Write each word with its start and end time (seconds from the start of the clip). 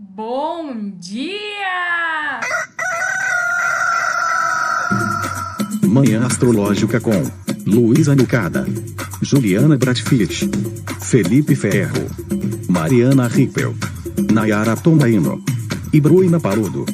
Bom 0.00 0.92
dia! 1.00 2.38
Manhã 5.88 6.24
Astrológica 6.24 7.00
com 7.00 7.20
Luísa 7.66 8.14
Nucada, 8.14 8.64
Juliana 9.20 9.76
Bratfitt, 9.76 10.48
Felipe 11.02 11.56
Ferro, 11.56 12.06
Mariana 12.68 13.26
Rippel, 13.26 13.74
Nayara 14.32 14.76
Tomaino 14.76 15.42
e 15.92 16.00
Bruna 16.00 16.38
Parudo. 16.38 16.86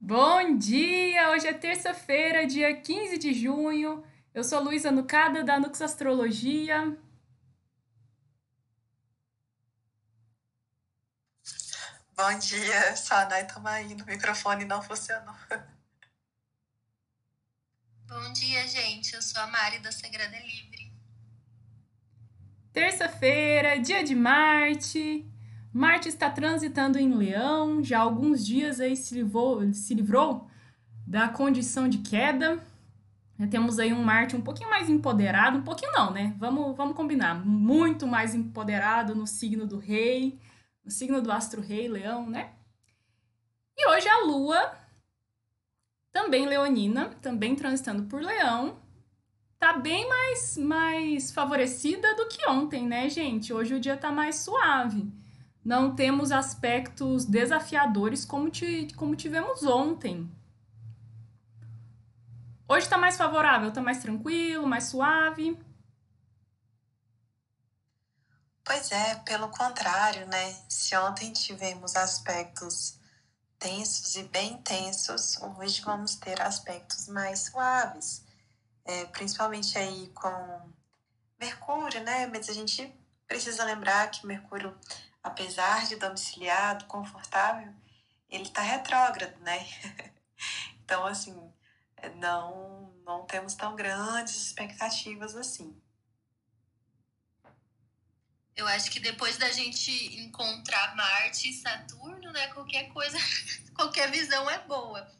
Bom 0.00 0.58
dia! 0.58 1.30
Hoje 1.30 1.46
é 1.46 1.52
terça-feira, 1.52 2.44
dia 2.44 2.74
15 2.74 3.18
de 3.18 3.32
junho. 3.32 4.02
Eu 4.34 4.42
sou 4.42 4.62
Luísa 4.62 4.90
Nucada, 4.90 5.44
da 5.44 5.60
Nux 5.60 5.82
Astrologia. 5.82 6.96
Bom 12.16 12.38
dia, 12.38 12.96
sou 12.96 13.14
a 13.18 13.26
Nay 13.28 13.46
Tomaino. 13.46 14.02
O 14.02 14.06
microfone 14.06 14.64
não 14.64 14.80
funcionou. 14.80 15.34
Bom 18.08 18.32
dia, 18.32 18.66
gente. 18.68 19.12
Eu 19.14 19.20
sou 19.20 19.42
a 19.42 19.46
Mari 19.48 19.80
da 19.80 19.92
Sagrada 19.92 20.38
Livre. 20.38 20.90
Terça-feira, 22.72 23.78
dia 23.78 24.02
de 24.02 24.14
Marte. 24.14 25.30
Marte 25.70 26.08
está 26.08 26.30
transitando 26.30 26.98
em 26.98 27.14
Leão, 27.14 27.84
já 27.84 27.98
há 27.98 28.02
alguns 28.02 28.46
dias 28.46 28.80
aí 28.80 28.96
se 28.96 29.14
livrou, 29.14 29.72
se 29.74 29.94
livrou 29.94 30.50
da 31.06 31.28
condição 31.28 31.86
de 31.86 31.98
queda. 31.98 32.71
Temos 33.46 33.78
aí 33.78 33.92
um 33.92 34.02
Marte 34.02 34.36
um 34.36 34.40
pouquinho 34.40 34.70
mais 34.70 34.88
empoderado, 34.88 35.58
um 35.58 35.62
pouquinho 35.62 35.92
não, 35.92 36.10
né? 36.10 36.34
Vamos, 36.38 36.76
vamos 36.76 36.96
combinar, 36.96 37.34
muito 37.34 38.06
mais 38.06 38.34
empoderado 38.34 39.14
no 39.14 39.26
signo 39.26 39.66
do 39.66 39.78
rei, 39.78 40.38
no 40.84 40.90
signo 40.90 41.20
do 41.20 41.30
astro 41.30 41.60
rei, 41.60 41.88
Leão, 41.88 42.28
né? 42.28 42.52
E 43.76 43.88
hoje 43.88 44.08
a 44.08 44.24
Lua, 44.24 44.72
também 46.12 46.46
leonina, 46.46 47.10
também 47.20 47.54
transitando 47.54 48.04
por 48.04 48.20
Leão, 48.20 48.76
tá 49.58 49.72
bem 49.72 50.08
mais, 50.08 50.58
mais 50.58 51.32
favorecida 51.32 52.14
do 52.16 52.28
que 52.28 52.48
ontem, 52.48 52.86
né, 52.86 53.08
gente? 53.08 53.52
Hoje 53.52 53.74
o 53.74 53.80
dia 53.80 53.96
tá 53.96 54.12
mais 54.12 54.36
suave 54.36 55.10
não 55.64 55.94
temos 55.94 56.32
aspectos 56.32 57.24
desafiadores 57.24 58.24
como, 58.24 58.50
como 58.96 59.14
tivemos 59.14 59.62
ontem. 59.62 60.28
Hoje 62.68 62.86
está 62.86 62.96
mais 62.96 63.16
favorável, 63.16 63.68
está 63.68 63.82
mais 63.82 63.98
tranquilo, 63.98 64.66
mais 64.66 64.84
suave. 64.84 65.58
Pois 68.64 68.90
é, 68.92 69.16
pelo 69.16 69.48
contrário, 69.48 70.26
né? 70.26 70.56
Se 70.68 70.96
ontem 70.96 71.32
tivemos 71.32 71.96
aspectos 71.96 72.98
tensos 73.58 74.16
e 74.16 74.22
bem 74.24 74.56
tensos, 74.62 75.36
hoje 75.58 75.82
vamos 75.82 76.16
ter 76.16 76.40
aspectos 76.40 77.08
mais 77.08 77.40
suaves. 77.40 78.24
É, 78.84 79.04
principalmente 79.06 79.76
aí 79.78 80.08
com 80.14 80.72
Mercúrio, 81.38 82.02
né? 82.02 82.26
Mas 82.26 82.48
a 82.48 82.52
gente 82.52 82.92
precisa 83.26 83.64
lembrar 83.64 84.10
que 84.10 84.26
Mercúrio 84.26 84.76
apesar 85.22 85.86
de 85.86 85.96
domiciliado, 85.96 86.86
confortável, 86.86 87.72
ele 88.28 88.44
está 88.44 88.60
retrógrado, 88.60 89.38
né? 89.40 89.66
então, 90.82 91.06
assim, 91.06 91.36
não, 92.10 92.92
não 93.04 93.24
temos 93.24 93.54
tão 93.54 93.74
grandes 93.76 94.48
expectativas 94.48 95.36
assim. 95.36 95.80
Eu 98.54 98.66
acho 98.68 98.90
que 98.90 99.00
depois 99.00 99.38
da 99.38 99.50
gente 99.50 99.90
encontrar 100.20 100.94
Marte 100.94 101.48
e 101.48 101.54
Saturno, 101.54 102.30
né, 102.32 102.48
qualquer 102.48 102.88
coisa, 102.92 103.16
qualquer 103.74 104.10
visão 104.10 104.48
é 104.50 104.58
boa. 104.66 105.10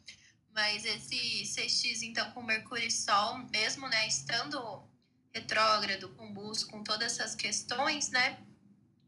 Mas 0.53 0.85
esse 0.85 1.45
sextis, 1.45 2.03
então, 2.03 2.29
com 2.31 2.43
Mercúrio 2.43 2.87
e 2.87 2.91
Sol, 2.91 3.39
mesmo, 3.49 3.87
né, 3.87 4.07
estando 4.07 4.87
retrógrado, 5.33 6.09
com 6.09 6.31
Bus, 6.31 6.63
com 6.63 6.83
todas 6.83 7.13
essas 7.13 7.33
questões, 7.33 8.11
né, 8.11 8.37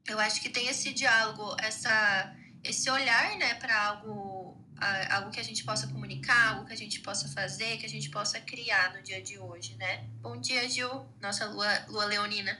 eu 0.08 0.20
acho 0.20 0.42
que 0.42 0.50
tem 0.50 0.68
esse 0.68 0.92
diálogo, 0.92 1.56
essa, 1.60 2.36
esse 2.64 2.90
olhar, 2.90 3.38
né, 3.38 3.56
para 3.56 3.80
algo, 3.88 4.35
algo 4.80 5.32
que 5.32 5.40
a 5.40 5.44
gente 5.44 5.64
possa 5.64 5.88
comunicar, 5.88 6.54
algo 6.54 6.66
que 6.66 6.74
a 6.74 6.78
gente 6.78 7.00
possa 7.02 7.28
fazer, 7.30 7.78
que 7.78 7.86
a 7.86 7.90
gente 7.90 8.10
possa 8.10 8.40
criar 8.40 8.94
no 8.94 9.02
dia 9.02 9.22
de 9.22 9.40
hoje, 9.40 9.76
né? 9.78 10.06
Bom 10.22 10.38
dia, 10.38 10.68
Gil, 10.70 11.06
nossa 11.22 11.46
lua, 11.46 11.86
lua 11.88 12.06
leonina. 12.06 12.58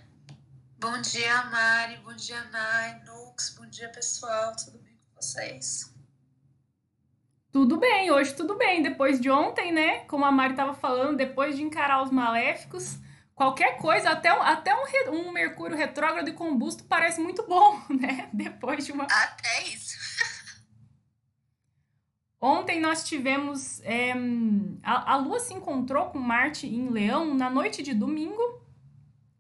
Bom 0.78 1.02
dia, 1.02 1.44
Mari, 1.46 1.98
bom 1.98 2.14
dia, 2.14 2.44
Nai, 2.46 3.02
Nux, 3.06 3.56
bom 3.58 3.66
dia, 3.66 3.90
pessoal, 3.90 4.56
tudo 4.56 4.78
bem 4.80 4.94
com 4.94 5.22
vocês? 5.22 5.94
Tudo 7.52 7.78
bem, 7.78 8.12
hoje 8.12 8.36
tudo 8.36 8.58
bem. 8.58 8.84
Depois 8.84 9.20
de 9.20 9.30
ontem, 9.30 9.72
né? 9.72 10.00
Como 10.00 10.26
a 10.26 10.32
Mari 10.32 10.52
estava 10.52 10.74
falando, 10.74 11.16
depois 11.16 11.56
de 11.56 11.64
encarar 11.64 12.04
os 12.04 12.12
maléficos, 12.12 12.98
qualquer 13.34 13.78
coisa, 13.78 14.10
até, 14.10 14.28
até 14.30 14.76
um, 14.76 15.12
um 15.12 15.32
Mercúrio 15.32 15.78
retrógrado 15.78 16.28
e 16.28 16.34
combusto 16.34 16.84
parece 16.84 17.22
muito 17.22 17.48
bom, 17.48 17.82
né? 17.90 18.30
Depois 18.34 18.86
de 18.86 18.92
uma. 18.92 19.06
Até 19.06 19.64
isso. 19.70 19.96
Ontem 22.46 22.80
nós 22.80 23.04
tivemos. 23.04 23.82
É, 23.84 24.14
a, 24.84 25.14
a 25.14 25.18
Lua 25.18 25.40
se 25.40 25.52
encontrou 25.52 26.06
com 26.12 26.20
Marte 26.20 26.68
em 26.68 26.90
Leão 26.90 27.34
na 27.34 27.50
noite 27.50 27.82
de 27.82 27.92
domingo. 27.92 28.62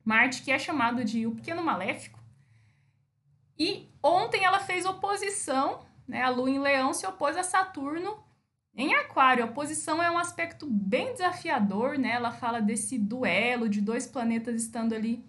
Marte, 0.03 0.41
que 0.41 0.51
é 0.51 0.57
chamado 0.57 1.05
de 1.05 1.27
o 1.27 1.35
Pequeno 1.35 1.63
Maléfico. 1.63 2.19
E 3.59 3.87
ontem 4.01 4.43
ela 4.43 4.59
fez 4.59 4.87
oposição, 4.87 5.85
né? 6.07 6.23
A 6.23 6.29
Lua 6.29 6.49
em 6.49 6.57
Leão 6.57 6.95
se 6.95 7.05
opôs 7.05 7.37
a 7.37 7.43
Saturno 7.43 8.25
em 8.75 8.95
Aquário, 8.95 9.43
a 9.43 9.47
posição 9.47 10.01
é 10.01 10.09
um 10.09 10.17
aspecto 10.17 10.65
bem 10.67 11.13
desafiador, 11.13 11.99
né? 11.99 12.09
Ela 12.09 12.31
fala 12.31 12.59
desse 12.59 12.97
duelo 12.97 13.69
de 13.69 13.81
dois 13.81 14.07
planetas 14.07 14.55
estando 14.63 14.93
ali 14.93 15.23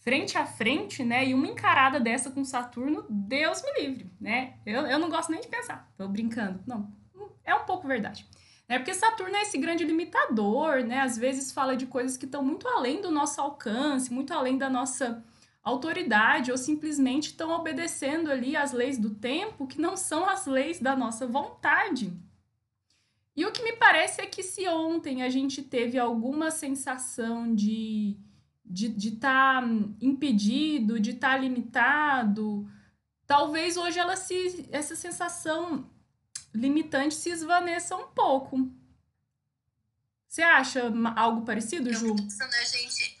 frente 0.00 0.36
a 0.36 0.46
frente, 0.46 1.04
né? 1.04 1.26
E 1.26 1.34
uma 1.34 1.46
encarada 1.46 2.00
dessa 2.00 2.30
com 2.30 2.44
Saturno, 2.44 3.04
Deus 3.08 3.62
me 3.62 3.80
livre, 3.80 4.12
né? 4.20 4.54
Eu, 4.66 4.82
eu 4.86 4.98
não 4.98 5.08
gosto 5.08 5.30
nem 5.30 5.40
de 5.40 5.48
pensar, 5.48 5.90
tô 5.96 6.08
brincando. 6.08 6.60
Não, 6.66 6.90
é 7.44 7.54
um 7.54 7.64
pouco 7.64 7.86
verdade. 7.86 8.26
É 8.68 8.78
porque 8.78 8.94
Saturno 8.94 9.34
é 9.36 9.42
esse 9.42 9.58
grande 9.58 9.84
limitador, 9.84 10.84
né? 10.84 11.00
Às 11.00 11.18
vezes 11.18 11.52
fala 11.52 11.76
de 11.76 11.86
coisas 11.86 12.16
que 12.16 12.24
estão 12.24 12.42
muito 12.42 12.66
além 12.68 13.00
do 13.00 13.10
nosso 13.10 13.40
alcance, 13.40 14.12
muito 14.12 14.32
além 14.32 14.56
da 14.56 14.70
nossa 14.70 15.24
autoridade, 15.62 16.50
ou 16.50 16.56
simplesmente 16.56 17.26
estão 17.26 17.50
obedecendo 17.50 18.30
ali 18.30 18.56
às 18.56 18.72
leis 18.72 18.96
do 18.96 19.10
tempo, 19.10 19.66
que 19.66 19.80
não 19.80 19.96
são 19.96 20.24
as 20.28 20.46
leis 20.46 20.80
da 20.80 20.96
nossa 20.96 21.26
vontade. 21.26 22.12
E 23.36 23.44
o 23.44 23.52
que 23.52 23.62
me 23.62 23.74
parece 23.74 24.20
é 24.20 24.26
que 24.26 24.42
se 24.42 24.66
ontem 24.68 25.22
a 25.22 25.28
gente 25.28 25.62
teve 25.62 25.98
alguma 25.98 26.50
sensação 26.50 27.54
de 27.54 28.16
de 28.70 29.08
estar 29.08 29.62
tá 29.62 29.68
impedido, 30.00 31.00
de 31.00 31.10
estar 31.10 31.32
tá 31.32 31.38
limitado, 31.38 32.70
talvez 33.26 33.76
hoje 33.76 33.98
ela 33.98 34.16
se 34.16 34.68
essa 34.70 34.94
sensação 34.94 35.90
limitante 36.54 37.14
se 37.14 37.30
esvaneça 37.30 37.96
um 37.96 38.08
pouco. 38.08 38.70
Você 40.28 40.42
acha 40.42 40.84
algo 41.16 41.44
parecido, 41.44 41.92
Ju? 41.92 42.08
Eu 42.08 42.16
penso 42.16 42.38
na 42.38 42.64
gente, 42.64 43.18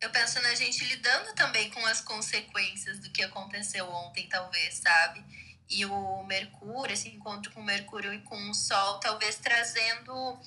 eu 0.00 0.10
penso 0.10 0.42
na 0.42 0.54
gente 0.54 0.84
lidando 0.84 1.32
também 1.34 1.70
com 1.70 1.86
as 1.86 2.00
consequências 2.00 2.98
do 2.98 3.10
que 3.10 3.22
aconteceu 3.22 3.88
ontem, 3.88 4.28
talvez, 4.28 4.74
sabe? 4.74 5.24
e 5.72 5.86
o 5.86 6.22
Mercúrio, 6.24 6.92
esse 6.92 7.08
encontro 7.08 7.50
com 7.52 7.60
o 7.60 7.64
Mercúrio 7.64 8.12
e 8.12 8.20
com 8.20 8.50
o 8.50 8.54
Sol, 8.54 9.00
talvez 9.00 9.36
trazendo 9.36 10.38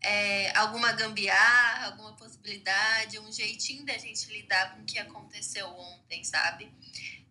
é, 0.00 0.56
alguma 0.56 0.92
gambiarra, 0.92 1.86
alguma 1.86 2.12
possibilidade, 2.14 3.18
um 3.18 3.32
jeitinho 3.32 3.84
da 3.84 3.96
gente 3.98 4.26
lidar 4.30 4.74
com 4.74 4.82
o 4.82 4.84
que 4.84 4.98
aconteceu 4.98 5.66
ontem, 5.68 6.22
sabe? 6.24 6.72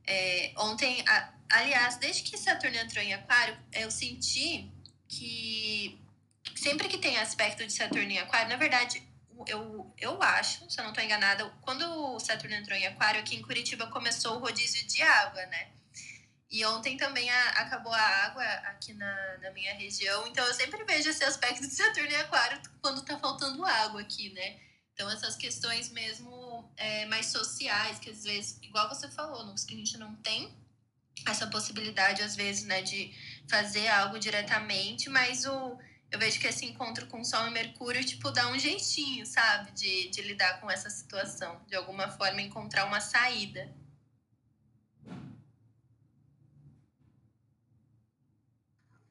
É, 0.06 0.54
ontem, 0.57 1.04
a, 1.07 1.34
aliás, 1.51 1.98
desde 1.98 2.24
que 2.24 2.38
Saturno 2.38 2.78
entrou 2.78 3.04
em 3.04 3.13
Aquário, 3.13 3.57
eu 3.74 3.90
senti 3.90 4.72
que 5.07 6.00
sempre 6.56 6.88
que 6.88 6.98
tem 6.98 7.18
aspecto 7.18 7.66
de 7.66 7.74
Saturno 7.74 8.10
em 8.10 8.19
Aquário, 8.19 8.50
na 8.50 8.57
verdade, 8.57 9.01
eu, 9.48 9.94
eu 9.98 10.22
acho, 10.22 10.69
se 10.69 10.80
eu 10.80 10.84
não 10.84 10.92
estou 10.92 11.04
enganada, 11.04 11.45
quando 11.62 11.84
o 11.84 12.19
Saturno 12.19 12.56
entrou 12.56 12.78
em 12.78 12.88
Aquário, 12.88 13.19
aqui 13.19 13.36
em 13.36 13.42
Curitiba 13.42 13.88
começou 13.88 14.36
o 14.36 14.40
rodízio 14.40 14.86
de 14.88 15.01
água, 15.01 15.45
né? 15.48 15.68
E 16.50 16.63
ontem 16.65 16.95
também 16.95 17.30
a, 17.30 17.50
acabou 17.62 17.94
a 17.94 18.25
água 18.25 18.44
aqui 18.44 18.94
na, 18.94 19.38
na 19.39 19.51
minha 19.51 19.74
região, 19.74 20.27
então 20.27 20.45
eu 20.45 20.53
sempre 20.53 20.83
vejo 20.83 21.09
esse 21.09 21.24
aspecto 21.24 21.62
de 21.62 21.74
Saturno 21.74 22.12
e 22.12 22.15
Aquário 22.15 22.62
quando 22.81 23.03
tá 23.03 23.18
faltando 23.18 23.65
água 23.65 24.01
aqui, 24.01 24.30
né? 24.31 24.59
Então 24.94 25.09
essas 25.09 25.36
questões 25.36 25.89
mesmo 25.89 26.71
é, 26.77 27.06
mais 27.07 27.27
sociais, 27.27 28.00
que 28.00 28.09
às 28.09 28.24
vezes, 28.24 28.59
igual 28.62 28.88
você 28.88 29.09
falou, 29.09 29.53
que 29.68 29.74
a 29.74 29.77
gente 29.77 29.97
não 29.97 30.15
tem 30.18 30.56
essa 31.27 31.47
possibilidade, 31.47 32.21
às 32.21 32.36
vezes, 32.36 32.65
né, 32.65 32.81
de 32.81 33.13
fazer 33.50 33.88
algo 33.88 34.19
diretamente, 34.19 35.09
mas 35.09 35.45
o, 35.45 35.77
eu 36.12 36.19
vejo 36.19 36.39
que 36.39 36.47
esse 36.47 36.65
encontro 36.65 37.07
com 37.07 37.24
Sol 37.24 37.47
e 37.47 37.51
Mercúrio, 37.51 38.03
tipo, 38.06 38.31
dá 38.31 38.47
um 38.50 38.57
jeitinho, 38.59 39.25
sabe? 39.25 39.71
De, 39.71 40.09
de 40.09 40.21
lidar 40.21 40.62
com 40.62 40.69
essa 40.69 40.89
situação. 40.89 41.62
De 41.68 41.75
alguma 41.75 42.09
forma, 42.09 42.42
encontrar 42.42 42.86
uma 42.86 43.01
saída. 43.01 43.69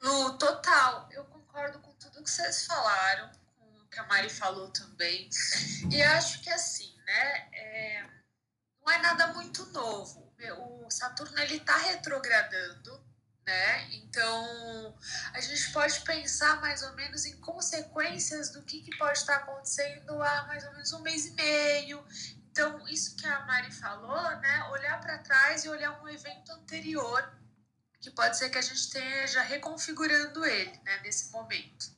No 0.05 0.39
total, 0.39 1.09
eu 1.11 1.25
concordo 1.25 1.81
com 1.81 1.93
tudo 1.95 2.23
que 2.23 2.31
vocês 2.31 2.67
falaram, 2.67 3.31
com 3.59 3.65
o 3.65 3.89
que 3.89 3.99
a 3.99 4.05
Mari 4.05 4.31
falou 4.31 4.69
também. 4.71 5.29
E 5.91 6.03
acho 6.03 6.41
que 6.43 6.51
assim, 6.51 6.95
né? 7.05 7.49
É, 7.53 8.07
não 8.85 8.93
é 8.93 8.99
nada 8.99 9.29
muito 9.29 9.65
novo. 9.67 10.33
O 10.85 10.91
Saturno 10.91 11.39
ele 11.41 11.57
está 11.57 11.77
retrogradando 11.79 13.03
né? 13.47 13.89
Então, 13.93 14.97
a 15.33 15.41
gente 15.41 15.71
pode 15.73 16.01
pensar 16.01 16.61
mais 16.61 16.83
ou 16.83 16.93
menos 16.95 17.27
em 17.27 17.37
consequências 17.41 18.51
do 18.51 18.63
que, 18.63 18.81
que 18.81 18.97
pode 18.97 19.19
estar 19.19 19.37
acontecendo 19.37 20.23
há 20.23 20.47
mais 20.47 20.65
ou 20.65 20.73
menos 20.73 20.93
um 20.93 21.01
mês 21.01 21.27
e 21.27 21.33
meio. 21.33 22.05
Então, 22.51 22.87
isso 22.89 23.17
que 23.17 23.27
a 23.27 23.41
Mari 23.41 23.71
falou, 23.73 24.23
né? 24.41 24.65
Olhar 24.71 25.01
para 25.01 25.19
trás 25.19 25.65
e 25.65 25.69
olhar 25.69 26.01
um 26.03 26.09
evento 26.09 26.53
anterior, 26.53 27.33
que 28.05 28.11
pode 28.11 28.37
ser 28.37 28.51
que 28.51 28.59
a 28.59 28.63
gente 28.63 28.77
esteja 28.77 29.41
reconfigurando 29.41 30.45
ele, 30.45 30.79
né? 30.85 31.01
Nesse 31.03 31.33
momento. 31.33 31.91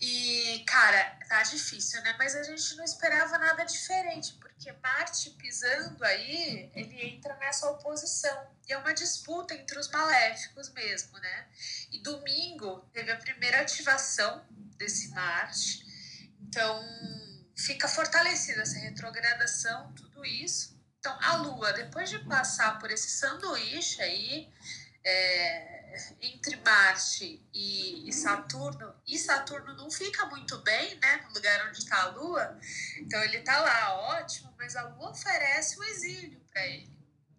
E, 0.00 0.62
cara, 0.68 1.18
tá 1.28 1.42
difícil, 1.42 2.00
né? 2.02 2.14
Mas 2.16 2.36
a 2.36 2.44
gente 2.44 2.76
não 2.76 2.84
esperava 2.84 3.36
nada 3.36 3.64
diferente, 3.64 4.34
porque 4.34 4.70
Marte 4.80 5.30
pisando 5.30 6.04
aí, 6.04 6.70
ele 6.74 7.06
entra 7.08 7.34
nessa 7.38 7.68
oposição. 7.70 8.46
E 8.68 8.72
é 8.72 8.78
uma 8.78 8.94
disputa 8.94 9.52
entre 9.52 9.76
os 9.80 9.88
maléficos 9.88 10.68
mesmo, 10.70 11.18
né? 11.18 11.48
E 11.90 11.98
domingo 12.02 12.88
teve 12.92 13.10
a 13.10 13.16
primeira 13.16 13.62
ativação 13.62 14.46
desse 14.76 15.08
Marte. 15.08 15.84
Então, 16.40 16.80
fica 17.56 17.88
fortalecida 17.88 18.62
essa 18.62 18.78
retrogradação, 18.78 19.92
tudo 19.94 20.24
isso. 20.24 20.76
Então, 21.00 21.18
a 21.20 21.36
Lua, 21.36 21.72
depois 21.72 22.10
de 22.10 22.18
passar 22.20 22.78
por 22.78 22.90
esse 22.92 23.08
sanduíche 23.08 24.00
aí, 24.02 24.52
é, 25.06 25.84
entre 26.20 26.56
Marte 26.56 27.48
e, 27.54 28.08
e, 28.08 28.12
Saturno, 28.12 28.94
e 29.06 29.16
Saturno 29.16 29.74
não 29.76 29.88
fica 29.88 30.26
muito 30.26 30.58
bem, 30.58 30.98
né, 30.98 31.24
no 31.28 31.34
lugar 31.34 31.68
onde 31.68 31.78
está 31.78 32.02
a 32.02 32.08
Lua, 32.08 32.58
então 32.98 33.22
ele 33.22 33.38
está 33.38 33.60
lá, 33.60 33.94
ótimo, 33.94 34.52
mas 34.58 34.74
a 34.74 34.82
Lua 34.82 35.10
oferece 35.10 35.78
o 35.78 35.84
exílio 35.84 36.40
para 36.50 36.66
ele. 36.66 36.94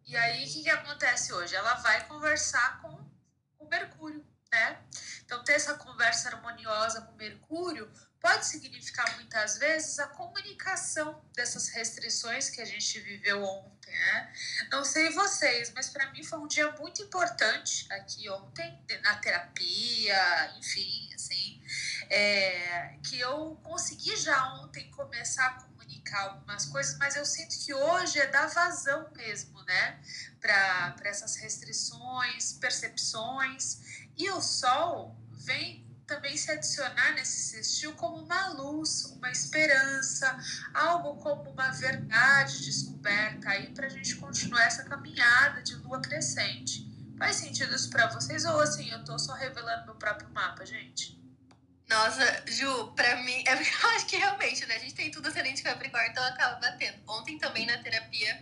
E 0.06 0.16
aí, 0.16 0.46
o 0.46 0.54
que, 0.54 0.64
que 0.64 0.70
acontece 0.70 1.34
hoje? 1.34 1.54
Ela 1.54 1.74
vai 1.76 2.08
conversar 2.08 2.82
com 2.82 3.06
o 3.60 3.68
Mercúrio, 3.68 4.26
né? 4.50 4.82
Então, 5.26 5.44
ter 5.44 5.54
essa 5.54 5.74
conversa 5.74 6.30
harmoniosa 6.30 7.02
com 7.02 7.16
Mercúrio 7.16 7.92
pode 8.28 8.46
significar 8.46 9.16
muitas 9.16 9.58
vezes 9.58 9.98
a 10.00 10.08
comunicação 10.08 11.24
dessas 11.34 11.70
restrições 11.70 12.50
que 12.50 12.60
a 12.60 12.66
gente 12.66 13.00
viveu 13.00 13.42
ontem, 13.42 13.90
né? 13.90 14.34
Não 14.70 14.84
sei 14.84 15.10
vocês, 15.12 15.72
mas 15.74 15.90
para 15.90 16.12
mim 16.12 16.22
foi 16.26 16.38
um 16.40 16.48
dia 16.48 16.70
muito 16.74 17.02
importante 17.02 17.88
aqui 17.90 18.30
ontem 18.30 18.78
na 19.02 19.16
terapia, 19.16 20.54
enfim, 20.58 21.10
assim, 21.16 21.64
é, 22.10 22.98
que 23.02 23.18
eu 23.18 23.58
consegui 23.64 24.18
já 24.18 24.56
ontem 24.56 24.92
começar 24.92 25.46
a 25.46 25.62
comunicar 25.62 26.24
algumas 26.24 26.66
coisas, 26.66 26.98
mas 26.98 27.16
eu 27.16 27.26
sinto 27.26 27.58
que 27.58 27.74
hoje 27.74 28.20
é 28.20 28.28
dar 28.28 28.48
vazão 28.48 29.10
mesmo, 29.16 29.64
né? 29.64 30.02
Para 30.42 30.96
essas 31.06 31.38
restrições, 31.38 32.52
percepções 32.60 34.04
e 34.18 34.30
o 34.32 34.42
Sol 34.42 35.18
vem 35.32 35.87
também 36.08 36.38
se 36.38 36.50
adicionar 36.50 37.14
nesse 37.14 37.50
sextil 37.50 37.94
como 37.96 38.24
uma 38.24 38.48
luz, 38.54 39.06
uma 39.18 39.30
esperança, 39.30 40.40
algo 40.74 41.18
como 41.18 41.52
uma 41.52 41.70
verdade 41.72 42.64
descoberta 42.64 43.50
aí 43.50 43.74
para 43.74 43.88
a 43.88 43.90
gente 43.90 44.16
continuar 44.16 44.64
essa 44.64 44.86
caminhada 44.86 45.62
de 45.62 45.76
lua 45.76 46.02
crescente. 46.02 46.88
Faz 47.20 47.36
sentido 47.36 47.76
isso 47.76 47.90
para 47.90 48.08
vocês 48.08 48.46
ou 48.46 48.60
assim, 48.60 48.90
eu 48.90 49.04
tô 49.04 49.20
só 49.20 49.34
revelando 49.34 49.86
meu 49.86 49.96
próprio 49.96 50.30
mapa, 50.30 50.66
gente? 50.66 51.18
Nossa, 51.90 52.44
Ju, 52.48 52.94
pra 52.96 53.16
mim, 53.24 53.44
é 53.46 53.56
porque 53.56 53.86
eu 53.86 53.90
acho 53.92 54.06
que 54.08 54.18
realmente, 54.18 54.66
né? 54.66 54.76
A 54.76 54.80
gente 54.80 54.94
tem 54.94 55.12
tudo 55.12 55.28
ascendente 55.28 55.64
Capricórnio, 55.64 56.12
então 56.12 56.24
acaba 56.24 56.60
batendo. 56.60 56.98
Ontem 57.08 57.38
também 57.38 57.66
na 57.66 57.78
terapia 57.78 58.42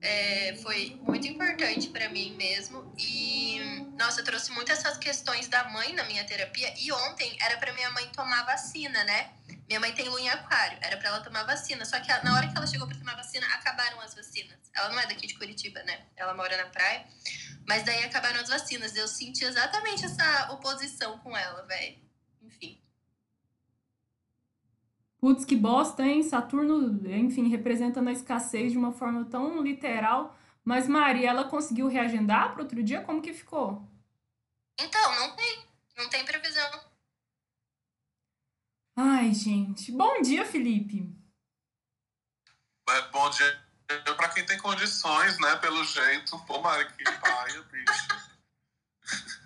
é, 0.00 0.54
foi 0.62 1.00
muito 1.02 1.26
importante 1.26 1.88
para 1.88 2.08
mim 2.08 2.34
mesmo. 2.36 2.92
E, 2.96 3.58
nossa, 3.98 4.20
eu 4.20 4.24
trouxe 4.24 4.50
muitas 4.52 4.78
essas 4.78 4.96
questões 4.96 5.48
da 5.48 5.64
mãe 5.70 5.92
na 5.92 6.04
minha 6.04 6.24
terapia. 6.24 6.72
E 6.78 6.92
ontem 6.92 7.36
era 7.40 7.56
para 7.56 7.72
minha 7.72 7.90
mãe 7.90 8.08
tomar 8.10 8.44
vacina, 8.44 9.02
né? 9.04 9.32
Minha 9.66 9.80
mãe 9.80 9.92
tem 9.92 10.08
lua 10.08 10.20
em 10.20 10.28
aquário, 10.28 10.78
era 10.80 10.96
para 10.96 11.08
ela 11.08 11.20
tomar 11.20 11.42
vacina. 11.44 11.84
Só 11.84 11.98
que 12.00 12.08
na 12.22 12.34
hora 12.34 12.48
que 12.48 12.56
ela 12.56 12.66
chegou 12.66 12.86
para 12.86 12.96
tomar 12.96 13.16
vacina, 13.16 13.46
acabaram 13.48 14.00
as 14.00 14.14
vacinas. 14.14 14.58
Ela 14.74 14.88
não 14.90 15.00
é 15.00 15.06
daqui 15.06 15.26
de 15.26 15.34
Curitiba, 15.34 15.82
né? 15.82 16.06
Ela 16.16 16.32
mora 16.34 16.56
na 16.56 16.66
praia. 16.66 17.04
Mas 17.66 17.82
daí 17.82 18.04
acabaram 18.04 18.40
as 18.40 18.48
vacinas. 18.48 18.94
Eu 18.94 19.08
senti 19.08 19.44
exatamente 19.44 20.04
essa 20.04 20.52
oposição 20.52 21.18
com 21.18 21.36
ela, 21.36 21.66
velho. 21.66 21.98
Enfim. 22.42 22.80
Putz, 25.28 25.44
que 25.44 25.54
bosta, 25.54 26.02
hein? 26.02 26.22
Saturno, 26.22 27.06
enfim, 27.06 27.50
representa 27.50 28.00
a 28.00 28.12
escassez 28.12 28.72
de 28.72 28.78
uma 28.78 28.92
forma 28.92 29.26
tão 29.26 29.60
literal. 29.60 30.34
Mas, 30.64 30.88
Mari, 30.88 31.22
ela 31.26 31.44
conseguiu 31.44 31.86
reagendar 31.86 32.54
para 32.54 32.62
outro 32.62 32.82
dia? 32.82 33.02
Como 33.02 33.20
que 33.20 33.34
ficou? 33.34 33.86
Então, 34.80 35.14
não 35.16 35.36
tem. 35.36 35.66
Não 35.98 36.08
tem 36.08 36.24
previsão. 36.24 36.80
Ai, 38.96 39.34
gente. 39.34 39.92
Bom 39.92 40.22
dia, 40.22 40.46
Felipe. 40.46 41.14
Bom 43.12 43.28
dia 43.28 43.68
para 44.16 44.30
quem 44.30 44.46
tem 44.46 44.56
condições, 44.56 45.38
né? 45.40 45.56
Pelo 45.56 45.84
jeito. 45.84 46.38
Pô, 46.46 46.58
Mari, 46.62 46.90
que 46.94 47.04
paia, 47.04 47.62
bicho. 47.64 48.08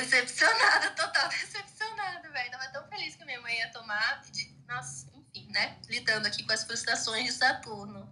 Decepcionada, 0.00 0.90
total 0.90 1.28
decepcionada, 1.28 2.30
velho. 2.30 2.50
Tava 2.50 2.68
tão 2.68 2.86
feliz 2.88 3.16
que 3.16 3.24
minha 3.24 3.40
mãe 3.40 3.56
ia 3.58 3.70
tomar. 3.70 4.22
De... 4.30 4.48
Nossa, 4.68 5.10
enfim, 5.14 5.50
né? 5.50 5.78
Lidando 5.88 6.26
aqui 6.26 6.44
com 6.44 6.52
as 6.52 6.64
frustrações 6.64 7.24
de 7.24 7.32
Saturno. 7.32 8.08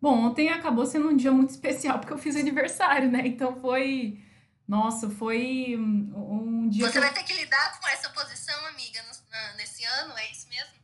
Bom, 0.00 0.26
ontem 0.26 0.50
acabou 0.50 0.86
sendo 0.86 1.08
um 1.08 1.16
dia 1.16 1.32
muito 1.32 1.50
especial 1.50 1.98
porque 1.98 2.12
eu 2.12 2.18
fiz 2.18 2.36
aniversário, 2.36 3.10
né? 3.10 3.22
Então 3.26 3.60
foi. 3.60 4.22
Nossa, 4.66 5.08
foi 5.08 5.76
um 5.76 6.68
dia. 6.68 6.90
Você 6.90 7.00
vai 7.00 7.14
ter 7.14 7.22
que 7.22 7.32
lidar 7.34 7.80
com 7.80 7.88
essa 7.88 8.10
posição, 8.10 8.66
amiga, 8.66 9.00
no, 9.02 9.56
nesse 9.56 9.84
ano? 9.84 10.16
É 10.18 10.30
isso 10.30 10.48
mesmo? 10.48 10.74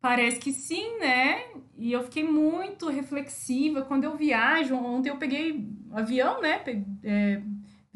Parece 0.00 0.38
que 0.38 0.52
sim, 0.52 0.98
né? 0.98 1.44
E 1.76 1.92
eu 1.92 2.04
fiquei 2.04 2.22
muito 2.22 2.88
reflexiva 2.88 3.82
quando 3.82 4.04
eu 4.04 4.16
viajo. 4.16 4.74
Ontem 4.76 5.08
eu 5.10 5.18
peguei 5.18 5.68
avião, 5.92 6.40
né? 6.40 6.62
É, 7.02 7.42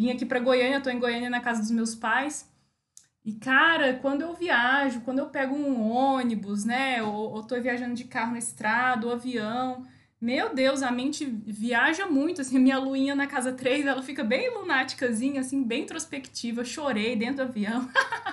Vim 0.00 0.12
aqui 0.12 0.24
para 0.24 0.40
Goiânia, 0.40 0.80
tô 0.80 0.88
em 0.88 0.98
Goiânia 0.98 1.28
na 1.28 1.40
casa 1.40 1.60
dos 1.60 1.70
meus 1.70 1.94
pais. 1.94 2.50
E, 3.22 3.34
cara, 3.34 3.98
quando 4.00 4.22
eu 4.22 4.32
viajo, 4.32 5.02
quando 5.02 5.18
eu 5.18 5.26
pego 5.26 5.54
um 5.54 5.90
ônibus, 5.90 6.64
né, 6.64 7.02
ou, 7.02 7.34
ou 7.34 7.42
tô 7.42 7.60
viajando 7.60 7.94
de 7.94 8.04
carro 8.04 8.32
na 8.32 8.38
estrada, 8.38 9.06
ou 9.06 9.12
avião, 9.12 9.84
meu 10.18 10.54
Deus, 10.54 10.82
a 10.82 10.90
mente 10.90 11.26
viaja 11.26 12.06
muito, 12.06 12.40
assim, 12.40 12.58
minha 12.58 12.78
luinha 12.78 13.14
na 13.14 13.26
casa 13.26 13.52
3, 13.52 13.84
ela 13.84 14.02
fica 14.02 14.24
bem 14.24 14.48
lunáticazinha, 14.54 15.42
assim, 15.42 15.62
bem 15.62 15.82
introspectiva, 15.82 16.64
chorei 16.64 17.14
dentro 17.14 17.44
do 17.44 17.50
avião. 17.50 17.86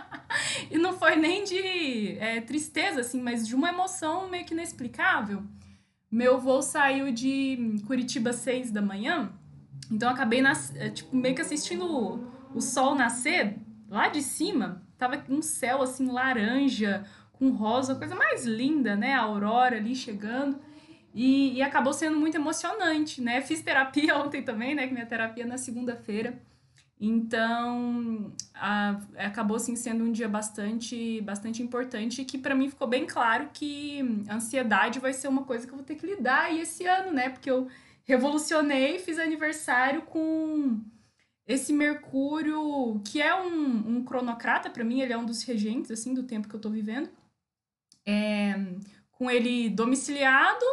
e 0.71 0.77
não 0.77 0.97
foi 0.97 1.17
nem 1.17 1.43
de 1.43 2.17
é, 2.17 2.39
tristeza, 2.39 3.01
assim, 3.01 3.21
mas 3.21 3.45
de 3.45 3.53
uma 3.53 3.67
emoção 3.67 4.29
meio 4.29 4.45
que 4.45 4.53
inexplicável. 4.53 5.43
Meu 6.09 6.39
voo 6.39 6.61
saiu 6.61 7.11
de 7.11 7.75
Curitiba 7.85 8.31
6 8.31 8.71
da 8.71 8.81
manhã, 8.81 9.33
então 9.91 10.09
eu 10.09 10.13
acabei 10.13 10.41
nas, 10.41 10.75
é, 10.75 10.89
tipo, 10.89 11.15
meio 11.15 11.35
que 11.35 11.41
assistindo 11.41 11.85
o, 12.53 12.61
sol 12.61 12.95
nascer 12.95 13.57
lá 13.89 14.09
de 14.09 14.21
cima. 14.21 14.81
Tava 14.97 15.23
um 15.29 15.41
céu 15.41 15.81
assim 15.81 16.11
laranja 16.11 17.05
com 17.33 17.49
rosa, 17.51 17.95
coisa 17.95 18.15
mais 18.15 18.45
linda, 18.45 18.95
né? 18.95 19.13
A 19.13 19.21
aurora 19.21 19.77
ali 19.77 19.95
chegando. 19.95 20.59
E, 21.13 21.53
e, 21.53 21.61
acabou 21.61 21.93
sendo 21.93 22.17
muito 22.17 22.35
emocionante, 22.35 23.21
né? 23.21 23.41
Fiz 23.45 23.61
terapia 23.61 24.17
ontem 24.17 24.41
também, 24.41 24.75
né? 24.75 24.87
Que 24.87 24.93
minha 24.93 25.05
terapia 25.05 25.43
é 25.43 25.47
na 25.47 25.57
segunda-feira. 25.57 26.41
Então, 26.99 28.33
a, 28.55 28.99
acabou 29.17 29.57
assim 29.57 29.75
sendo 29.75 30.03
um 30.03 30.11
dia 30.11 30.27
bastante, 30.27 31.21
bastante 31.21 31.61
importante 31.61 32.25
que 32.25 32.39
para 32.39 32.55
mim 32.55 32.69
ficou 32.69 32.87
bem 32.87 33.05
claro 33.05 33.49
que 33.53 34.23
a 34.27 34.35
ansiedade 34.35 34.99
vai 34.99 35.13
ser 35.13 35.27
uma 35.27 35.43
coisa 35.43 35.67
que 35.67 35.71
eu 35.71 35.77
vou 35.77 35.85
ter 35.85 35.93
que 35.93 36.07
lidar 36.07 36.51
esse 36.55 36.85
ano, 36.87 37.11
né? 37.11 37.29
Porque 37.29 37.51
eu 37.51 37.67
revolucionei, 38.07 38.99
fiz 38.99 39.19
aniversário 39.19 40.03
com 40.03 40.79
esse 41.45 41.71
Mercúrio, 41.73 43.01
que 43.05 43.21
é 43.21 43.33
um, 43.35 43.97
um 43.97 44.03
cronocrata, 44.03 44.69
para 44.69 44.83
mim, 44.83 45.01
ele 45.01 45.13
é 45.13 45.17
um 45.17 45.25
dos 45.25 45.43
regentes, 45.43 45.91
assim, 45.91 46.13
do 46.13 46.23
tempo 46.23 46.47
que 46.47 46.55
eu 46.55 46.59
tô 46.59 46.69
vivendo. 46.69 47.09
É, 48.05 48.55
com 49.11 49.29
ele 49.29 49.69
domiciliado 49.69 50.65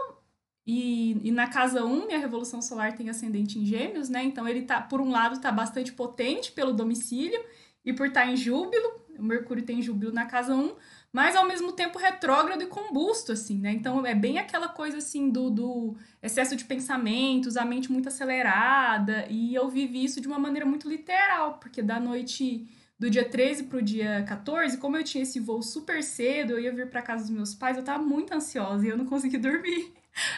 e, 0.67 1.29
e 1.29 1.33
na 1.33 1.49
casa 1.49 1.85
1, 1.85 2.07
minha 2.07 2.19
revolução 2.19 2.63
solar 2.63 2.95
tem 2.95 3.09
ascendente 3.11 3.59
em 3.59 3.67
gêmeos, 3.67 4.09
né? 4.09 4.23
Então 4.23 4.49
ele 4.49 4.63
tá, 4.63 4.81
por 4.81 5.01
um 5.01 5.11
lado, 5.11 5.41
tá 5.41 5.51
bastante 5.51 5.93
potente 5.93 6.53
pelo 6.53 6.73
domicílio, 6.73 7.41
e 7.85 7.93
por 7.93 8.07
estar 8.07 8.27
em 8.27 8.37
júbilo. 8.37 9.05
O 9.19 9.23
Mercúrio 9.23 9.65
tem 9.65 9.83
júbilo 9.83 10.13
na 10.13 10.27
casa 10.27 10.55
1, 10.55 10.75
mas 11.15 11.37
ao 11.37 11.47
mesmo 11.47 11.71
tempo 11.71 11.97
retrógrado 11.97 12.61
e 12.63 12.67
combusto, 12.67 13.31
assim, 13.31 13.57
né? 13.57 13.71
Então 13.71 14.05
é 14.05 14.17
bem 14.17 14.37
aquela 14.37 14.67
coisa 14.67 14.99
assim 14.99 15.31
do, 15.31 15.49
do 15.49 15.97
excesso 16.21 16.57
de 16.57 16.65
pensamentos, 16.65 17.57
a 17.57 17.65
mente 17.65 17.93
muito 17.93 18.09
acelerada, 18.09 19.25
e 19.31 19.55
eu 19.55 19.69
vivi 19.69 20.05
isso 20.05 20.21
de 20.21 20.27
uma 20.27 20.41
maneira 20.41 20.67
muito 20.67 20.89
literal, 20.89 21.59
porque 21.59 21.81
da 21.81 22.01
noite 22.01 22.67
do 22.99 23.09
dia 23.09 23.25
13 23.25 23.65
pro 23.65 23.81
dia 23.81 24.25
14, 24.27 24.77
como 24.79 24.97
eu 24.97 25.05
tinha 25.05 25.23
esse 25.23 25.39
voo 25.39 25.63
super 25.63 26.03
cedo, 26.03 26.55
eu 26.55 26.59
ia 26.59 26.75
vir 26.75 26.91
para 26.91 27.01
casa 27.01 27.23
dos 27.23 27.31
meus 27.31 27.55
pais, 27.55 27.77
eu 27.77 27.85
tava 27.85 28.03
muito 28.03 28.35
ansiosa 28.35 28.85
e 28.85 28.89
eu 28.89 28.99
não 28.99 29.07
consegui 29.07 29.39
dormir. 29.39 29.95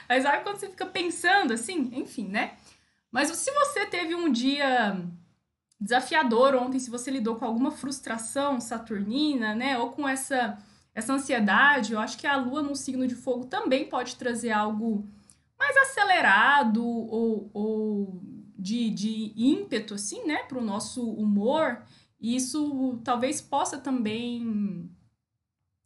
Mas 0.06 0.24
sabe 0.24 0.42
quando 0.42 0.58
você 0.58 0.68
fica 0.68 0.84
pensando 0.84 1.54
assim? 1.54 1.90
Enfim, 1.94 2.28
né? 2.28 2.52
Mas 3.10 3.30
se 3.30 3.50
você 3.50 3.86
teve 3.86 4.14
um 4.14 4.30
dia 4.30 4.94
desafiador 5.80 6.54
ontem, 6.54 6.78
se 6.78 6.90
você 6.90 7.10
lidou 7.10 7.36
com 7.36 7.44
alguma 7.44 7.70
frustração 7.70 8.60
saturnina, 8.60 9.54
né, 9.54 9.78
ou 9.78 9.90
com 9.90 10.08
essa 10.08 10.58
essa 10.94 11.12
ansiedade, 11.12 11.92
eu 11.92 12.00
acho 12.00 12.16
que 12.16 12.26
a 12.26 12.38
lua 12.38 12.62
no 12.62 12.74
signo 12.74 13.06
de 13.06 13.14
fogo 13.14 13.44
também 13.44 13.86
pode 13.86 14.16
trazer 14.16 14.50
algo 14.50 15.06
mais 15.58 15.76
acelerado 15.76 16.82
ou, 16.82 17.50
ou 17.52 18.22
de, 18.58 18.88
de 18.88 19.30
ímpeto, 19.36 19.92
assim, 19.92 20.24
né, 20.26 20.44
para 20.44 20.58
o 20.58 20.64
nosso 20.64 21.06
humor. 21.06 21.82
E 22.18 22.34
isso 22.34 22.98
talvez 23.04 23.42
possa 23.42 23.76
também 23.76 24.90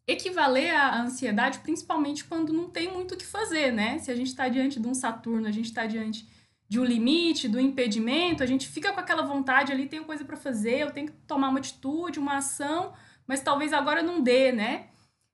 equivaler 0.07 0.75
à 0.77 1.03
ansiedade, 1.03 1.59
principalmente 1.59 2.25
quando 2.25 2.53
não 2.53 2.71
tem 2.71 2.93
muito 2.93 3.15
o 3.15 3.17
que 3.17 3.27
fazer, 3.27 3.73
né? 3.73 3.99
Se 3.99 4.13
a 4.13 4.15
gente 4.15 4.29
está 4.29 4.49
diante 4.49 4.79
de 4.79 4.87
um 4.87 4.95
Saturno, 4.95 5.49
a 5.49 5.53
gente 5.53 5.67
está 5.67 5.87
diante 5.87 6.29
de 6.71 6.79
um 6.79 6.85
limite, 6.85 7.49
do 7.49 7.59
impedimento, 7.59 8.45
a 8.45 8.47
gente 8.47 8.69
fica 8.69 8.93
com 8.93 9.01
aquela 9.01 9.23
vontade 9.23 9.73
ali, 9.73 9.89
tem 9.89 10.05
coisa 10.05 10.25
para 10.25 10.37
fazer, 10.37 10.79
eu 10.79 10.93
tenho 10.93 11.09
que 11.09 11.17
tomar 11.27 11.49
uma 11.49 11.59
atitude, 11.59 12.21
uma 12.21 12.37
ação, 12.37 12.95
mas 13.27 13.41
talvez 13.41 13.73
agora 13.73 14.05
não 14.05 14.23
dê, 14.23 14.53
né? 14.53 14.91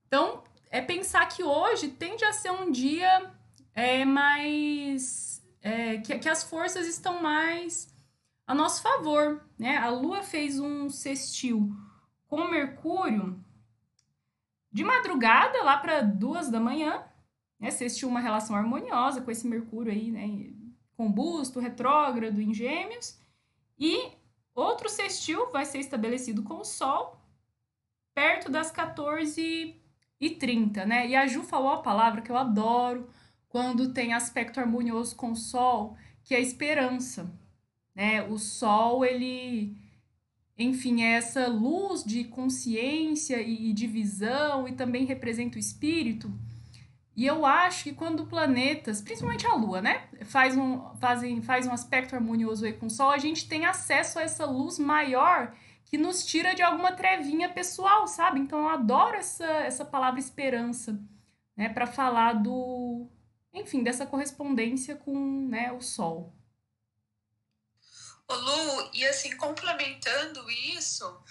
Então, 0.07 0.43
é 0.71 0.81
pensar 0.81 1.26
que 1.26 1.45
hoje 1.45 1.88
tende 1.88 2.25
a 2.25 2.33
ser 2.33 2.50
um 2.50 2.71
dia 2.71 3.31
é, 3.75 4.02
mais. 4.02 5.47
É, 5.61 5.99
que, 5.99 6.19
que 6.19 6.28
as 6.28 6.43
forças 6.43 6.87
estão 6.87 7.23
mais 7.23 7.95
a 8.47 8.55
nosso 8.55 8.81
favor, 8.81 9.45
né? 9.59 9.76
A 9.76 9.90
Lua 9.90 10.23
fez 10.23 10.59
um 10.59 10.88
sextil 10.88 11.71
com 12.26 12.49
Mercúrio 12.49 13.38
de 14.73 14.83
madrugada, 14.83 15.62
lá 15.62 15.76
para 15.76 16.00
duas 16.00 16.49
da 16.49 16.59
manhã, 16.59 17.05
né? 17.61 17.71
Sextil 17.71 18.09
uma 18.09 18.21
relação 18.21 18.57
harmoniosa 18.57 19.21
com 19.21 19.31
esse 19.31 19.47
Mercúrio 19.47 19.93
aí, 19.93 20.11
né? 20.11 20.55
Combusto, 20.96 21.60
retrógrado 21.60 22.40
em 22.40 22.54
Gêmeos, 22.54 23.18
e 23.78 24.10
outro 24.54 24.88
sextil 24.88 25.50
vai 25.50 25.64
ser 25.64 25.78
estabelecido 25.78 26.42
com 26.42 26.60
o 26.60 26.64
Sol 26.64 27.20
perto 28.14 28.50
das 28.50 28.70
14 28.70 29.76
e 30.18 30.30
30, 30.30 30.86
né? 30.86 31.06
E 31.06 31.14
a 31.14 31.26
Ju 31.26 31.42
falou 31.42 31.70
a 31.70 31.82
palavra 31.82 32.22
que 32.22 32.30
eu 32.30 32.36
adoro 32.36 33.10
quando 33.48 33.92
tem 33.92 34.14
aspecto 34.14 34.58
harmonioso 34.58 35.14
com 35.14 35.32
o 35.32 35.36
Sol, 35.36 35.96
que 36.24 36.34
é 36.34 36.40
esperança, 36.40 37.30
né? 37.94 38.22
O 38.22 38.38
Sol, 38.38 39.04
ele 39.04 39.76
enfim, 40.58 41.02
é 41.02 41.12
essa 41.12 41.46
luz 41.48 42.02
de 42.02 42.24
consciência 42.24 43.40
e 43.42 43.74
de 43.74 43.86
visão 43.86 44.66
e 44.66 44.72
também 44.72 45.04
representa 45.04 45.56
o 45.56 45.60
espírito 45.60 46.32
e 47.16 47.25
eu 47.25 47.46
acho 47.46 47.85
que 47.85 47.94
quando 47.94 48.26
planetas, 48.26 49.00
principalmente 49.00 49.46
a 49.46 49.54
Lua, 49.54 49.80
né, 49.80 50.06
faz 50.26 50.54
um, 50.54 50.94
fazem, 50.96 51.40
faz 51.40 51.66
um 51.66 51.73
aspecto 51.73 52.14
harmonioso 52.14 52.66
aí 52.66 52.75
com 52.75 52.87
o 52.87 52.90
Sol, 52.90 53.11
a 53.11 53.16
gente 53.16 53.49
tem 53.49 53.64
acesso 53.64 54.18
a 54.18 54.23
essa 54.23 54.44
luz 54.44 54.78
maior 54.78 55.54
que 55.87 55.96
nos 55.96 56.26
tira 56.26 56.54
de 56.54 56.61
alguma 56.62 56.92
trevinha 56.92 57.49
pessoal, 57.49 58.06
sabe? 58.06 58.40
Então 58.40 58.58
eu 58.58 58.68
adoro 58.68 59.16
essa, 59.16 59.46
essa 59.46 59.85
palavra 59.85 60.20
esperança, 60.20 61.00
né, 61.56 61.70
para 61.70 61.87
falar 61.87 62.35
do, 62.35 63.08
enfim, 63.54 63.82
dessa 63.82 64.04
correspondência 64.04 64.94
com 64.94 65.49
né, 65.49 65.73
o 65.73 65.80
Sol. 65.80 66.35
Ô 68.28 68.35
Lu, 68.35 68.90
e 68.92 69.06
assim, 69.06 69.37
complementando 69.37 70.50
isso, 70.50 71.23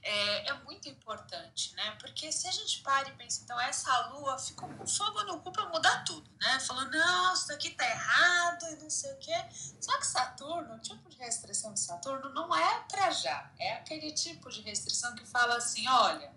é, 0.00 0.50
é, 0.50 0.54
muito 0.62 0.88
importante, 0.88 1.74
né? 1.74 1.96
Porque 1.98 2.30
se 2.30 2.46
a 2.46 2.52
gente 2.52 2.80
para 2.80 3.08
e 3.08 3.12
pensa, 3.14 3.42
então 3.42 3.60
essa 3.60 4.06
lua 4.10 4.38
ficou 4.38 4.68
com 4.68 4.86
fogo 4.86 5.24
no 5.24 5.40
cu 5.40 5.50
pra 5.50 5.68
mudar 5.68 6.04
tudo, 6.04 6.30
né? 6.40 6.60
Falando, 6.60 6.92
não, 6.92 7.34
isso 7.34 7.48
daqui 7.48 7.70
tá 7.70 7.84
errado 7.84 8.66
e 8.68 8.76
não 8.76 8.88
sei 8.88 9.12
o 9.14 9.16
quê. 9.16 9.34
Só 9.80 9.98
que 9.98 10.06
Saturno, 10.06 10.76
o 10.76 10.78
tipo 10.78 11.08
de 11.08 11.16
restrição 11.16 11.74
de 11.74 11.80
Saturno 11.80 12.28
não 12.28 12.54
é 12.54 12.84
pra 12.88 13.10
já. 13.10 13.50
É 13.58 13.72
aquele 13.72 14.12
tipo 14.12 14.48
de 14.48 14.60
restrição 14.60 15.12
que 15.16 15.26
fala 15.26 15.56
assim, 15.56 15.88
olha, 15.88 16.32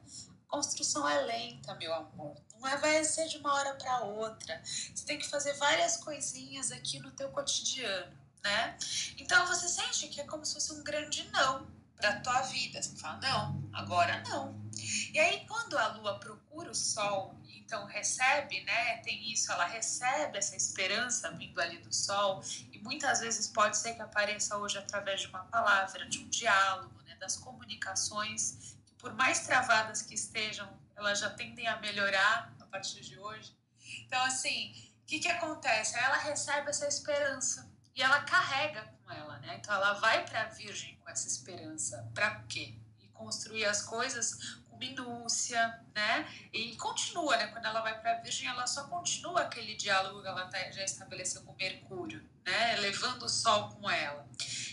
construção 0.48 1.08
é 1.08 1.22
lenta, 1.22 1.76
meu 1.76 1.94
amor. 1.94 2.36
Não 2.56 2.68
é, 2.68 2.76
vai 2.78 3.04
ser 3.04 3.28
de 3.28 3.38
uma 3.38 3.54
hora 3.54 3.76
para 3.76 4.00
outra. 4.00 4.60
Você 4.64 5.06
tem 5.06 5.20
que 5.20 5.30
fazer 5.30 5.54
várias 5.54 5.98
coisinhas 5.98 6.72
aqui 6.72 7.00
no 7.00 7.12
teu 7.12 7.30
cotidiano 7.30 8.26
né? 8.44 8.78
Então 9.18 9.46
você 9.48 9.68
sente 9.68 10.08
que 10.08 10.22
é 10.22 10.24
como 10.26 10.46
se 10.46 10.54
fosse 10.54 10.74
um 10.74 10.84
grande 10.84 11.30
não 11.32 11.68
para 11.98 12.20
tua 12.20 12.42
vida. 12.42 12.82
Você 12.82 12.96
fala, 12.96 13.20
não, 13.20 13.70
agora 13.74 14.22
não. 14.28 14.56
E 15.12 15.20
aí, 15.20 15.46
quando 15.48 15.78
a 15.78 15.88
lua 15.94 16.20
procura 16.20 16.72
o 16.72 16.76
sol, 16.76 17.36
então 17.58 17.86
recebe, 17.86 18.64
né? 18.64 18.98
Tem 18.98 19.32
isso, 19.32 19.52
ela 19.52 19.66
recebe 19.66 20.38
essa 20.38 20.56
esperança 20.56 21.32
vindo 21.32 21.60
ali 21.60 21.80
do 21.80 21.94
sol, 21.94 22.42
e 22.72 22.80
muitas 22.80 23.20
vezes 23.20 23.48
pode 23.48 23.78
ser 23.78 23.96
que 23.96 24.02
apareça 24.02 24.58
hoje 24.58 24.78
através 24.78 25.22
de 25.22 25.28
uma 25.28 25.44
palavra, 25.46 26.08
de 26.08 26.20
um 26.20 26.30
diálogo, 26.30 27.02
né? 27.04 27.16
Das 27.16 27.36
comunicações, 27.36 28.78
que 28.86 28.94
por 28.96 29.14
mais 29.14 29.42
travadas 29.42 30.02
que 30.02 30.14
estejam, 30.14 30.70
elas 30.96 31.20
já 31.20 31.30
tendem 31.32 31.68
a 31.68 31.78
melhorar 31.78 32.54
a 32.60 32.66
partir 32.66 33.02
de 33.02 33.20
hoje. 33.20 33.56
Então, 34.06 34.24
assim, 34.24 34.72
o 35.02 35.06
que, 35.06 35.20
que 35.20 35.28
acontece? 35.28 35.98
Ela 35.98 36.18
recebe 36.18 36.70
essa 36.70 36.88
esperança 36.88 37.67
e 37.98 38.02
ela 38.04 38.22
carrega 38.22 38.88
com 39.04 39.12
ela, 39.12 39.40
né? 39.40 39.58
Então 39.60 39.74
ela 39.74 39.94
vai 39.94 40.24
para 40.24 40.44
a 40.44 40.46
Virgem 40.46 40.96
com 40.98 41.10
essa 41.10 41.28
esperança. 41.28 42.08
Para 42.14 42.44
quê? 42.44 42.76
E 43.02 43.08
construir 43.08 43.66
as 43.66 43.82
coisas 43.82 44.60
com 44.70 44.78
minúcia, 44.78 45.84
né? 45.96 46.32
E 46.54 46.76
continua, 46.76 47.36
né? 47.36 47.48
Quando 47.48 47.66
ela 47.66 47.82
vai 47.82 48.00
para 48.00 48.12
a 48.12 48.22
Virgem, 48.22 48.48
ela 48.48 48.68
só 48.68 48.84
continua 48.84 49.42
aquele 49.42 49.74
diálogo 49.74 50.22
que 50.22 50.28
ela 50.28 50.46
tá, 50.46 50.60
já 50.72 50.84
estabeleceu 50.84 51.42
com 51.42 51.56
Mercúrio, 51.56 52.24
né? 52.46 52.76
Levando 52.76 53.24
o 53.24 53.30
Sol 53.30 53.70
com 53.70 53.90
ela. 53.90 54.30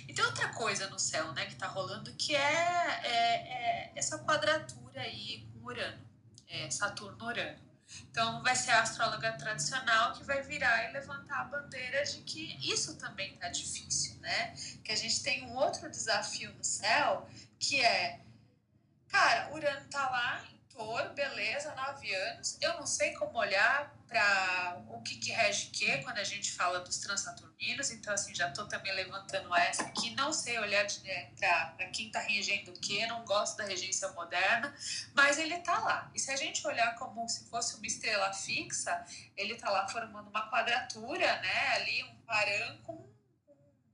E 0.07 0.13
tem 0.13 0.23
outra 0.23 0.51
coisa 0.51 0.91
no 0.91 0.99
céu, 0.99 1.33
né? 1.33 1.47
Que 1.47 1.55
tá 1.55 1.67
rolando 1.67 2.13
que 2.13 2.37
é, 2.37 3.01
é, 3.05 3.89
é 3.89 3.93
essa 3.97 4.19
quadratura 4.19 5.01
aí 5.01 5.49
com 5.51 5.65
Urano, 5.65 6.07
é 6.47 6.71
Saturno-Urano. 6.71 7.74
Então, 8.11 8.43
vai 8.43 8.57
ser 8.57 8.73
a 8.73 8.83
astróloga 8.83 9.33
tradicional 9.33 10.13
que 10.15 10.25
vai 10.25 10.43
virar 10.43 10.89
e 10.89 10.93
levantar 10.93 11.41
a 11.41 11.45
bandeira 11.45 12.05
de 12.05 12.21
que 12.23 12.59
isso 12.73 12.97
também 12.97 13.35
está 13.35 13.49
difícil, 13.49 14.19
né? 14.21 14.55
Que 14.83 14.93
a 14.93 14.97
gente 14.97 15.23
tem 15.23 15.45
um 15.47 15.55
outro 15.57 15.91
desafio 15.91 16.53
no 16.55 16.65
céu, 16.65 17.29
que 17.59 17.85
é, 17.85 18.21
cara, 19.09 19.53
Urano 19.53 19.89
tá 19.89 20.11
lá 20.11 20.45
em 20.53 20.59
touro, 20.75 21.15
beleza, 21.15 21.75
nove 21.75 22.13
anos, 22.15 22.59
eu 22.61 22.75
não 22.75 22.87
sei 22.87 23.13
como 23.15 23.39
olhar 23.39 23.94
para 24.07 24.83
o 24.89 25.03
que, 25.03 25.17
que 25.17 25.33
rege 25.33 25.67
que 25.71 25.99
quando 25.99 26.19
a 26.19 26.25
gente 26.25 26.53
fala 26.53 26.81
dos 26.81 26.99
transaturninos, 26.99 27.91
então 27.91 28.13
assim, 28.13 28.35
já 28.35 28.49
estou 28.49 28.67
também 28.67 28.95
levantando 28.95 29.55
essa 29.55 29.83
aqui, 29.85 30.11
não 30.15 30.33
sei 30.33 30.59
olhar 30.59 30.87
né, 31.03 31.31
para 31.77 31.87
quem 31.89 32.07
está 32.07 32.21
regendo 32.21 32.71
o 32.71 32.81
que, 32.81 33.07
não 33.07 33.25
gosto 33.25 33.57
da 33.57 33.65
regência 33.65 34.09
moderna, 34.13 34.75
mas 35.15 35.39
ele 35.39 35.55
está 35.55 35.79
lá. 35.79 36.11
E 36.15 36.19
se 36.19 36.31
a 36.31 36.37
gente 36.37 36.67
olhar 36.67 36.95
como 36.97 37.29
se 37.29 37.49
fosse 37.49 37.77
uma 37.77 37.87
estrela 37.87 38.33
fixa, 38.33 39.05
ele 39.37 39.55
está 39.55 39.71
lá 39.71 39.89
formando 39.89 40.29
uma 40.29 40.51
quadratura, 40.51 41.41
né, 41.41 41.69
ali 41.75 42.05
um 42.05 42.17
paran 42.27 42.79
com 42.83 43.15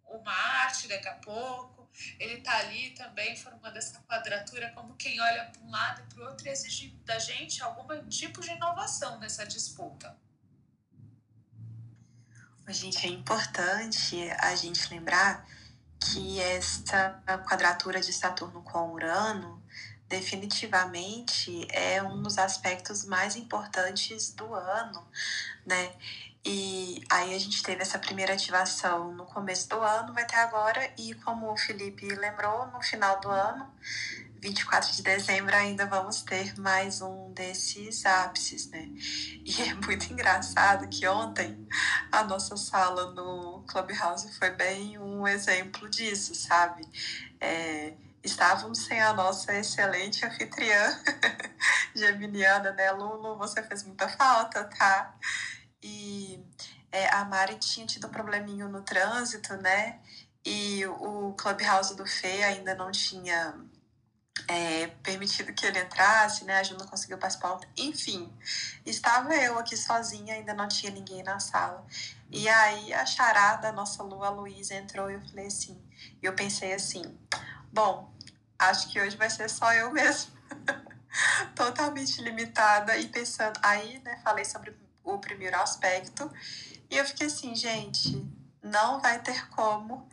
o 0.07 0.23
Marte 0.23 0.89
daqui 0.89 1.09
a 1.09 1.15
pouco, 1.15 1.80
ele 2.19 2.35
está 2.35 2.57
ali 2.59 2.91
também 2.91 3.37
formando 3.37 3.77
essa 3.77 4.01
quadratura 4.01 4.71
como 4.73 4.95
quem 4.97 5.21
olha 5.21 5.45
para 5.47 5.63
um 5.63 5.71
lado 5.71 6.03
e 6.03 6.15
para 6.15 6.25
o 6.25 6.29
outro 6.29 6.47
e 6.47 6.51
exige 6.51 6.91
da 7.05 7.19
gente 7.19 7.63
algum 7.63 8.09
tipo 8.09 8.41
de 8.41 8.51
inovação 8.51 9.19
nessa 9.19 9.47
disputa. 9.47 10.17
Gente, 12.69 13.05
é 13.05 13.11
importante 13.11 14.17
a 14.39 14.55
gente 14.55 14.89
lembrar 14.91 15.45
que 15.99 16.41
esta 16.41 17.23
quadratura 17.49 18.01
de 18.01 18.13
Saturno 18.13 18.63
com 18.63 18.93
Urano 18.93 19.61
definitivamente 20.09 21.67
é 21.71 22.03
um 22.03 22.23
dos 22.23 22.39
aspectos 22.39 23.05
mais 23.05 23.37
importantes 23.37 24.33
do 24.33 24.55
ano, 24.55 25.07
né? 25.65 25.95
E 26.45 27.03
aí 27.11 27.35
a 27.35 27.39
gente 27.39 27.63
teve 27.63 27.83
essa 27.83 27.99
primeira 27.99 28.33
ativação 28.33 29.13
no 29.13 29.27
começo 29.27 29.69
do 29.69 29.81
ano, 29.81 30.15
vai 30.15 30.27
ter 30.27 30.37
agora, 30.37 30.91
e 30.99 31.15
como 31.17 31.53
o 31.53 31.57
Felipe 31.57 32.07
lembrou, 32.07 32.67
no 32.69 32.83
final 32.83 33.21
do 33.21 33.29
ano, 33.29 33.71
24 34.41 34.91
de 34.93 35.03
dezembro, 35.03 35.55
ainda 35.55 35.85
vamos 35.85 36.23
ter 36.23 36.59
mais 36.59 37.03
um 37.03 37.31
desses 37.35 38.07
ápices, 38.07 38.71
né? 38.71 38.89
E 39.45 39.55
é 39.69 39.75
muito 39.75 40.11
engraçado 40.11 40.89
que 40.89 41.07
ontem 41.07 41.69
a 42.11 42.25
nossa 42.25 42.57
sala 42.57 43.13
no 43.13 43.63
Clubhouse 43.69 44.33
foi 44.39 44.51
bem 44.51 44.99
um 44.99 45.29
exemplo 45.29 45.91
disso, 45.91 46.35
sabe? 46.35 46.89
É, 47.39 47.93
estávamos 48.25 48.79
sem 48.79 48.99
a 49.03 49.13
nossa 49.13 49.53
excelente 49.55 50.25
anfitriã 50.25 50.99
geminiana, 51.95 52.73
né? 52.73 52.91
Lulu, 52.93 53.37
você 53.37 53.63
fez 53.63 53.83
muita 53.83 54.09
falta, 54.09 54.65
tá? 54.65 55.15
E 55.83 56.45
é, 56.93 57.09
a 57.15 57.25
Mari 57.25 57.57
tinha 57.57 57.87
tido 57.87 58.07
um 58.07 58.11
probleminho 58.11 58.69
no 58.69 58.83
trânsito, 58.83 59.57
né? 59.57 60.01
E 60.45 60.87
o 60.87 61.35
Clubhouse 61.35 61.95
do 61.95 62.07
Fê 62.07 62.43
ainda 62.43 62.75
não 62.75 62.91
tinha 62.91 63.55
é, 64.49 64.89
permitido 65.03 65.53
que 65.53 65.67
ele 65.67 65.79
entrasse, 65.79 66.45
né? 66.45 66.59
A 66.59 66.63
Ju 66.63 66.77
não 66.77 66.87
conseguiu 66.87 67.19
participar. 67.19 67.59
Enfim, 67.77 68.33
estava 68.85 69.35
eu 69.35 69.59
aqui 69.59 69.77
sozinha, 69.77 70.35
ainda 70.35 70.55
não 70.55 70.69
tinha 70.69 70.93
ninguém 70.93 71.23
na 71.23 71.39
sala. 71.39 71.87
E 72.31 72.49
aí 72.49 72.93
a 72.93 73.05
charada, 73.07 73.69
a 73.69 73.73
nossa 73.73 74.03
Lua 74.03 74.31
Luísa 74.31 74.75
entrou 74.75 75.11
e 75.11 75.15
eu 75.15 75.21
falei 75.21 75.47
assim, 75.47 75.81
eu 76.23 76.33
pensei 76.35 76.73
assim, 76.73 77.03
bom, 77.73 78.13
acho 78.59 78.89
que 78.91 79.01
hoje 79.01 79.17
vai 79.17 79.31
ser 79.31 79.49
só 79.51 79.73
eu 79.73 79.93
mesmo. 79.93 80.33
Totalmente 81.55 82.23
limitada 82.23 82.97
e 82.97 83.09
pensando. 83.09 83.59
Aí, 83.63 83.99
né, 84.01 84.21
falei 84.23 84.45
sobre 84.45 84.77
o 85.05 85.19
primeiro 85.19 85.57
aspecto 85.61 86.31
e 86.91 86.97
eu 86.97 87.05
fiquei 87.05 87.29
assim, 87.29 87.55
gente, 87.55 88.21
não 88.63 89.01
vai 89.01 89.21
ter 89.23 89.49
como 89.51 90.09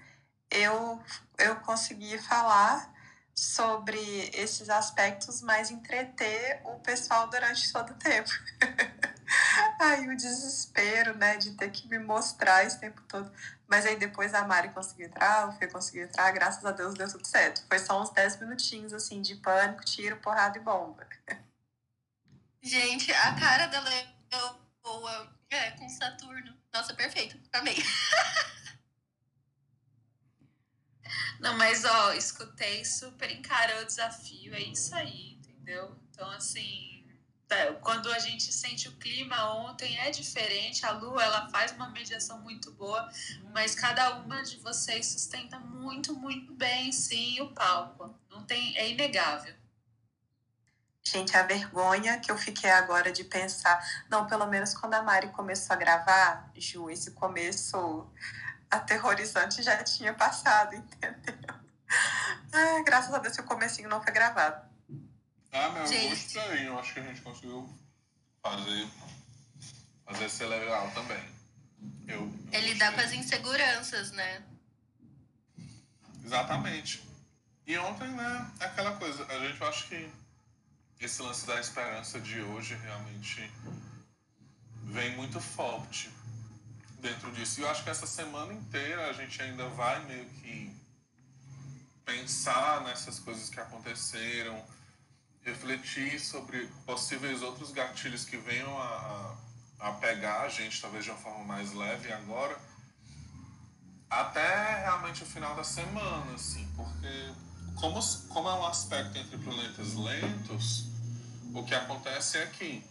eu, 0.50 1.02
eu 1.40 1.56
conseguir 1.58 2.20
falar 2.20 2.94
sobre 3.34 4.00
esses 4.34 4.70
aspectos, 4.70 5.42
mas 5.42 5.72
entreter 5.72 6.62
o 6.66 6.80
pessoal 6.80 7.28
durante 7.30 7.72
todo 7.74 7.92
o 7.92 7.96
tempo. 7.96 8.30
aí 9.82 10.08
o 10.08 10.16
desespero, 10.16 11.16
né, 11.18 11.38
de 11.38 11.52
ter 11.52 11.72
que 11.72 11.88
me 11.88 12.00
mostrar 12.00 12.64
esse 12.64 12.80
tempo 12.80 13.02
todo. 13.08 13.32
Mas 13.68 13.86
aí 13.86 13.96
depois 13.96 14.34
a 14.34 14.44
Mari 14.44 14.70
conseguiu 14.70 15.08
entrar, 15.08 15.50
o 15.50 15.54
Fê 15.54 15.68
conseguiu 15.68 16.04
entrar, 16.04 16.32
graças 16.32 16.64
a 16.64 16.72
Deus 16.72 16.94
deu 16.94 17.10
tudo 17.10 17.26
certo. 17.26 17.66
Foi 17.68 17.80
só 17.80 18.02
uns 18.02 18.12
10 18.12 18.40
minutinhos, 18.40 18.94
assim, 18.94 19.22
de 19.22 19.36
pânico, 19.36 19.84
tiro, 19.84 20.18
porrada 20.18 20.58
e 20.58 20.62
bomba. 20.62 21.08
Gente, 22.62 23.12
a 23.12 23.36
cara 23.36 23.68
da 23.68 23.82
Leoa 24.88 25.30
é, 25.50 25.72
com 25.72 25.90
Saturno. 25.90 26.56
Nossa, 26.74 26.94
perfeito. 26.94 27.38
Amei. 27.52 27.76
Não, 31.40 31.58
mas 31.58 31.86
ó, 31.86 32.14
escutei, 32.14 32.84
super 32.84 33.30
encarou 33.32 33.82
o 33.82 33.86
desafio, 33.86 34.56
é 34.56 34.62
isso 34.62 34.96
aí, 34.96 35.34
entendeu? 35.34 35.96
Então, 36.10 36.30
assim, 36.32 37.06
tá, 37.48 37.74
quando 37.76 38.12
a 38.12 38.18
gente 38.20 38.52
sente 38.52 38.90
o 38.90 38.98
clima 38.98 39.56
ontem 39.56 39.98
é 40.00 40.10
diferente, 40.10 40.84
a 40.86 40.92
Lu, 40.92 41.20
ela 41.20 41.48
faz 41.50 41.72
uma 41.74 41.90
mediação 41.90 42.42
muito 42.42 42.72
boa, 42.72 43.08
mas 43.54 43.76
cada 43.76 44.16
uma 44.18 44.42
de 44.42 44.58
vocês 44.58 45.06
sustenta 45.06 45.60
muito, 45.60 46.16
muito 46.16 46.54
bem, 46.56 46.92
sim, 46.92 47.40
o 47.40 47.54
palco. 47.54 48.20
Não 48.30 48.44
tem, 48.44 48.76
é 48.76 48.90
inegável. 48.90 49.56
Gente, 51.12 51.38
a 51.38 51.44
vergonha 51.44 52.20
que 52.20 52.30
eu 52.30 52.38
fiquei 52.38 52.70
agora 52.70 53.14
de 53.14 53.24
pensar, 53.24 53.82
não, 54.10 54.28
pelo 54.28 54.46
menos 54.46 54.74
quando 54.74 54.94
a 54.96 55.02
Mari 55.02 55.30
começou 55.30 55.74
a 55.74 55.78
gravar, 55.78 56.52
Ju, 56.54 56.90
esse 56.90 57.12
começo 57.12 58.06
aterrorizante 58.70 59.64
já 59.64 59.82
tinha 59.86 60.14
passado, 60.14 60.76
entendeu? 60.76 61.56
Ah, 62.52 62.84
graças 62.86 63.14
a 63.14 63.20
Deus 63.20 63.36
que 63.36 63.42
o 63.42 63.46
comecinho 63.46 63.88
não 63.88 64.04
foi 64.04 64.12
gravado. 64.12 64.68
Ah, 65.54 65.70
meu, 65.70 65.84
eu 65.86 66.10
gostei. 66.10 66.68
Eu 66.68 66.78
acho 66.78 66.94
que 66.94 67.00
a 67.00 67.04
gente 67.04 67.22
conseguiu 67.22 67.74
fazer, 68.44 68.90
fazer 70.06 70.30
ser 70.30 70.48
legal 70.48 70.92
também. 70.92 71.24
Eu, 72.06 72.20
eu 72.20 72.60
Ele 72.60 72.74
dá 72.76 72.92
com 72.92 73.00
as 73.00 73.14
inseguranças, 73.14 74.12
né? 74.12 74.44
Exatamente. 76.26 77.02
E 77.66 77.78
ontem, 77.78 78.10
né, 78.10 78.52
aquela 78.60 78.98
coisa, 78.98 79.26
a 79.26 79.40
gente 79.40 79.64
acha 79.64 79.88
que 79.88 80.12
esse 81.00 81.22
lance 81.22 81.46
da 81.46 81.60
esperança 81.60 82.20
de 82.20 82.42
hoje 82.42 82.76
realmente 82.76 83.52
vem 84.84 85.16
muito 85.16 85.40
forte 85.40 86.10
dentro 87.00 87.32
disso. 87.32 87.60
E 87.60 87.64
eu 87.64 87.70
acho 87.70 87.84
que 87.84 87.90
essa 87.90 88.08
semana 88.08 88.54
inteira 88.54 89.10
a 89.10 89.14
gente 89.14 89.42
ainda 89.42 89.68
vai 89.70 90.04
meio 90.06 90.26
que 90.26 90.76
pensar 92.06 92.82
nessas 92.82 93.20
coisas 93.20 93.50
que 93.50 93.60
aconteceram, 93.60 94.64
refletir 95.42 96.20
sobre 96.20 96.68
possíveis 96.86 97.42
outros 97.42 97.72
gatilhos 97.72 98.26
que 98.26 98.38
venham 98.38 98.78
a, 98.82 99.38
a, 99.80 99.92
pegar 99.94 100.42
a 100.42 100.50
gente, 100.50 100.82
talvez 100.82 101.04
de 101.04 101.12
uma 101.12 101.20
forma 101.20 101.44
mais 101.44 101.74
leve 101.74 102.12
agora, 102.12 102.58
até 104.10 104.84
realmente 104.84 105.24
o 105.24 105.26
final 105.26 105.56
da 105.56 105.64
semana, 105.64 106.34
assim, 106.34 106.66
porque 106.76 107.34
como, 107.80 108.00
como 108.30 108.50
é 108.50 108.54
um 108.54 108.66
aspecto 108.66 109.18
entre 109.18 109.38
planetas 109.38 109.94
lentos, 109.94 110.86
o 111.54 111.64
que 111.64 111.74
acontece 111.74 112.38
é 112.38 112.46
que 112.48 112.84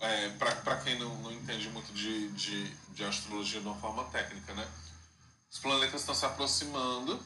é, 0.00 0.28
para 0.30 0.76
quem 0.82 0.98
não, 0.98 1.14
não 1.22 1.32
entende 1.32 1.68
muito 1.70 1.92
de, 1.92 2.28
de, 2.32 2.70
de 2.94 3.04
astrologia 3.04 3.60
de 3.60 3.66
uma 3.66 3.76
forma 3.76 4.04
técnica, 4.04 4.52
né? 4.54 4.68
Os 5.50 5.58
planetas 5.58 6.00
estão 6.00 6.14
se 6.14 6.26
aproximando 6.26 7.24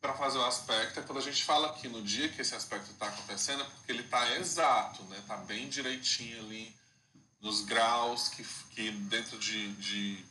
para 0.00 0.14
fazer 0.14 0.38
o 0.38 0.44
aspecto. 0.44 1.00
É 1.00 1.02
quando 1.02 1.18
a 1.18 1.22
gente 1.22 1.42
fala 1.42 1.68
aqui 1.68 1.88
no 1.88 2.02
dia 2.02 2.28
que 2.28 2.40
esse 2.40 2.54
aspecto 2.54 2.90
está 2.90 3.06
acontecendo, 3.06 3.62
é 3.62 3.66
porque 3.66 3.92
ele 3.92 4.02
está 4.02 4.36
exato, 4.36 5.02
né? 5.04 5.18
Está 5.18 5.36
bem 5.38 5.68
direitinho 5.68 6.38
ali 6.40 6.74
nos 7.40 7.62
graus 7.62 8.28
que, 8.28 8.44
que 8.70 8.90
dentro 8.90 9.38
de, 9.38 9.72
de, 9.74 10.24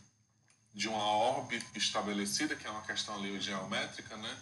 de 0.74 0.88
uma 0.88 1.04
órbita 1.04 1.78
estabelecida, 1.78 2.56
que 2.56 2.66
é 2.66 2.70
uma 2.70 2.84
questão 2.84 3.16
ali 3.16 3.40
geométrica, 3.42 4.16
né? 4.16 4.38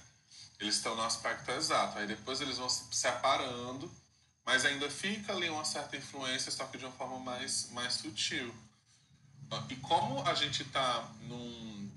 Eles 0.60 0.76
estão 0.76 0.96
no 0.96 1.04
aspecto 1.04 1.52
exato. 1.52 2.00
Aí 2.00 2.08
depois 2.08 2.42
eles 2.42 2.58
vão 2.58 2.70
se 2.70 2.84
separando 2.92 3.92
mas 4.48 4.64
ainda 4.64 4.90
fica 4.90 5.34
ali 5.34 5.50
uma 5.50 5.66
certa 5.66 5.98
influência, 5.98 6.50
só 6.50 6.66
que 6.68 6.78
de 6.78 6.86
uma 6.86 6.94
forma 6.94 7.20
mais, 7.20 7.70
mais 7.72 7.96
sutil. 7.96 8.56
E 9.70 9.76
como 9.76 10.26
a 10.26 10.34
gente 10.34 10.64
está 10.64 11.12
num. 11.24 11.92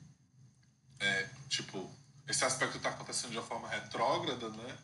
É, 0.99 1.29
tipo, 1.49 1.89
esse 2.27 2.45
aspecto 2.45 2.77
está 2.77 2.89
acontecendo 2.89 3.31
de 3.31 3.39
uma 3.39 3.47
forma 3.47 3.69
retrógrada, 3.69 4.49
né? 4.49 4.79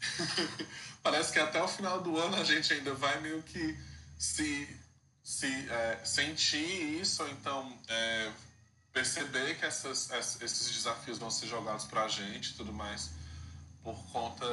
Parece 1.04 1.30
que 1.30 1.38
até 1.38 1.62
o 1.62 1.68
final 1.68 2.00
do 2.00 2.18
ano 2.18 2.36
a 2.36 2.44
gente 2.44 2.72
ainda 2.72 2.94
vai 2.94 3.20
meio 3.20 3.42
que 3.42 3.78
se, 4.18 4.80
se 5.22 5.68
é, 5.68 6.02
sentir 6.06 7.02
isso, 7.02 7.22
ou 7.22 7.28
então 7.28 7.78
é, 7.86 8.32
perceber 8.94 9.58
que 9.58 9.66
essas, 9.66 10.08
esses 10.40 10.70
desafios 10.70 11.18
vão 11.18 11.28
ser 11.30 11.48
jogados 11.48 11.84
para 11.84 12.04
a 12.04 12.08
gente 12.08 12.52
e 12.52 12.54
tudo 12.54 12.72
mais 12.72 13.10
por 13.82 13.96
conta 14.12 14.46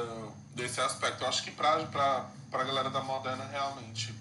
desse 0.50 0.80
aspecto. 0.80 1.22
Eu 1.22 1.28
acho 1.28 1.44
que 1.44 1.52
para 1.52 1.78
a 2.52 2.64
galera 2.64 2.90
da 2.90 3.00
moderna, 3.00 3.46
realmente, 3.46 4.12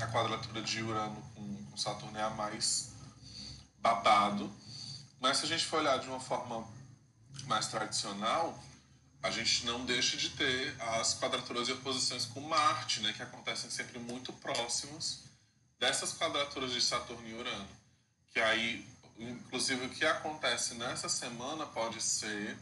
a 0.00 0.06
quadratura 0.06 0.62
de 0.62 0.82
Urano 0.82 1.22
com, 1.34 1.64
com 1.66 1.76
Saturno 1.76 2.18
é 2.18 2.22
a 2.22 2.30
mais 2.30 2.92
babado. 3.78 4.50
Mas 5.20 5.36
se 5.36 5.44
a 5.44 5.48
gente 5.48 5.66
for 5.66 5.80
olhar 5.80 5.98
de 5.98 6.08
uma 6.08 6.18
forma 6.18 6.66
mais 7.44 7.68
tradicional, 7.68 8.58
a 9.22 9.30
gente 9.30 9.66
não 9.66 9.84
deixa 9.84 10.16
de 10.16 10.30
ter 10.30 10.74
as 10.80 11.14
quadraturas 11.14 11.68
e 11.68 11.72
oposições 11.72 12.24
com 12.24 12.40
Marte, 12.40 13.00
né, 13.00 13.12
que 13.12 13.22
acontecem 13.22 13.70
sempre 13.70 13.98
muito 13.98 14.32
próximos 14.32 15.20
dessas 15.78 16.14
quadraturas 16.14 16.72
de 16.72 16.80
Saturno 16.80 17.28
e 17.28 17.34
Urano. 17.34 17.68
Que 18.32 18.40
aí, 18.40 18.91
inclusive, 19.18 19.86
o 19.86 19.90
que 19.90 20.04
acontece 20.04 20.74
nessa 20.74 21.08
semana 21.08 21.66
pode 21.66 22.00
ser 22.02 22.56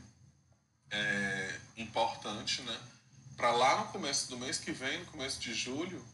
é, 0.90 1.60
importante, 1.76 2.62
né? 2.62 2.80
Para 3.36 3.52
lá 3.52 3.80
no 3.80 3.92
começo 3.92 4.28
do 4.28 4.38
mês 4.38 4.58
que 4.58 4.72
vem, 4.72 4.98
no 5.00 5.06
começo 5.06 5.40
de 5.40 5.54
julho, 5.54 6.04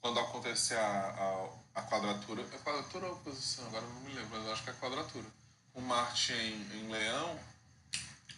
quando 0.00 0.20
acontecer 0.20 0.76
a, 0.76 1.50
a, 1.74 1.80
a 1.80 1.82
quadratura, 1.82 2.42
é 2.42 2.58
quadratura 2.58 3.06
ou 3.06 3.14
oposição? 3.14 3.66
Agora 3.66 3.86
não 3.86 4.00
me 4.02 4.12
lembro, 4.12 4.38
mas 4.38 4.48
acho 4.50 4.62
que 4.62 4.70
é 4.70 4.74
quadratura. 4.74 5.26
O 5.72 5.80
Marte 5.80 6.32
em, 6.32 6.78
em 6.78 6.88
Leão, 6.88 7.40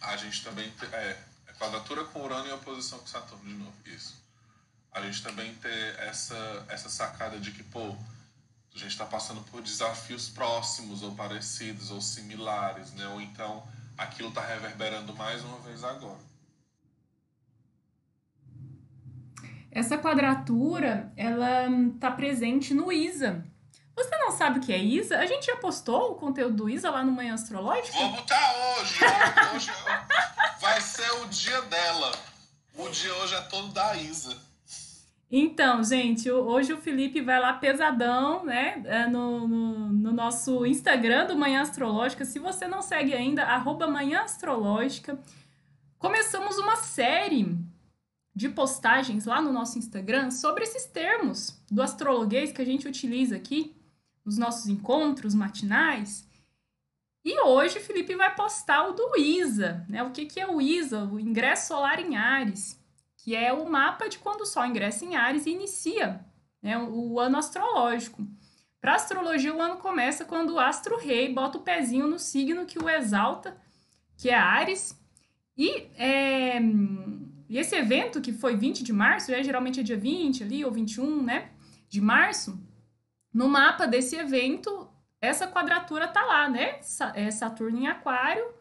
a 0.01 0.15
gente 0.17 0.43
também 0.43 0.71
tem, 0.71 0.89
é, 0.89 1.23
é 1.47 1.53
quadratura 1.53 2.05
com 2.05 2.23
Urano 2.23 2.47
e 2.47 2.51
oposição 2.53 2.99
com 2.99 3.07
Saturno 3.07 3.45
de 3.45 3.53
novo, 3.53 3.75
isso. 3.85 4.15
A 4.91 5.01
gente 5.01 5.21
também 5.21 5.53
ter 5.55 5.99
essa, 5.99 6.65
essa 6.69 6.89
sacada 6.89 7.39
de 7.39 7.51
que, 7.51 7.63
pô, 7.63 7.95
a 8.77 8.79
gente 8.79 8.91
está 8.91 9.05
passando 9.05 9.41
por 9.49 9.61
desafios 9.61 10.29
próximos 10.29 11.01
ou 11.01 11.13
parecidos 11.13 11.89
ou 11.89 11.99
similares, 11.99 12.93
né? 12.93 13.07
Ou 13.07 13.19
então 13.19 13.67
aquilo 13.97 14.29
está 14.29 14.41
reverberando 14.41 15.15
mais 15.15 15.43
uma 15.43 15.57
vez 15.59 15.83
agora. 15.83 16.19
Essa 19.71 19.97
quadratura, 19.97 21.11
ela 21.15 21.67
está 21.93 22.11
presente 22.11 22.73
no 22.73 22.91
ISA. 22.91 23.43
Você 23.95 24.15
não 24.17 24.31
sabe 24.31 24.59
o 24.59 24.61
que 24.61 24.71
é 24.71 24.77
ISA? 24.77 25.17
A 25.17 25.25
gente 25.25 25.47
já 25.47 25.57
postou 25.57 26.11
o 26.11 26.15
conteúdo 26.15 26.55
do 26.55 26.69
ISA 26.69 26.91
lá 26.91 27.03
no 27.03 27.11
Manhã 27.11 27.33
Astrológico? 27.33 27.97
Vou 27.97 28.11
botar 28.11 28.53
hoje. 28.79 28.99
hoje 29.55 29.71
vai 30.59 30.79
ser 30.81 31.11
o 31.23 31.25
dia 31.27 31.61
dela. 31.63 32.11
O 32.75 32.89
dia 32.89 33.13
hoje 33.15 33.33
é 33.33 33.41
todo 33.41 33.69
da 33.69 33.95
Isa. 33.95 34.46
Então, 35.29 35.83
gente, 35.83 36.31
hoje 36.31 36.71
o 36.71 36.77
Felipe 36.77 37.19
vai 37.19 37.37
lá 37.39 37.51
pesadão, 37.53 38.45
né, 38.45 38.81
é, 38.85 39.07
no, 39.07 39.45
no, 39.45 39.89
no, 39.89 40.13
nosso 40.13 40.65
Instagram 40.65 41.27
do 41.27 41.37
Manhã 41.37 41.61
Astrológica. 41.61 42.23
Se 42.23 42.39
você 42.39 42.65
não 42.65 42.81
segue 42.81 43.13
ainda, 43.13 43.43
arroba 43.43 43.87
Manhã 43.87 44.21
Astrológica. 44.21 45.19
começamos 45.99 46.57
uma 46.57 46.77
série 46.77 47.57
de 48.33 48.47
postagens 48.47 49.25
lá 49.25 49.41
no 49.41 49.51
nosso 49.51 49.77
Instagram 49.77 50.31
sobre 50.31 50.63
esses 50.63 50.85
termos 50.85 51.59
do 51.69 51.81
astrologuês 51.81 52.51
que 52.53 52.61
a 52.61 52.65
gente 52.65 52.87
utiliza 52.87 53.35
aqui 53.35 53.75
nos 54.23 54.37
nossos 54.37 54.67
encontros 54.67 55.33
matinais. 55.33 56.25
E 57.25 57.41
hoje 57.41 57.79
o 57.79 57.81
Felipe 57.81 58.15
vai 58.15 58.33
postar 58.33 58.87
o 58.87 58.93
do 58.93 59.17
ISA, 59.17 59.85
né? 59.89 60.03
O 60.03 60.11
que, 60.11 60.25
que 60.25 60.39
é 60.39 60.47
o 60.47 60.61
ISA? 60.61 61.03
O 61.03 61.19
ingresso 61.19 61.67
solar 61.67 61.99
em 61.99 62.15
Ares, 62.15 62.76
que 63.27 63.35
é 63.35 63.51
o 63.51 63.69
mapa 63.69 64.07
de 64.07 64.19
quando 64.19 64.43
o 64.43 64.45
Sol 64.45 64.65
ingressa 64.65 65.03
em 65.03 65.17
Ares 65.17 65.45
e 65.45 65.49
inicia 65.49 66.25
né, 66.61 66.77
o 66.77 67.19
ano 67.19 67.37
astrológico. 67.37 68.25
Para 68.79 68.95
astrologia, 68.95 69.53
o 69.53 69.61
ano 69.61 69.75
começa 69.75 70.23
quando 70.23 70.51
o 70.51 70.59
astro-rei 70.59 71.33
bota 71.33 71.57
o 71.57 71.61
pezinho 71.61 72.07
no 72.07 72.17
signo 72.17 72.65
que 72.65 72.79
o 72.79 72.87
exalta, 72.87 73.59
que 74.15 74.29
é 74.29 74.33
Ares. 74.33 74.97
E, 75.57 75.89
é, 75.97 76.57
esse 77.49 77.75
evento, 77.75 78.21
que 78.21 78.31
foi 78.31 78.55
20 78.55 78.81
de 78.81 78.93
março, 78.93 79.33
é, 79.33 79.43
geralmente 79.43 79.81
é 79.81 79.83
dia 79.83 79.97
20 79.97 80.43
ali, 80.45 80.63
ou 80.63 80.71
21, 80.71 81.21
né, 81.21 81.51
de 81.89 81.99
março, 81.99 82.57
no 83.33 83.49
mapa 83.49 83.85
desse 83.85 84.15
evento, 84.15 84.89
essa 85.19 85.49
quadratura 85.49 86.07
tá 86.07 86.23
lá, 86.23 86.47
né? 86.47 86.79
É 87.13 87.29
Saturno 87.29 87.77
em 87.77 87.87
Aquário 87.87 88.56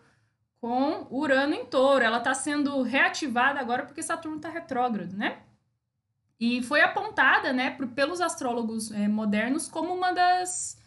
com 0.61 1.07
Urano 1.11 1.55
em 1.55 1.65
Touro. 1.67 2.05
Ela 2.05 2.19
está 2.19 2.35
sendo 2.35 2.83
reativada 2.83 3.61
agora 3.61 3.85
porque 3.85 4.03
Saturno 4.03 4.37
está 4.37 4.49
retrógrado, 4.49 5.17
né? 5.17 5.39
E 6.39 6.63
foi 6.63 6.83
apontada, 6.83 7.53
né, 7.53 7.71
por, 7.71 7.87
pelos 7.89 8.21
astrólogos 8.21 8.91
é, 8.91 9.09
modernos 9.09 9.69
como 9.69 9.95
uma 9.95 10.13
das 10.13 10.79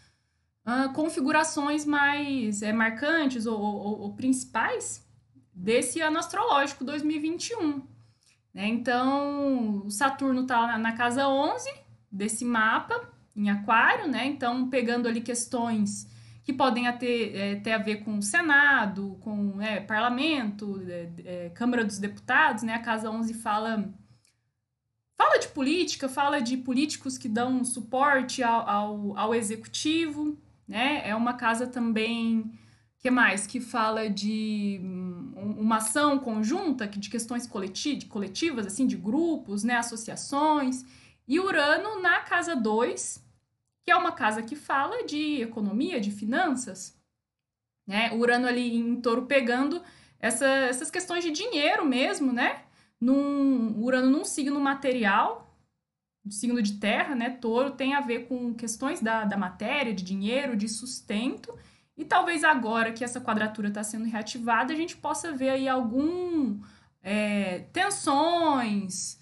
uh, 0.64 0.94
configurações 0.94 1.86
mais 1.86 2.62
é, 2.62 2.72
marcantes 2.72 3.48
ou, 3.48 3.60
ou, 3.60 4.00
ou, 4.02 4.14
principais 4.14 5.04
desse 5.52 6.02
ano 6.02 6.20
astrológico 6.20 6.84
2021. 6.84 7.82
Né? 8.54 8.68
Então, 8.68 9.84
o 9.86 9.90
Saturno 9.90 10.42
está 10.42 10.68
na, 10.68 10.78
na 10.78 10.94
casa 10.94 11.28
11 11.28 11.68
desse 12.12 12.46
mapa, 12.46 13.10
em 13.36 13.50
Aquário, 13.50 14.08
né? 14.08 14.26
Então, 14.26 14.70
pegando 14.70 15.08
ali 15.08 15.22
questões 15.22 16.08
que 16.50 16.54
podem 16.54 16.92
ter, 16.98 17.36
é, 17.36 17.56
ter 17.58 17.74
a 17.74 17.78
ver 17.78 17.98
com 17.98 18.20
Senado, 18.24 19.20
com 19.22 19.62
é, 19.62 19.80
parlamento, 19.80 20.82
é, 20.88 21.10
é 21.24 21.50
Câmara 21.50 21.86
dos 21.86 22.00
Deputados, 22.00 22.64
né? 22.64 22.74
A 22.74 22.80
Casa 22.80 23.12
11 23.12 23.36
fala 23.36 23.94
fala 25.16 25.38
de 25.38 25.50
política, 25.50 26.10
fala 26.10 26.40
de 26.40 26.58
políticos 26.58 27.20
que 27.20 27.30
dão 27.30 27.64
suporte 27.64 28.42
ao, 28.42 28.68
ao, 28.68 29.18
ao 29.18 29.36
executivo, 29.36 30.36
né? 30.68 31.08
É 31.08 31.16
uma 31.16 31.34
casa 31.34 31.68
também 31.68 32.52
que 32.98 33.12
mais 33.12 33.46
que 33.46 33.62
fala 33.62 34.10
de 34.10 34.82
um, 34.84 35.56
uma 35.60 35.78
ação 35.78 36.18
conjunta 36.18 36.88
de 36.88 37.10
questões 37.12 37.46
coletivas, 37.46 38.66
assim, 38.66 38.88
de 38.88 38.98
grupos, 38.98 39.64
né, 39.64 39.76
associações. 39.76 40.84
E 41.28 41.40
Urano 41.40 42.02
na 42.02 42.22
casa 42.22 42.56
2, 42.56 43.24
que 43.90 43.94
é 43.94 43.98
uma 43.98 44.12
casa 44.12 44.44
que 44.44 44.56
fala 44.56 45.04
de 45.04 45.42
economia, 45.42 46.00
de 46.00 46.12
finanças. 46.12 46.96
Né? 47.88 48.14
Urano 48.14 48.46
ali 48.46 48.76
em 48.78 49.02
touro 49.02 49.26
pegando 49.26 49.82
essa, 50.20 50.46
essas 50.46 50.92
questões 50.92 51.24
de 51.24 51.32
dinheiro 51.32 51.84
mesmo, 51.84 52.32
né? 52.32 52.66
num 53.02 53.84
Urano 53.84 54.12
num 54.12 54.24
signo 54.24 54.60
material, 54.60 55.52
signo 56.30 56.62
de 56.62 56.74
terra, 56.74 57.16
né? 57.16 57.32
Touro 57.32 57.72
tem 57.72 57.96
a 57.96 58.02
ver 58.02 58.28
com 58.28 58.54
questões 58.54 59.02
da, 59.02 59.26
da 59.26 59.36
matéria, 59.36 59.92
de 59.92 60.04
dinheiro, 60.04 60.56
de 60.56 60.70
sustento. 60.70 61.58
E 61.98 62.06
talvez 62.06 62.44
agora 62.44 62.92
que 62.92 63.04
essa 63.04 63.20
quadratura 63.20 63.70
está 63.70 63.84
sendo 63.84 64.06
reativada, 64.06 64.72
a 64.72 64.76
gente 64.76 64.96
possa 64.96 65.32
ver 65.32 65.50
aí 65.50 65.68
algum 65.68 66.62
é, 67.02 67.62
tensões, 67.74 69.19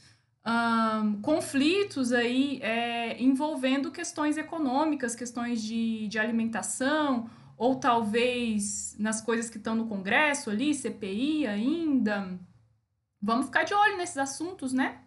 um, 0.48 1.22
conflitos 1.22 2.14
aí 2.14 2.60
é, 2.62 3.22
envolvendo 3.22 3.92
questões 3.92 4.38
econômicas, 4.38 5.16
questões 5.16 5.62
de, 5.62 6.08
de 6.08 6.18
alimentação, 6.18 7.30
ou 7.58 7.80
talvez 7.80 8.96
nas 8.98 9.20
coisas 9.20 9.50
que 9.50 9.58
estão 9.58 9.76
no 9.76 9.88
Congresso 9.88 10.50
ali, 10.50 10.74
CPI 10.74 11.48
ainda. 11.48 12.40
Vamos 13.22 13.48
ficar 13.48 13.64
de 13.64 13.74
olho 13.74 13.98
nesses 13.98 14.18
assuntos, 14.18 14.72
né? 14.72 15.04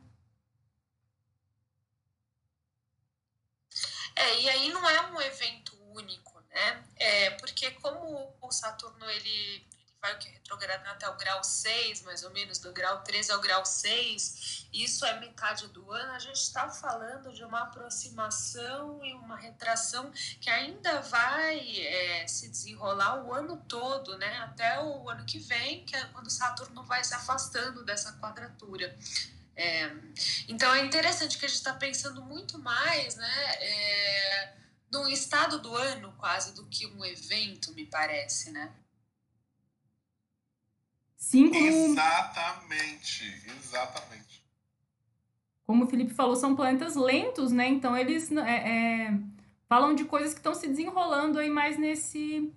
É, 4.16 4.40
e 4.42 4.50
aí 4.50 4.68
não 4.70 4.86
é 4.88 5.10
um 5.12 5.20
evento 5.22 5.74
único, 5.94 6.38
né? 6.50 6.84
É, 6.96 7.30
porque 7.30 7.70
como 7.72 8.34
o 8.42 8.50
Saturno 8.50 9.08
ele, 9.08 9.66
vai 10.00 10.16
que 10.18 10.28
retrogradar 10.28 10.92
até 10.92 11.08
o 11.08 11.16
grau 11.16 11.44
6, 11.44 12.02
mais 12.02 12.24
ou 12.24 12.30
menos, 12.30 12.58
do 12.58 12.72
grau 12.72 13.02
3 13.02 13.30
ao 13.30 13.40
grau 13.40 13.64
6, 13.64 14.68
isso 14.72 15.04
é 15.04 15.20
metade 15.20 15.68
do 15.68 15.92
ano, 15.92 16.12
a 16.12 16.18
gente 16.18 16.40
está 16.40 16.68
falando 16.70 17.32
de 17.32 17.44
uma 17.44 17.60
aproximação 17.60 19.04
e 19.04 19.12
uma 19.14 19.36
retração 19.36 20.10
que 20.40 20.48
ainda 20.48 21.02
vai 21.02 21.58
é, 21.80 22.26
se 22.26 22.48
desenrolar 22.48 23.24
o 23.24 23.34
ano 23.34 23.58
todo, 23.68 24.16
né? 24.16 24.38
Até 24.38 24.82
o 24.82 25.08
ano 25.08 25.24
que 25.26 25.38
vem, 25.38 25.84
que 25.84 25.94
é 25.94 26.04
quando 26.06 26.30
Saturno 26.30 26.82
vai 26.84 27.04
se 27.04 27.14
afastando 27.14 27.84
dessa 27.84 28.12
quadratura. 28.14 28.96
É, 29.54 29.90
então 30.48 30.72
é 30.74 30.84
interessante 30.84 31.36
que 31.36 31.44
a 31.44 31.48
gente 31.48 31.58
está 31.58 31.74
pensando 31.74 32.22
muito 32.22 32.58
mais, 32.58 33.16
né? 33.16 33.54
É, 33.60 34.54
num 34.90 35.06
estado 35.08 35.58
do 35.58 35.76
ano 35.76 36.14
quase 36.18 36.54
do 36.54 36.64
que 36.66 36.86
um 36.86 37.04
evento, 37.04 37.72
me 37.74 37.84
parece, 37.84 38.50
né? 38.50 38.72
Sim, 41.20 41.54
Exatamente, 41.54 43.24
exatamente. 43.58 44.42
Como 45.66 45.84
o 45.84 45.86
Felipe 45.86 46.14
falou, 46.14 46.34
são 46.34 46.56
planetas 46.56 46.96
lentos, 46.96 47.52
né? 47.52 47.68
Então 47.68 47.96
eles 47.96 48.32
é, 48.32 49.06
é, 49.06 49.20
falam 49.68 49.94
de 49.94 50.04
coisas 50.06 50.32
que 50.32 50.40
estão 50.40 50.54
se 50.54 50.66
desenrolando 50.66 51.38
aí 51.38 51.50
mais 51.50 51.78
nesse, 51.78 52.52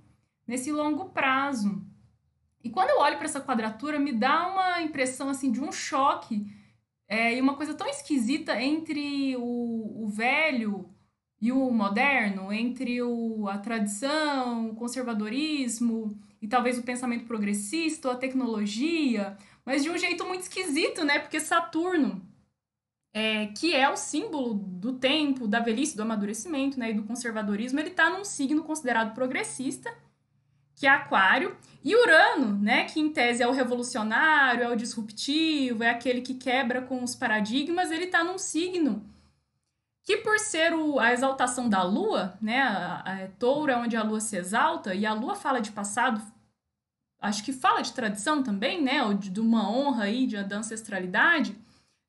nesse 0.47 0.71
longo 0.71 1.09
prazo. 1.09 1.85
E 2.63 2.69
quando 2.69 2.89
eu 2.89 2.99
olho 2.99 3.17
para 3.17 3.25
essa 3.25 3.41
quadratura, 3.41 3.99
me 3.99 4.13
dá 4.13 4.47
uma 4.47 4.81
impressão 4.81 5.29
assim 5.29 5.51
de 5.51 5.59
um 5.59 5.71
choque 5.71 6.47
é, 7.07 7.35
e 7.35 7.41
uma 7.41 7.55
coisa 7.55 7.73
tão 7.73 7.87
esquisita 7.87 8.59
entre 8.59 9.35
o, 9.35 10.05
o 10.05 10.07
velho 10.07 10.89
e 11.39 11.51
o 11.51 11.69
moderno, 11.69 12.51
entre 12.51 13.01
o, 13.03 13.47
a 13.49 13.57
tradição, 13.57 14.69
o 14.69 14.75
conservadorismo 14.75 16.17
e 16.43 16.47
talvez 16.47 16.77
o 16.77 16.83
pensamento 16.83 17.23
progressista 17.25 18.09
ou 18.09 18.13
a 18.13 18.17
tecnologia, 18.17 19.37
mas 19.65 19.81
de 19.81 19.89
um 19.89 19.97
jeito 19.97 20.25
muito 20.25 20.41
esquisito, 20.41 21.05
né? 21.05 21.17
Porque 21.17 21.39
Saturno, 21.39 22.21
é, 23.13 23.47
que 23.47 23.73
é 23.73 23.89
o 23.89 23.95
símbolo 23.95 24.53
do 24.53 24.91
tempo, 24.91 25.47
da 25.47 25.61
velhice, 25.61 25.95
do 25.95 26.01
amadurecimento 26.01 26.77
né, 26.77 26.91
e 26.91 26.95
do 26.95 27.03
conservadorismo, 27.03 27.79
ele 27.79 27.91
está 27.91 28.09
num 28.09 28.25
signo 28.25 28.61
considerado 28.61 29.13
progressista, 29.13 29.89
que 30.75 30.85
é 30.85 30.89
Aquário, 30.89 31.55
e 31.81 31.95
Urano, 31.95 32.59
né, 32.61 32.83
que 32.85 32.99
em 32.99 33.09
tese 33.13 33.41
é 33.41 33.47
o 33.47 33.53
revolucionário, 33.53 34.63
é 34.63 34.69
o 34.69 34.75
disruptivo, 34.75 35.81
é 35.81 35.91
aquele 35.91 36.19
que 36.19 36.33
quebra 36.33 36.81
com 36.81 37.01
os 37.01 37.15
paradigmas, 37.15 37.89
ele 37.89 38.05
está 38.05 38.21
num 38.21 38.37
signo 38.37 39.01
que 40.03 40.17
por 40.17 40.37
ser 40.37 40.73
o, 40.73 40.99
a 40.99 41.13
exaltação 41.13 41.69
da 41.69 41.81
lua, 41.81 42.37
né, 42.41 42.61
a, 42.61 43.01
a, 43.05 43.23
a 43.23 43.27
touro 43.39 43.71
é 43.71 43.77
onde 43.77 43.95
a 43.95 44.03
lua 44.03 44.19
se 44.19 44.35
exalta, 44.35 44.93
e 44.93 45.05
a 45.05 45.13
lua 45.13 45.35
fala 45.35 45.61
de 45.61 45.71
passado, 45.71 46.21
acho 47.21 47.43
que 47.43 47.53
fala 47.53 47.81
de 47.81 47.93
tradição 47.93 48.43
também, 48.43 48.81
né? 48.81 49.01
Ou 49.03 49.13
de, 49.13 49.29
de 49.29 49.39
uma 49.39 49.69
honra 49.69 50.03
aí, 50.03 50.27
de, 50.27 50.43
da 50.43 50.57
ancestralidade. 50.57 51.55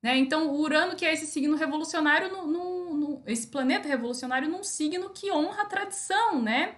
Né? 0.03 0.19
Então, 0.19 0.49
o 0.49 0.61
Urano, 0.61 0.97
que 0.97 1.07
é 1.07 1.13
esse 1.15 1.27
signo 1.27 1.57
revolucionário, 1.57 2.31
no, 2.31 2.47
no, 2.47 2.95
no, 2.95 3.23
esse 3.27 3.47
planeta 3.47 3.89
revolucionário 3.89 4.49
num 4.49 4.65
signo 4.65 5.11
que 5.11 5.33
honra 5.33 5.63
a 5.63 5.67
tradição, 5.67 6.43
né? 6.43 6.75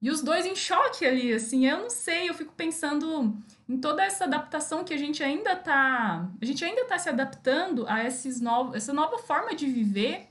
E 0.00 0.10
os 0.10 0.22
dois 0.22 0.46
em 0.46 0.54
choque 0.54 1.04
ali, 1.04 1.32
assim, 1.32 1.66
eu 1.66 1.78
não 1.78 1.90
sei, 1.90 2.28
eu 2.28 2.34
fico 2.34 2.52
pensando 2.52 3.34
em 3.68 3.78
toda 3.78 4.04
essa 4.04 4.24
adaptação 4.24 4.84
que 4.84 4.94
a 4.94 4.98
gente 4.98 5.22
ainda 5.22 5.56
tá. 5.56 6.28
A 6.40 6.44
gente 6.44 6.64
ainda 6.64 6.84
tá 6.84 6.98
se 6.98 7.08
adaptando 7.08 7.86
a 7.88 8.04
esses 8.04 8.40
novos, 8.40 8.76
essa 8.76 8.92
nova 8.92 9.18
forma 9.18 9.54
de 9.54 9.66
viver, 9.66 10.28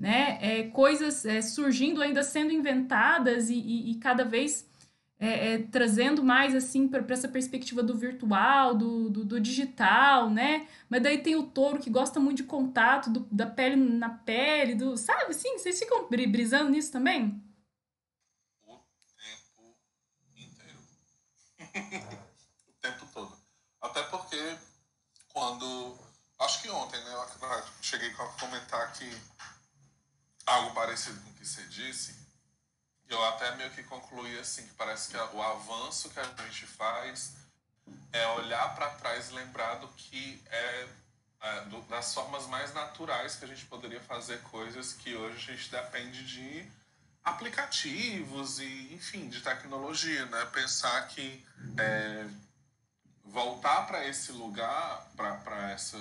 né? 0.00 0.38
É, 0.40 0.62
coisas 0.68 1.26
é, 1.26 1.42
surgindo, 1.42 2.00
ainda 2.00 2.22
sendo 2.22 2.50
inventadas 2.50 3.50
e, 3.50 3.54
e, 3.54 3.90
e 3.90 3.94
cada 3.96 4.24
vez 4.24 4.66
é, 5.18 5.52
é, 5.52 5.58
trazendo 5.58 6.24
mais 6.24 6.54
assim 6.54 6.88
para 6.88 7.04
essa 7.12 7.28
perspectiva 7.28 7.82
do 7.82 7.94
virtual, 7.94 8.74
do, 8.74 9.10
do, 9.10 9.24
do, 9.26 9.38
digital, 9.38 10.30
né? 10.30 10.66
Mas 10.88 11.02
daí 11.02 11.18
tem 11.18 11.36
o 11.36 11.42
touro 11.42 11.78
que 11.78 11.90
gosta 11.90 12.18
muito 12.18 12.38
de 12.38 12.44
contato, 12.44 13.10
do, 13.10 13.20
da 13.30 13.46
pele 13.46 13.76
na 13.76 14.08
pele, 14.08 14.74
do. 14.74 14.96
Sabe 14.96 15.32
assim? 15.32 15.58
Vocês 15.58 15.78
ficam 15.78 16.08
brisando 16.08 16.70
nisso 16.70 16.90
também? 16.90 17.44
O 18.66 18.80
tempo 19.18 19.76
inteiro. 20.34 20.78
o 22.68 22.72
tempo 22.80 23.06
todo. 23.12 23.36
Até 23.82 24.02
porque 24.04 24.56
quando. 25.28 25.98
Acho 26.38 26.62
que 26.62 26.70
ontem, 26.70 26.98
né? 27.04 27.12
Eu 27.12 27.62
cheguei 27.82 28.08
a 28.08 28.24
comentar 28.40 28.90
que 28.94 29.04
algo 30.46 30.74
parecido 30.74 31.20
com 31.20 31.30
o 31.30 31.34
que 31.34 31.46
você 31.46 31.62
disse 31.64 32.20
eu 33.10 33.24
até 33.26 33.56
meio 33.56 33.70
que 33.70 33.82
concluí 33.82 34.38
assim, 34.38 34.66
que 34.66 34.74
parece 34.74 35.10
que 35.10 35.16
o 35.16 35.42
avanço 35.42 36.08
que 36.10 36.20
a 36.20 36.24
gente 36.24 36.66
faz 36.66 37.32
é 38.12 38.26
olhar 38.28 38.74
para 38.76 38.90
trás 38.90 39.30
e 39.30 39.34
lembrar 39.34 39.74
do 39.76 39.88
que 39.88 40.40
é, 40.46 40.88
é 41.42 41.60
do, 41.62 41.82
das 41.82 42.14
formas 42.14 42.46
mais 42.46 42.72
naturais 42.72 43.34
que 43.34 43.44
a 43.44 43.48
gente 43.48 43.66
poderia 43.66 44.00
fazer 44.00 44.40
coisas 44.42 44.92
que 44.92 45.14
hoje 45.14 45.36
a 45.36 45.54
gente 45.54 45.70
depende 45.70 46.24
de 46.24 46.70
aplicativos 47.24 48.60
e, 48.60 48.94
enfim, 48.94 49.28
de 49.28 49.40
tecnologia, 49.40 50.24
né? 50.26 50.44
Pensar 50.46 51.08
que 51.08 51.44
é, 51.78 52.26
voltar 53.24 53.86
para 53.88 54.06
esse 54.06 54.30
lugar, 54.32 55.10
para 55.16 55.70
essa, 55.72 55.98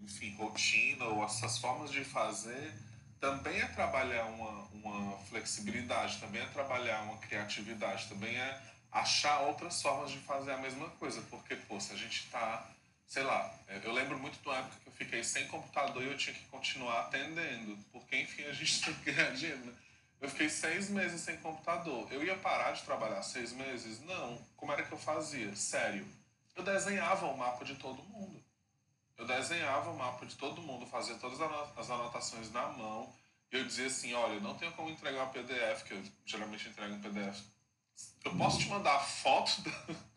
enfim, 0.00 0.34
rotina 0.36 1.04
ou 1.04 1.24
essas 1.24 1.58
formas 1.58 1.90
de 1.90 2.04
fazer, 2.04 2.74
também 3.20 3.60
é 3.60 3.66
trabalhar 3.66 4.24
uma, 4.26 4.68
uma 4.72 5.18
flexibilidade, 5.24 6.18
também 6.18 6.42
é 6.42 6.46
trabalhar 6.46 7.02
uma 7.02 7.18
criatividade, 7.18 8.08
também 8.08 8.36
é 8.36 8.62
achar 8.90 9.40
outras 9.40 9.80
formas 9.82 10.10
de 10.10 10.18
fazer 10.18 10.52
a 10.52 10.58
mesma 10.58 10.88
coisa, 10.90 11.20
porque, 11.30 11.56
pô, 11.56 11.78
se 11.80 11.92
a 11.92 11.96
gente 11.96 12.24
está 12.24 12.66
sei 13.08 13.22
lá, 13.22 13.58
eu 13.82 13.90
lembro 13.90 14.18
muito 14.18 14.38
de 14.38 14.46
uma 14.46 14.58
época 14.58 14.76
que 14.82 14.88
eu 14.88 14.92
fiquei 14.92 15.24
sem 15.24 15.46
computador 15.48 16.02
e 16.02 16.08
eu 16.08 16.16
tinha 16.16 16.34
que 16.34 16.44
continuar 16.46 17.00
atendendo, 17.00 17.76
porque, 17.90 18.16
enfim, 18.16 18.44
a 18.44 18.52
gente 18.52 18.80
tem 18.84 18.94
que 18.94 19.10
ganhar 19.10 19.30
dinheiro, 19.30 19.64
né? 19.64 19.72
Eu 20.20 20.28
fiquei 20.28 20.48
seis 20.48 20.90
meses 20.90 21.20
sem 21.20 21.36
computador. 21.38 22.12
Eu 22.12 22.24
ia 22.24 22.36
parar 22.36 22.72
de 22.72 22.82
trabalhar 22.82 23.22
seis 23.22 23.52
meses? 23.52 24.00
Não. 24.00 24.36
Como 24.56 24.72
era 24.72 24.82
que 24.82 24.90
eu 24.90 24.98
fazia? 24.98 25.54
Sério. 25.54 26.04
Eu 26.56 26.64
desenhava 26.64 27.26
o 27.26 27.36
mapa 27.38 27.64
de 27.64 27.76
todo 27.76 28.02
mundo. 28.02 28.42
Eu 29.18 29.26
desenhava 29.26 29.90
o 29.90 29.98
mapa 29.98 30.24
de 30.24 30.36
todo 30.36 30.62
mundo, 30.62 30.86
fazia 30.86 31.16
todas 31.16 31.40
as 31.76 31.90
anotações 31.90 32.50
na 32.52 32.68
mão. 32.68 33.12
E 33.52 33.56
eu 33.56 33.64
dizia 33.64 33.88
assim: 33.88 34.14
olha, 34.14 34.34
eu 34.34 34.40
não 34.40 34.54
tenho 34.54 34.72
como 34.72 34.90
entregar 34.90 35.24
um 35.24 35.30
PDF, 35.30 35.82
que 35.84 35.92
eu 35.92 36.02
geralmente 36.24 36.68
entrego 36.68 36.94
um 36.94 37.02
PDF. 37.02 37.42
Eu 38.24 38.34
posso 38.36 38.58
te 38.58 38.68
mandar 38.68 38.94
a 38.94 39.00
foto 39.00 39.60
da... 39.62 39.70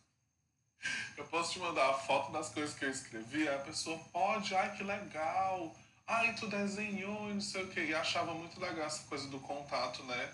Eu 1.15 1.25
posso 1.25 1.51
te 1.51 1.59
mandar 1.59 1.91
a 1.91 1.93
foto 1.93 2.31
das 2.31 2.49
coisas 2.49 2.73
que 2.73 2.83
eu 2.83 2.89
escrevi? 2.89 3.47
Aí 3.47 3.53
a 3.53 3.59
pessoa 3.59 3.99
pode, 4.11 4.55
ai 4.55 4.75
que 4.75 4.83
legal 4.83 5.75
ai, 6.11 6.33
tu 6.33 6.47
desenhou 6.47 7.29
e 7.29 7.33
não 7.33 7.41
sei 7.41 7.63
o 7.63 7.67
que. 7.67 7.79
E 7.79 7.95
achava 7.95 8.33
muito 8.33 8.59
legal 8.59 8.85
essa 8.85 9.03
coisa 9.03 9.27
do 9.29 9.39
contato, 9.39 10.03
né? 10.03 10.33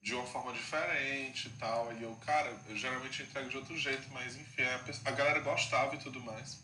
De 0.00 0.14
uma 0.14 0.26
forma 0.26 0.52
diferente 0.52 1.46
e 1.46 1.50
tal. 1.52 1.92
E 1.92 2.02
eu, 2.02 2.14
cara, 2.26 2.54
eu 2.68 2.76
geralmente 2.76 3.22
entrego 3.22 3.48
de 3.48 3.56
outro 3.56 3.76
jeito, 3.78 4.08
mas 4.10 4.36
enfim, 4.36 4.62
a 5.04 5.10
galera 5.12 5.40
gostava 5.40 5.94
e 5.94 5.98
tudo 5.98 6.20
mais. 6.20 6.58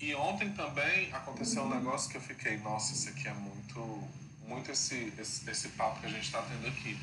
E 0.00 0.14
ontem 0.14 0.52
também 0.52 1.12
aconteceu 1.12 1.64
um 1.64 1.68
negócio 1.68 2.08
que 2.08 2.16
eu 2.16 2.20
fiquei, 2.20 2.56
nossa, 2.58 2.92
isso 2.92 3.08
aqui 3.08 3.26
é 3.26 3.34
muito, 3.34 3.80
muito 4.46 4.70
esse, 4.70 5.12
esse, 5.18 5.50
esse 5.50 5.68
papo 5.70 6.00
que 6.00 6.06
a 6.06 6.10
gente 6.10 6.30
tá 6.30 6.40
tendo 6.42 6.68
aqui. 6.68 6.96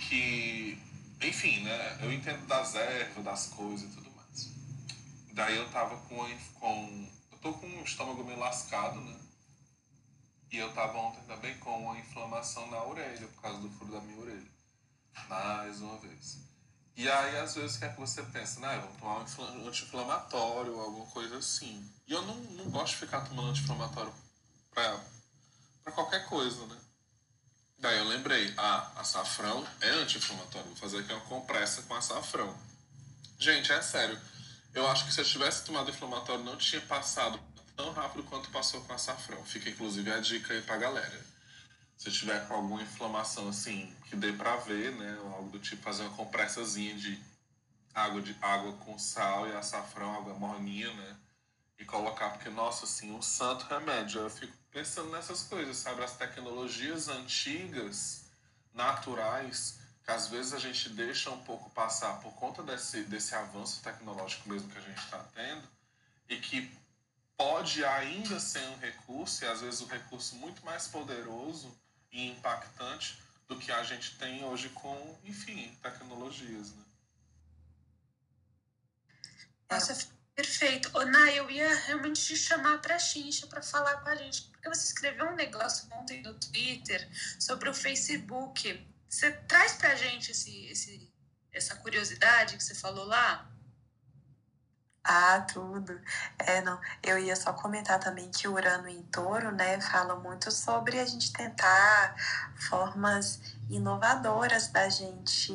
Que, 0.00 0.78
enfim, 1.22 1.62
né? 1.64 1.98
Eu 2.02 2.12
entendo 2.12 2.46
das 2.46 2.74
ervas, 2.74 3.24
das 3.24 3.46
coisas 3.48 3.90
e 3.90 3.94
tudo 3.94 4.10
mais. 4.10 4.50
Daí 5.32 5.56
eu 5.56 5.66
tava 5.70 5.96
com, 5.96 6.16
com 6.60 7.08
eu 7.32 7.38
tô 7.38 7.54
com 7.54 7.66
o 7.66 7.82
estômago 7.82 8.22
meio 8.22 8.38
lascado, 8.38 9.00
né? 9.00 9.16
E 10.52 10.58
eu 10.58 10.70
tava 10.74 10.98
ontem 10.98 11.22
também 11.26 11.56
com 11.58 11.84
uma 11.84 11.98
inflamação 11.98 12.70
na 12.70 12.84
orelha, 12.84 13.26
por 13.28 13.42
causa 13.42 13.58
do 13.60 13.70
furo 13.70 13.92
da 13.92 14.00
minha 14.00 14.20
orelha. 14.20 14.50
Mais 15.26 15.80
uma 15.80 15.96
vez. 15.98 16.38
E 16.94 17.08
aí, 17.08 17.38
às 17.38 17.54
vezes, 17.54 17.76
o 17.76 17.78
que 17.78 17.84
é 17.86 17.88
que 17.88 18.00
você 18.00 18.22
pensa? 18.24 18.60
Né? 18.60 18.78
Vamos 19.00 19.34
tomar 19.34 19.50
um 19.52 19.68
anti-inflamatório 19.68 20.78
alguma 20.78 21.06
coisa 21.06 21.38
assim. 21.38 21.95
E 22.06 22.12
eu 22.12 22.22
não, 22.22 22.34
não 22.34 22.70
gosto 22.70 22.94
de 22.94 23.00
ficar 23.00 23.22
tomando 23.22 23.50
anti-inflamatório 23.50 24.12
pra, 24.70 25.00
pra 25.82 25.92
qualquer 25.92 26.24
coisa, 26.26 26.64
né? 26.66 26.76
Daí 27.78 27.98
eu 27.98 28.04
lembrei, 28.04 28.54
ah, 28.56 28.92
açafrão 28.96 29.66
é 29.80 29.88
anti-inflamatório. 29.90 30.68
Vou 30.68 30.76
fazer 30.76 30.98
aqui 30.98 31.12
uma 31.12 31.20
compressa 31.22 31.82
com 31.82 31.94
açafrão. 31.94 32.56
Gente, 33.38 33.72
é 33.72 33.82
sério. 33.82 34.18
Eu 34.72 34.86
acho 34.88 35.04
que 35.06 35.12
se 35.12 35.20
eu 35.20 35.24
tivesse 35.24 35.64
tomado 35.64 35.90
inflamatório, 35.90 36.44
não 36.44 36.56
tinha 36.56 36.80
passado 36.82 37.40
tão 37.76 37.92
rápido 37.92 38.24
quanto 38.24 38.50
passou 38.50 38.80
com 38.82 38.92
açafrão. 38.92 39.44
Fica 39.44 39.68
inclusive 39.68 40.10
a 40.10 40.20
dica 40.20 40.54
aí 40.54 40.62
pra 40.62 40.76
galera. 40.76 41.26
Se 41.96 42.10
tiver 42.10 42.46
com 42.46 42.54
alguma 42.54 42.82
inflamação 42.82 43.48
assim, 43.48 43.94
que 44.08 44.16
dê 44.16 44.32
pra 44.32 44.56
ver, 44.56 44.92
né? 44.92 45.18
Ou 45.22 45.34
algo 45.34 45.50
do 45.50 45.58
tipo, 45.58 45.82
fazer 45.82 46.02
uma 46.04 46.16
compressazinha 46.16 46.94
de 46.94 47.18
água, 47.94 48.20
de 48.20 48.36
água 48.40 48.72
com 48.74 48.98
sal 48.98 49.48
e 49.48 49.52
açafrão, 49.56 50.14
água 50.14 50.34
morninha, 50.34 50.92
né? 50.92 51.16
E 51.78 51.84
colocar, 51.84 52.30
porque, 52.30 52.48
nossa, 52.48 52.84
assim, 52.84 53.12
um 53.12 53.20
santo 53.20 53.66
remédio. 53.66 54.22
Eu 54.22 54.30
fico 54.30 54.56
pensando 54.70 55.10
nessas 55.10 55.42
coisas, 55.42 55.76
sabe? 55.76 56.02
As 56.02 56.16
tecnologias 56.16 57.08
antigas, 57.08 58.24
naturais, 58.72 59.78
que 60.04 60.10
às 60.10 60.28
vezes 60.28 60.54
a 60.54 60.58
gente 60.58 60.88
deixa 60.90 61.30
um 61.30 61.42
pouco 61.42 61.68
passar 61.70 62.20
por 62.20 62.32
conta 62.34 62.62
desse, 62.62 63.02
desse 63.04 63.34
avanço 63.34 63.82
tecnológico 63.82 64.48
mesmo 64.48 64.70
que 64.70 64.78
a 64.78 64.82
gente 64.82 64.98
está 64.98 65.18
tendo, 65.34 65.68
e 66.28 66.36
que 66.36 66.70
pode 67.36 67.84
ainda 67.84 68.38
ser 68.38 68.62
um 68.68 68.78
recurso, 68.78 69.44
e 69.44 69.48
às 69.48 69.60
vezes 69.60 69.80
um 69.80 69.86
recurso 69.86 70.36
muito 70.36 70.64
mais 70.64 70.86
poderoso 70.88 71.76
e 72.12 72.28
impactante 72.28 73.18
do 73.48 73.58
que 73.58 73.70
a 73.70 73.82
gente 73.82 74.16
tem 74.16 74.44
hoje 74.44 74.68
com, 74.70 75.18
enfim, 75.24 75.76
tecnologias. 75.82 76.70
Né? 76.70 76.84
Nossa, 79.70 80.08
perfeito. 80.36 80.90
Ô, 80.92 81.04
Nay, 81.04 81.38
eu 81.38 81.50
ia 81.50 81.74
realmente 81.86 82.22
te 82.22 82.36
chamar 82.36 82.78
para 82.82 82.96
a 82.96 82.98
Xincha 82.98 83.46
para 83.46 83.62
falar 83.62 83.96
com 84.02 84.10
a 84.10 84.14
gente, 84.14 84.42
porque 84.52 84.68
você 84.68 84.92
escreveu 84.92 85.26
um 85.26 85.34
negócio 85.34 85.88
ontem 85.94 86.22
no 86.22 86.34
Twitter 86.34 87.08
sobre 87.40 87.70
o 87.70 87.74
Facebook. 87.74 88.86
Você 89.08 89.32
traz 89.32 89.72
para 89.72 89.92
a 89.92 89.94
gente 89.94 90.32
esse, 90.32 90.66
esse, 90.66 91.10
essa 91.50 91.74
curiosidade 91.76 92.56
que 92.56 92.62
você 92.62 92.74
falou 92.74 93.06
lá? 93.06 93.50
Ah, 95.02 95.40
tudo. 95.40 95.98
É, 96.38 96.60
não. 96.60 96.80
Eu 97.02 97.18
ia 97.18 97.36
só 97.36 97.52
comentar 97.52 97.98
também 98.00 98.28
que 98.30 98.48
Urano 98.48 98.88
em 98.88 99.02
Touro, 99.04 99.52
né, 99.52 99.80
fala 99.80 100.16
muito 100.16 100.50
sobre 100.50 100.98
a 100.98 101.06
gente 101.06 101.32
tentar 101.32 102.16
formas 102.68 103.40
inovadoras 103.70 104.68
da 104.68 104.88
gente 104.88 105.52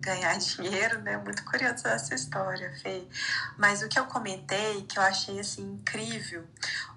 ganhar 0.00 0.36
dinheiro, 0.38 1.00
né? 1.02 1.16
Muito 1.16 1.44
curioso 1.44 1.86
essa 1.86 2.14
história, 2.14 2.72
Fê. 2.82 3.06
Mas 3.56 3.82
o 3.82 3.88
que 3.88 3.98
eu 3.98 4.06
comentei, 4.06 4.82
que 4.82 4.98
eu 4.98 5.02
achei 5.02 5.38
assim 5.38 5.62
incrível, 5.62 6.46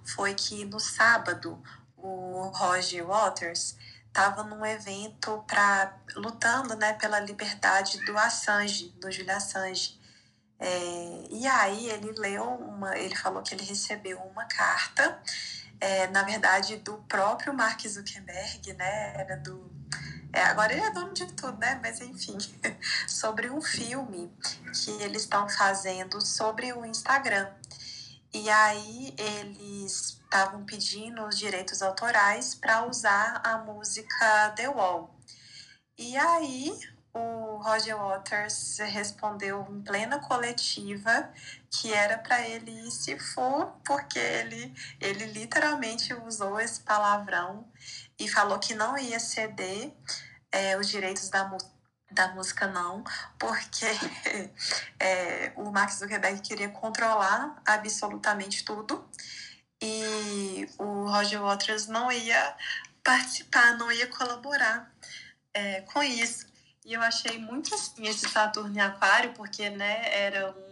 foi 0.03 0.33
que 0.33 0.65
no 0.65 0.79
sábado 0.79 1.61
o 1.97 2.51
Roger 2.55 3.05
Waters 3.05 3.75
estava 4.07 4.43
num 4.43 4.65
evento 4.65 5.43
para 5.47 5.97
lutando, 6.15 6.75
né, 6.75 6.93
pela 6.93 7.19
liberdade 7.19 8.03
do 8.05 8.17
Assange, 8.17 8.89
do 8.99 9.09
Julian 9.11 9.37
Assange. 9.37 9.99
É, 10.59 11.27
e 11.31 11.47
aí 11.47 11.89
ele 11.89 12.11
leu 12.11 12.43
uma, 12.43 12.97
ele 12.97 13.15
falou 13.15 13.41
que 13.41 13.55
ele 13.55 13.63
recebeu 13.63 14.19
uma 14.19 14.45
carta, 14.45 15.19
é, 15.79 16.07
na 16.07 16.23
verdade 16.23 16.77
do 16.77 16.97
próprio 17.07 17.53
Mark 17.53 17.81
Zuckerberg, 17.87 18.73
né? 18.73 19.13
Era 19.15 19.37
do 19.37 19.71
é, 20.33 20.41
agora 20.43 20.73
ele 20.73 20.81
é 20.81 20.91
dono 20.91 21.13
de 21.13 21.25
tudo, 21.33 21.57
né? 21.57 21.79
Mas 21.81 21.99
enfim, 22.01 22.37
sobre 23.07 23.49
um 23.49 23.61
filme 23.61 24.31
que 24.73 24.91
eles 25.03 25.23
estão 25.23 25.47
fazendo 25.49 26.21
sobre 26.21 26.71
o 26.73 26.85
Instagram. 26.85 27.49
E 28.33 28.49
aí 28.49 29.13
eles 29.17 30.19
estavam 30.23 30.63
pedindo 30.63 31.25
os 31.25 31.37
direitos 31.37 31.81
autorais 31.81 32.55
para 32.55 32.87
usar 32.87 33.41
a 33.43 33.57
música 33.57 34.51
The 34.55 34.69
Wall. 34.69 35.13
E 35.97 36.15
aí 36.15 36.79
o 37.13 37.57
Roger 37.57 37.97
Waters 37.97 38.77
respondeu 38.79 39.67
em 39.69 39.81
plena 39.81 40.19
coletiva 40.19 41.31
que 41.69 41.93
era 41.93 42.17
para 42.17 42.47
ele 42.47 42.71
ir 42.71 42.91
se 42.91 43.17
for, 43.19 43.67
porque 43.85 44.19
ele, 44.19 44.73
ele 44.99 45.25
literalmente 45.25 46.13
usou 46.13 46.59
esse 46.59 46.81
palavrão 46.81 47.69
e 48.19 48.27
falou 48.27 48.59
que 48.59 48.73
não 48.73 48.97
ia 48.97 49.19
ceder 49.19 49.93
é, 50.51 50.77
os 50.77 50.87
direitos 50.87 51.29
da, 51.29 51.49
da 52.11 52.29
música, 52.29 52.67
não, 52.67 53.03
porque 53.39 53.85
é, 54.99 55.53
o 55.55 55.71
Max 55.71 55.99
Zuckerberg 55.99 56.41
queria 56.41 56.69
controlar 56.69 57.61
absolutamente 57.65 58.63
tudo 58.63 59.07
e 59.81 60.67
o 60.77 61.09
Roger 61.09 61.41
Waters 61.41 61.87
não 61.87 62.11
ia 62.11 62.55
participar, 63.03 63.77
não 63.77 63.91
ia 63.91 64.07
colaborar 64.07 64.91
é, 65.53 65.81
com 65.81 66.03
isso. 66.03 66.50
E 66.85 66.93
eu 66.93 67.01
achei 67.01 67.37
muito 67.37 67.73
assim 67.75 68.07
esse 68.07 68.27
Saturno 68.27 68.75
em 68.75 68.81
Aquário, 68.81 69.33
porque 69.33 69.69
né, 69.69 70.01
era 70.11 70.51
um, 70.51 70.71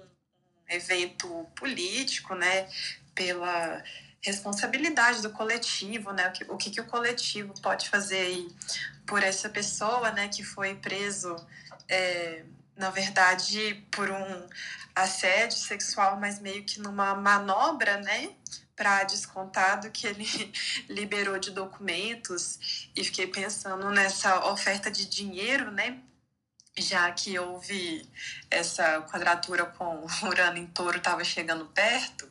evento 0.70 1.48
político, 1.56 2.36
né, 2.36 2.70
pela 3.14 3.84
responsabilidade 4.22 5.22
do 5.22 5.32
coletivo, 5.32 6.12
né, 6.12 6.28
o 6.28 6.32
que, 6.32 6.44
o 6.52 6.58
que, 6.58 6.70
que 6.70 6.82
o 6.82 6.86
coletivo 6.86 7.54
pode 7.62 7.90
fazer 7.90 8.20
aí 8.20 8.48
por 9.06 9.24
essa 9.24 9.50
pessoa, 9.50 10.12
né, 10.12 10.28
que 10.28 10.44
foi 10.44 10.76
preso, 10.76 11.36
é, 11.88 12.44
na 12.76 12.90
verdade, 12.90 13.84
por 13.92 14.10
um 14.12 14.50
assédio 14.96 15.58
sexual, 15.58 16.20
mas 16.20 16.40
meio 16.40 16.64
que 16.64 16.80
numa 16.80 17.16
manobra, 17.16 17.98
né, 17.98 18.30
para 18.80 19.04
descontado 19.04 19.92
que 19.92 20.08
ele 20.08 20.26
liberou 20.88 21.38
de 21.38 21.52
documentos 21.52 22.90
e 22.96 23.04
fiquei 23.04 23.28
pensando 23.28 23.90
nessa 23.90 24.50
oferta 24.50 24.90
de 24.90 25.06
dinheiro, 25.06 25.70
né? 25.70 26.00
já 26.78 27.12
que 27.12 27.38
houve 27.38 28.08
essa 28.50 29.02
quadratura 29.02 29.66
com 29.66 30.06
Urano 30.24 30.58
em 30.58 30.66
touro 30.68 30.98
estava 30.98 31.26
chegando 31.26 31.66
perto. 31.66 32.30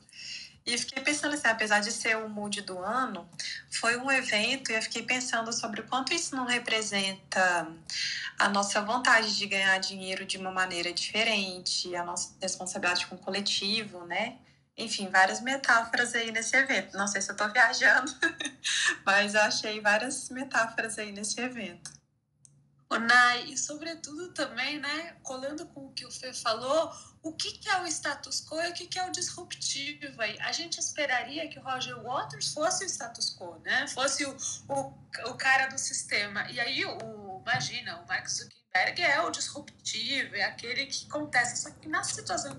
E 0.64 0.78
fiquei 0.78 1.02
pensando 1.02 1.34
assim, 1.34 1.48
apesar 1.48 1.80
de 1.80 1.92
ser 1.92 2.16
o 2.16 2.30
mood 2.30 2.62
do 2.62 2.78
ano, 2.78 3.28
foi 3.70 3.98
um 3.98 4.10
evento 4.10 4.72
e 4.72 4.74
eu 4.74 4.82
fiquei 4.82 5.02
pensando 5.02 5.52
sobre 5.52 5.82
o 5.82 5.86
quanto 5.86 6.14
isso 6.14 6.34
não 6.34 6.46
representa 6.46 7.68
a 8.38 8.48
nossa 8.48 8.80
vontade 8.80 9.36
de 9.36 9.46
ganhar 9.46 9.76
dinheiro 9.78 10.24
de 10.24 10.38
uma 10.38 10.50
maneira 10.50 10.92
diferente, 10.94 11.94
a 11.94 12.04
nossa 12.04 12.34
responsabilidade 12.40 13.06
com 13.06 13.16
o 13.16 13.18
coletivo, 13.18 14.06
né? 14.06 14.38
Enfim, 14.78 15.08
várias 15.10 15.40
metáforas 15.40 16.14
aí 16.14 16.30
nesse 16.30 16.56
evento. 16.56 16.96
Não 16.96 17.08
sei 17.08 17.20
se 17.20 17.32
eu 17.32 17.36
tô 17.36 17.48
viajando, 17.48 18.14
mas 19.04 19.34
achei 19.34 19.80
várias 19.80 20.30
metáforas 20.30 20.98
aí 20.98 21.10
nesse 21.10 21.40
evento. 21.40 21.98
O 22.88 22.96
Nai, 22.96 23.44
e 23.48 23.58
sobretudo 23.58 24.32
também, 24.32 24.78
né, 24.78 25.16
colando 25.22 25.66
com 25.66 25.86
o 25.86 25.92
que 25.92 26.06
o 26.06 26.10
Fê 26.10 26.32
falou, 26.32 26.90
o 27.22 27.32
que, 27.32 27.58
que 27.58 27.68
é 27.68 27.82
o 27.82 27.86
status 27.86 28.40
quo 28.48 28.62
e 28.62 28.70
o 28.70 28.72
que, 28.72 28.86
que 28.86 28.98
é 28.98 29.04
o 29.04 29.10
disruptivo 29.10 30.22
aí? 30.22 30.38
A 30.40 30.52
gente 30.52 30.78
esperaria 30.78 31.48
que 31.48 31.58
o 31.58 31.62
Roger 31.62 32.00
Waters 32.00 32.54
fosse 32.54 32.84
o 32.84 32.88
status 32.88 33.36
quo, 33.36 33.60
né? 33.64 33.86
Fosse 33.88 34.24
o, 34.24 34.34
o, 34.68 34.94
o 35.28 35.34
cara 35.34 35.66
do 35.66 35.76
sistema. 35.76 36.48
E 36.50 36.58
aí, 36.58 36.82
o, 36.86 37.42
imagina, 37.42 38.00
o 38.00 38.06
Mark 38.06 38.26
Zuckerberg 38.26 39.02
é 39.02 39.20
o 39.20 39.30
disruptivo, 39.30 40.36
é 40.36 40.44
aquele 40.44 40.86
que 40.86 41.06
contesta. 41.08 41.56
Só 41.56 41.70
que 41.70 41.88
na 41.88 42.02
situação 42.02 42.58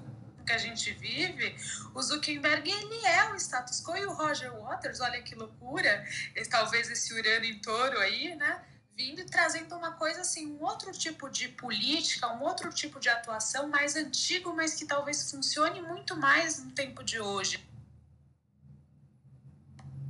que 0.50 0.54
a 0.54 0.58
gente 0.58 0.92
vive, 0.94 1.56
o 1.94 2.02
Zuckerberg 2.02 2.68
ele 2.68 3.06
é 3.06 3.32
o 3.32 3.36
status 3.36 3.84
quo 3.84 3.96
e 3.96 4.04
o 4.04 4.12
Roger 4.12 4.52
Waters, 4.52 5.00
olha 5.00 5.22
que 5.22 5.36
loucura, 5.36 6.04
talvez 6.50 6.90
esse 6.90 7.14
Urano 7.14 7.46
em 7.46 7.60
touro 7.60 8.00
aí, 8.00 8.36
né? 8.36 8.60
vindo 8.96 9.22
e 9.22 9.26
trazendo 9.26 9.74
uma 9.78 9.94
coisa 9.94 10.22
assim, 10.22 10.48
um 10.48 10.62
outro 10.62 10.92
tipo 10.92 11.30
de 11.30 11.48
política, 11.48 12.28
um 12.34 12.42
outro 12.42 12.70
tipo 12.74 13.00
de 13.00 13.08
atuação 13.08 13.70
mais 13.70 13.96
antigo, 13.96 14.54
mas 14.54 14.74
que 14.74 14.86
talvez 14.86 15.32
funcione 15.32 15.82
muito 15.82 16.18
mais 16.18 16.62
no 16.62 16.72
tempo 16.72 17.02
de 17.02 17.18
hoje. 17.18 17.66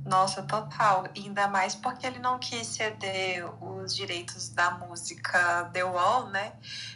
Nossa, 0.04 0.42
total. 0.42 1.04
Ainda 1.14 1.46
mais 1.46 1.74
porque 1.74 2.06
ele 2.06 2.18
não 2.18 2.38
quis 2.38 2.66
ceder 2.66 3.44
os 3.62 3.94
direitos 3.94 4.48
da 4.48 4.70
música 4.72 5.64
The 5.72 5.84
Wall, 5.84 6.28
né? 6.28 6.54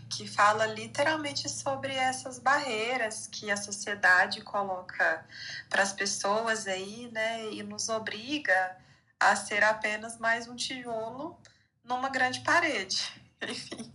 Que 0.08 0.26
fala 0.26 0.66
literalmente 0.66 1.48
sobre 1.48 1.94
essas 1.94 2.38
barreiras 2.38 3.26
que 3.26 3.50
a 3.50 3.56
sociedade 3.56 4.40
coloca 4.40 5.26
para 5.68 5.82
as 5.82 5.92
pessoas 5.92 6.66
aí, 6.66 7.10
né? 7.12 7.52
E 7.52 7.62
nos 7.62 7.88
obriga 7.88 8.76
a 9.20 9.36
ser 9.36 9.62
apenas 9.62 10.18
mais 10.18 10.48
um 10.48 10.56
tijolo 10.56 11.38
numa 11.84 12.08
grande 12.08 12.40
parede. 12.40 13.12
Enfim, 13.42 13.92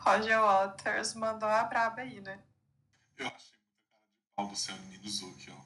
Roger 0.00 0.40
Waters 0.40 1.14
mandou 1.14 1.48
a 1.48 1.64
braba 1.64 2.00
aí, 2.00 2.20
né? 2.20 2.38
Eu 3.18 3.26
achei 3.26 3.56
muita 3.58 3.82
cara 3.90 4.08
de 4.08 4.26
pau 4.34 4.48
do 4.48 4.82
menino 4.84 5.08
Zuki, 5.08 5.50
ó. 5.50 5.65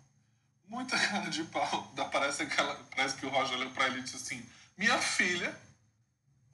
Muita 0.70 0.96
cara 0.96 1.28
de 1.28 1.42
pau. 1.44 1.90
Da, 1.96 2.04
parece, 2.04 2.44
aquela, 2.44 2.74
parece 2.94 3.16
que 3.16 3.26
o 3.26 3.28
Roger 3.28 3.58
olhou 3.58 3.70
pra 3.72 3.88
ele 3.88 3.98
e 3.98 4.02
disse 4.02 4.16
assim: 4.16 4.40
Minha 4.78 4.96
filha, 4.98 5.52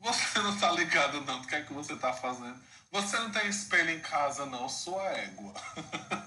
você 0.00 0.38
não 0.40 0.57
tá 0.57 0.72
ligado 0.72 1.20
não 1.20 1.42
do 1.42 1.46
que 1.46 1.55
é 1.55 1.61
que 1.61 1.74
você 1.74 1.94
tá 1.96 2.14
fazendo. 2.14 2.59
Você 2.90 3.18
não 3.18 3.31
tem 3.31 3.46
espelho 3.46 3.90
em 3.90 4.00
casa, 4.00 4.46
não, 4.46 4.68
sua 4.70 5.02
égua. 5.02 5.52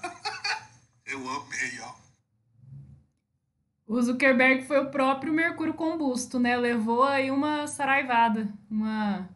Eu 1.04 1.18
amei, 1.18 1.80
ó. 1.82 1.94
O 3.88 4.00
Zuckerberg 4.00 4.64
foi 4.66 4.78
o 4.78 4.90
próprio 4.92 5.32
Mercúrio 5.32 5.74
combusto, 5.74 6.38
né? 6.38 6.56
Levou 6.56 7.02
aí 7.02 7.32
uma 7.32 7.66
saraivada, 7.66 8.48
uma... 8.70 9.28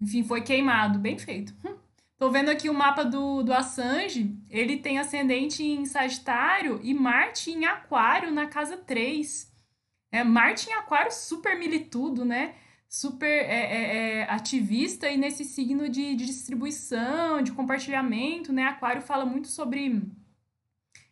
Enfim, 0.00 0.22
foi 0.22 0.40
queimado. 0.40 1.00
Bem 1.00 1.18
feito. 1.18 1.52
Tô 2.18 2.30
vendo 2.30 2.48
aqui 2.48 2.68
o 2.68 2.74
mapa 2.74 3.04
do, 3.04 3.44
do 3.44 3.52
Assange. 3.52 4.36
Ele 4.50 4.76
tem 4.76 4.98
ascendente 4.98 5.62
em 5.62 5.86
Sagitário 5.86 6.80
e 6.82 6.92
Marte 6.92 7.52
em 7.52 7.64
Aquário 7.64 8.32
na 8.32 8.48
casa 8.48 8.76
3. 8.76 9.48
É, 10.10 10.24
Marte 10.24 10.68
em 10.68 10.72
Aquário 10.72 11.12
super 11.12 11.56
militudo, 11.56 12.24
né? 12.24 12.56
Super 12.88 13.28
é, 13.28 13.60
é, 13.60 13.96
é, 13.96 14.22
ativista 14.30 15.08
e 15.08 15.16
nesse 15.16 15.44
signo 15.44 15.88
de, 15.88 16.16
de 16.16 16.26
distribuição, 16.26 17.40
de 17.40 17.52
compartilhamento, 17.52 18.52
né? 18.52 18.64
Aquário 18.64 19.00
fala 19.00 19.24
muito 19.24 19.46
sobre... 19.46 20.02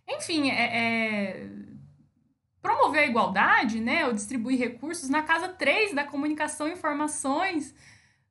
Enfim, 0.09 0.51
é, 0.51 0.79
é 0.79 1.51
promover 2.61 3.05
a 3.05 3.07
igualdade, 3.07 3.81
né, 3.81 4.07
ou 4.07 4.13
distribuir 4.13 4.59
recursos 4.59 5.09
na 5.09 5.23
casa 5.23 5.49
3 5.49 5.95
da 5.95 6.03
comunicação 6.03 6.67
e 6.67 6.73
informações. 6.73 7.73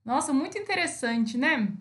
Nossa, 0.03 0.33
muito 0.33 0.57
interessante, 0.57 1.37
né? 1.37 1.71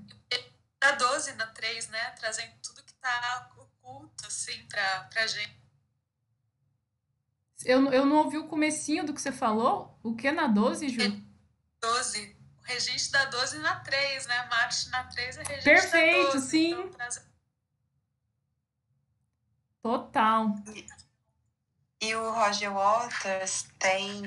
Na 0.84 0.92
12, 0.92 1.32
na 1.32 1.46
3, 1.46 1.88
né, 1.88 2.10
trazendo 2.10 2.52
tudo 2.62 2.82
que 2.82 2.92
está 2.92 3.50
oculto, 3.56 4.26
assim, 4.26 4.66
pra, 4.66 5.04
pra 5.04 5.26
gente. 5.26 5.58
Eu, 7.64 7.90
eu 7.90 8.04
não 8.04 8.16
ouvi 8.16 8.36
o 8.36 8.48
comecinho 8.48 9.06
do 9.06 9.14
que 9.14 9.20
você 9.22 9.32
falou. 9.32 9.98
O 10.02 10.14
que 10.14 10.30
na 10.30 10.46
12, 10.46 10.90
Ju? 10.90 11.24
12. 11.80 12.36
O 12.58 12.62
regente 12.64 13.10
da 13.10 13.24
12 13.24 13.58
na 13.60 13.80
3, 13.80 14.26
né? 14.26 14.46
Marte 14.50 14.90
na 14.90 15.04
3 15.04 15.38
é 15.38 15.42
regente 15.42 15.64
Perfeito, 15.64 16.26
da 16.26 16.32
12. 16.34 16.50
sim. 16.50 16.72
Então, 16.72 16.90
traz... 16.90 17.26
Total. 19.82 20.54
E 22.02 22.14
o 22.14 22.30
Roger 22.30 22.72
Waters 22.72 23.66
tem 23.78 24.22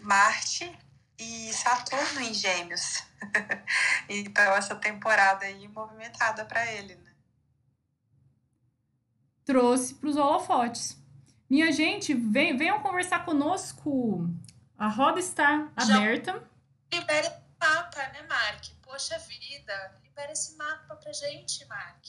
Marte 0.00 0.76
e 1.18 1.52
Saturno 1.52 2.20
em 2.20 2.34
Gêmeos. 2.34 3.02
então 4.08 4.52
essa 4.54 4.74
temporada 4.74 5.44
aí 5.46 5.66
movimentada 5.68 6.44
para 6.44 6.70
ele, 6.72 6.94
né? 6.96 7.12
Trouxe 9.44 9.94
para 9.94 10.08
os 10.08 10.16
holofotes. 10.16 10.98
Minha 11.48 11.70
gente, 11.70 12.14
vem, 12.14 12.56
venham 12.56 12.80
conversar 12.80 13.24
conosco. 13.24 14.28
A 14.78 14.88
roda 14.88 15.20
está 15.20 15.70
Já- 15.78 15.96
aberta. 15.96 16.50
Libera 16.92 17.26
esse 17.26 17.42
mapa, 17.60 18.08
né, 18.08 18.22
Mark? 18.28 18.64
Poxa 18.82 19.18
vida, 19.18 20.00
libera 20.02 20.32
esse 20.32 20.56
mapa 20.56 20.96
pra 20.96 21.12
gente, 21.12 21.64
Mark. 21.66 22.06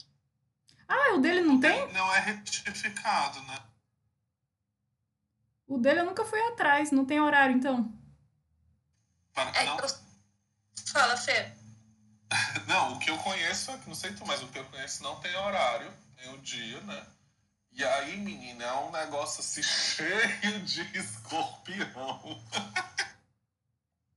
Ah, 0.88 1.14
o 1.14 1.20
dele 1.20 1.40
não 1.42 1.58
tem? 1.60 1.92
Não 1.92 2.14
é 2.14 2.20
retificado, 2.20 3.40
né? 3.42 3.58
O 5.66 5.78
dele 5.78 6.00
eu 6.00 6.04
nunca 6.04 6.24
fui 6.24 6.40
atrás, 6.48 6.92
não 6.92 7.04
tem 7.04 7.20
horário 7.20 7.56
então. 7.56 7.92
Para- 9.36 9.50
É, 9.60 9.64
não, 9.66 9.78
eu... 9.78 9.88
Fala, 10.88 11.16
Fê. 11.16 11.52
não, 12.66 12.94
o 12.94 12.98
que 12.98 13.10
eu 13.10 13.18
conheço, 13.18 13.70
é 13.70 13.76
não 13.86 13.94
sei 13.94 14.12
tu, 14.14 14.26
mas 14.26 14.42
o 14.42 14.48
que 14.48 14.58
eu 14.58 14.64
conheço 14.64 15.02
não 15.02 15.20
tem 15.20 15.36
horário, 15.36 15.92
tem 16.16 16.32
o 16.34 16.38
dia, 16.38 16.80
né? 16.80 17.06
E 17.70 17.84
aí, 17.84 18.16
menina, 18.16 18.64
é 18.64 18.72
um 18.76 18.90
negócio 18.90 19.40
assim 19.40 19.62
cheio 19.62 20.62
de 20.64 20.80
escorpião. 20.98 22.42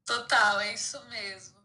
Total, 0.05 0.61
é 0.61 0.73
isso 0.73 1.03
mesmo. 1.09 1.59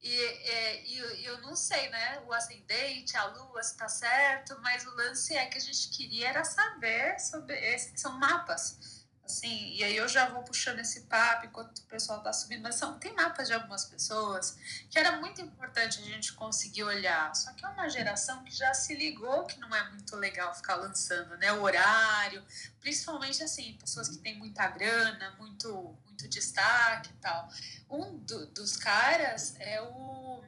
E, 0.00 0.14
é, 0.20 0.84
e 0.86 0.98
eu- 0.98 1.16
e 1.16 1.24
eu 1.24 1.40
não 1.40 1.56
sei, 1.56 1.88
né? 1.88 2.20
O 2.26 2.32
ascendente, 2.32 3.16
a 3.16 3.24
lua, 3.24 3.62
se 3.62 3.76
tá 3.76 3.88
certo, 3.88 4.56
mas 4.60 4.86
o 4.86 4.90
lance 4.94 5.34
é 5.34 5.46
que 5.46 5.56
a 5.58 5.60
gente 5.60 5.88
queria 5.88 6.28
era 6.28 6.44
saber 6.44 7.18
sobre 7.18 7.56
esses 7.58 8.00
são 8.00 8.12
mapas. 8.18 8.97
Assim, 9.28 9.74
e 9.74 9.84
aí 9.84 9.94
eu 9.94 10.08
já 10.08 10.26
vou 10.30 10.42
puxando 10.42 10.78
esse 10.78 11.02
papo 11.02 11.44
enquanto 11.44 11.80
o 11.80 11.82
pessoal 11.82 12.22
tá 12.22 12.32
subindo, 12.32 12.62
mas 12.62 12.76
são, 12.76 12.98
tem 12.98 13.12
mapas 13.14 13.46
de 13.46 13.52
algumas 13.52 13.84
pessoas 13.84 14.56
que 14.88 14.98
era 14.98 15.18
muito 15.20 15.38
importante 15.42 16.00
a 16.00 16.02
gente 16.02 16.32
conseguir 16.32 16.82
olhar. 16.84 17.36
Só 17.36 17.52
que 17.52 17.62
é 17.62 17.68
uma 17.68 17.90
geração 17.90 18.42
que 18.42 18.50
já 18.50 18.72
se 18.72 18.94
ligou 18.94 19.44
que 19.44 19.60
não 19.60 19.74
é 19.76 19.90
muito 19.90 20.16
legal 20.16 20.54
ficar 20.54 20.76
lançando, 20.76 21.36
né? 21.36 21.52
O 21.52 21.60
horário, 21.60 22.42
principalmente 22.80 23.42
assim, 23.42 23.76
pessoas 23.78 24.08
que 24.08 24.16
têm 24.16 24.38
muita 24.38 24.66
grana, 24.68 25.34
muito, 25.38 25.94
muito 26.06 26.26
destaque 26.26 27.10
e 27.10 27.16
tal. 27.16 27.50
Um 27.90 28.16
do- 28.20 28.46
dos 28.46 28.78
caras 28.78 29.54
é 29.58 29.78
o. 29.82 30.42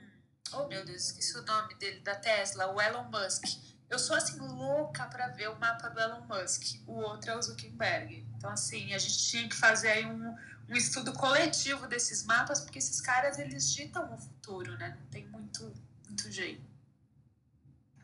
Oh 0.53 0.66
meu 0.69 0.87
Deus, 0.87 1.09
esqueci 1.09 1.37
o 1.37 1.43
nome 1.43 1.75
dele, 1.75 2.01
da 2.01 2.14
Tesla, 2.16 2.66
o 2.73 2.81
Elon 2.81 3.05
Musk. 3.05 3.45
Eu 3.90 3.99
sou 3.99 4.16
assim 4.16 4.38
louca 4.38 5.05
para 5.05 5.29
ver 5.29 5.51
o 5.51 5.59
mapa 5.59 5.90
do 5.90 6.01
Elon 6.01 6.23
Musk. 6.23 6.62
O 6.87 6.95
outro 6.95 7.31
é 7.31 7.37
o 7.37 7.43
Zuckerberg. 7.43 8.26
Então, 8.41 8.51
assim, 8.51 8.95
a 8.95 8.99
gente 8.99 9.18
tinha 9.28 9.47
que 9.47 9.55
fazer 9.55 9.88
aí 9.88 10.07
um, 10.07 10.34
um 10.70 10.74
estudo 10.74 11.12
coletivo 11.12 11.86
desses 11.86 12.24
mapas, 12.24 12.62
porque 12.62 12.78
esses 12.78 12.99
caras 12.99 13.38
eles 13.38 13.70
ditam 13.70 14.14
o 14.14 14.18
futuro, 14.18 14.78
né? 14.78 14.97
Não 14.99 15.07
tem 15.11 15.26
muito, 15.28 15.70
muito 16.07 16.32
jeito. 16.32 16.64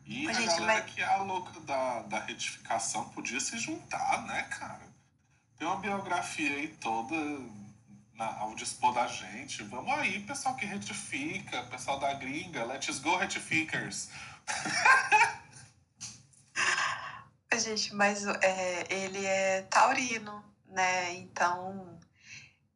E 0.05 0.27
Ô, 0.27 0.29
a 0.29 0.33
gente, 0.33 0.45
galera 0.59 0.83
mas- 0.83 0.93
que 0.93 1.01
é 1.01 1.05
a 1.05 1.23
louca 1.23 1.59
da, 1.61 2.03
da 2.03 2.19
retificação 2.19 3.09
podia 3.09 3.39
se 3.39 3.57
juntar, 3.57 4.27
né, 4.27 4.43
cara? 4.43 4.87
Tem 5.57 5.67
uma 5.67 5.77
biografia 5.77 6.51
aí 6.55 6.67
toda 6.67 7.15
na, 8.13 8.37
ao 8.37 8.53
dispor 8.53 8.93
da 8.93 9.07
gente. 9.07 9.63
Vamos 9.63 9.91
aí, 9.91 10.19
pessoal 10.19 10.55
que 10.55 10.67
retifica, 10.67 11.63
pessoal 11.63 11.99
da 11.99 12.13
gringa, 12.13 12.63
let's 12.63 12.99
go 12.99 13.17
retificers. 13.17 14.09
Gente, 17.59 17.93
mas 17.95 18.25
é, 18.25 18.85
ele 18.89 19.25
é 19.25 19.63
taurino, 19.63 20.43
né? 20.67 21.13
Então, 21.13 21.99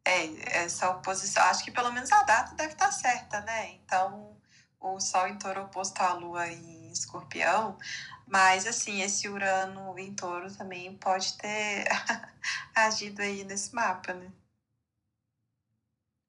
é, 0.04 0.64
essa 0.64 0.90
oposição, 0.90 1.44
acho 1.44 1.64
que 1.64 1.72
pelo 1.72 1.92
menos 1.92 2.12
a 2.12 2.24
data 2.24 2.56
deve 2.56 2.74
estar 2.74 2.92
certa, 2.92 3.42
né? 3.42 3.72
Então, 3.74 4.36
o 4.80 5.00
Sol 5.00 5.28
em 5.28 5.38
touro 5.38 5.64
oposto 5.64 6.02
à 6.02 6.14
Lua 6.14 6.48
em 6.48 6.92
escorpião, 6.92 7.78
mas 8.26 8.66
assim, 8.66 9.02
esse 9.02 9.30
Urano 9.30 9.98
em 10.00 10.14
touro 10.16 10.52
também 10.56 10.98
pode 10.98 11.38
ter 11.38 11.86
agido 12.74 13.22
aí 13.22 13.44
nesse 13.44 13.74
mapa, 13.76 14.14
né? 14.14 14.32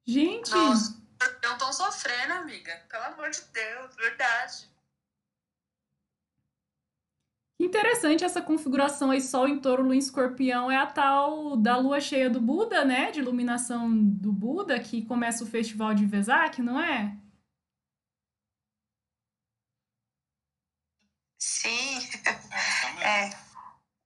Gente! 0.06 0.50
Nossa, 0.50 1.00
não 1.42 1.52
estão 1.52 1.72
sofrendo, 1.72 2.34
amiga. 2.34 2.76
Pelo 2.88 3.04
amor 3.04 3.30
de 3.30 3.40
Deus, 3.42 3.94
verdade. 3.94 4.71
Interessante 7.62 8.24
essa 8.24 8.42
configuração 8.42 9.12
aí, 9.12 9.20
Sol 9.20 9.46
em 9.46 9.60
touro, 9.60 9.84
Lua 9.84 9.94
em 9.94 9.98
escorpião, 9.98 10.68
é 10.68 10.76
a 10.76 10.84
tal 10.84 11.56
da 11.56 11.76
lua 11.76 12.00
cheia 12.00 12.28
do 12.28 12.40
Buda, 12.40 12.84
né? 12.84 13.12
De 13.12 13.20
iluminação 13.20 13.88
do 13.96 14.32
Buda, 14.32 14.80
que 14.80 15.06
começa 15.06 15.44
o 15.44 15.46
festival 15.46 15.94
de 15.94 16.04
Vesak, 16.04 16.60
não 16.60 16.82
é? 16.82 17.16
Sim, 21.38 22.00
é. 23.00 23.30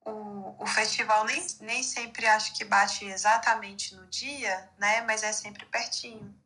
O, 0.04 0.62
o 0.62 0.66
festival 0.66 1.24
nem, 1.24 1.40
nem 1.62 1.82
sempre 1.82 2.26
acho 2.26 2.54
que 2.54 2.62
bate 2.62 3.06
exatamente 3.06 3.94
no 3.94 4.06
dia, 4.08 4.70
né? 4.76 5.00
Mas 5.06 5.22
é 5.22 5.32
sempre 5.32 5.64
pertinho. 5.64 6.38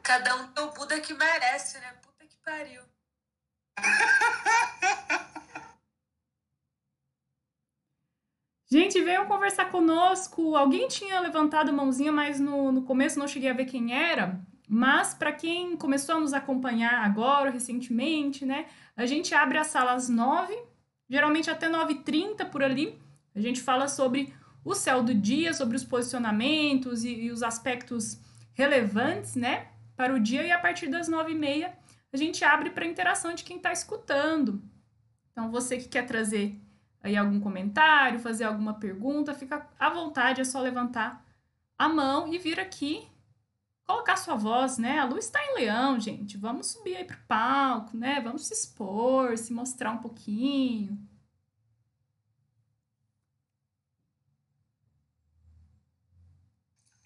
Cada 0.00 0.36
um 0.36 0.52
tem 0.52 0.62
o 0.62 0.70
Buda 0.70 1.00
que 1.00 1.12
merece, 1.12 1.80
né? 1.80 1.92
Puta 1.94 2.24
que 2.24 2.36
pariu. 2.36 2.82
Gente, 8.68 9.00
venham 9.00 9.26
conversar 9.26 9.70
conosco. 9.70 10.56
Alguém 10.56 10.88
tinha 10.88 11.20
levantado 11.20 11.68
a 11.68 11.72
mãozinha, 11.72 12.10
mas 12.10 12.40
no, 12.40 12.72
no 12.72 12.82
começo 12.82 13.18
não 13.18 13.28
cheguei 13.28 13.48
a 13.48 13.54
ver 13.54 13.66
quem 13.66 13.94
era. 13.94 14.40
Mas 14.68 15.14
para 15.14 15.30
quem 15.32 15.76
começou 15.76 16.16
a 16.16 16.20
nos 16.20 16.32
acompanhar 16.32 17.04
agora, 17.04 17.50
recentemente, 17.50 18.44
né? 18.44 18.66
A 18.96 19.06
gente 19.06 19.32
abre 19.34 19.58
a 19.58 19.64
sala 19.64 19.92
às 19.92 20.08
9, 20.08 20.52
geralmente 21.08 21.48
até 21.48 21.68
9h30 21.70 22.50
por 22.50 22.62
ali. 22.62 22.98
A 23.34 23.40
gente 23.40 23.60
fala 23.60 23.86
sobre 23.86 24.34
o 24.64 24.74
céu 24.74 25.00
do 25.00 25.14
dia, 25.14 25.54
sobre 25.54 25.76
os 25.76 25.84
posicionamentos 25.84 27.04
e, 27.04 27.14
e 27.14 27.30
os 27.30 27.44
aspectos 27.44 28.18
relevantes, 28.52 29.36
né? 29.36 29.68
Para 29.96 30.12
o 30.12 30.18
dia, 30.18 30.42
e 30.42 30.50
a 30.50 30.58
partir 30.58 30.88
das 30.88 31.08
9h30 31.08 31.70
a 32.12 32.16
gente 32.16 32.44
abre 32.44 32.70
para 32.70 32.86
interação 32.86 33.34
de 33.34 33.44
quem 33.44 33.58
está 33.58 33.72
escutando. 33.72 34.62
Então, 35.30 35.50
você 35.50 35.76
que 35.76 35.88
quer 35.88 36.06
trazer 36.06 36.58
aí 37.02 37.16
algum 37.16 37.40
comentário, 37.40 38.18
fazer 38.18 38.44
alguma 38.44 38.74
pergunta, 38.74 39.34
fica 39.34 39.68
à 39.78 39.90
vontade, 39.90 40.40
é 40.40 40.44
só 40.44 40.60
levantar 40.60 41.24
a 41.78 41.88
mão 41.88 42.32
e 42.32 42.38
vir 42.38 42.58
aqui 42.58 43.08
colocar 43.86 44.16
sua 44.16 44.34
voz, 44.34 44.78
né? 44.78 44.98
A 44.98 45.04
luz 45.04 45.26
está 45.26 45.42
em 45.44 45.54
leão, 45.54 45.98
gente. 46.00 46.36
Vamos 46.36 46.72
subir 46.72 46.96
aí 46.96 47.04
pro 47.04 47.16
palco, 47.28 47.96
né? 47.96 48.20
Vamos 48.20 48.46
se 48.46 48.52
expor, 48.52 49.38
se 49.38 49.52
mostrar 49.52 49.92
um 49.92 49.98
pouquinho. 49.98 50.98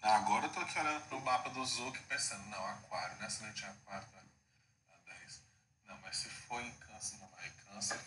Agora 0.01 0.47
eu 0.47 0.51
tô 0.51 0.59
aqui 0.59 0.79
olhando 0.79 1.07
pro 1.07 1.21
mapa 1.21 1.49
do 1.51 1.63
Zuc 1.63 1.97
pensando, 2.07 2.43
não, 2.49 2.65
aquário, 2.65 3.17
nessa 3.19 3.43
noite 3.43 3.63
é 3.63 3.67
aquário, 3.67 4.07
né? 4.13 4.21
10. 5.21 5.43
Não, 5.85 5.97
mas 6.01 6.17
se 6.17 6.27
for 6.27 6.59
em 6.59 6.71
câncer, 6.71 7.17
não, 7.19 7.29
aí 7.37 7.51
câncer 7.51 7.99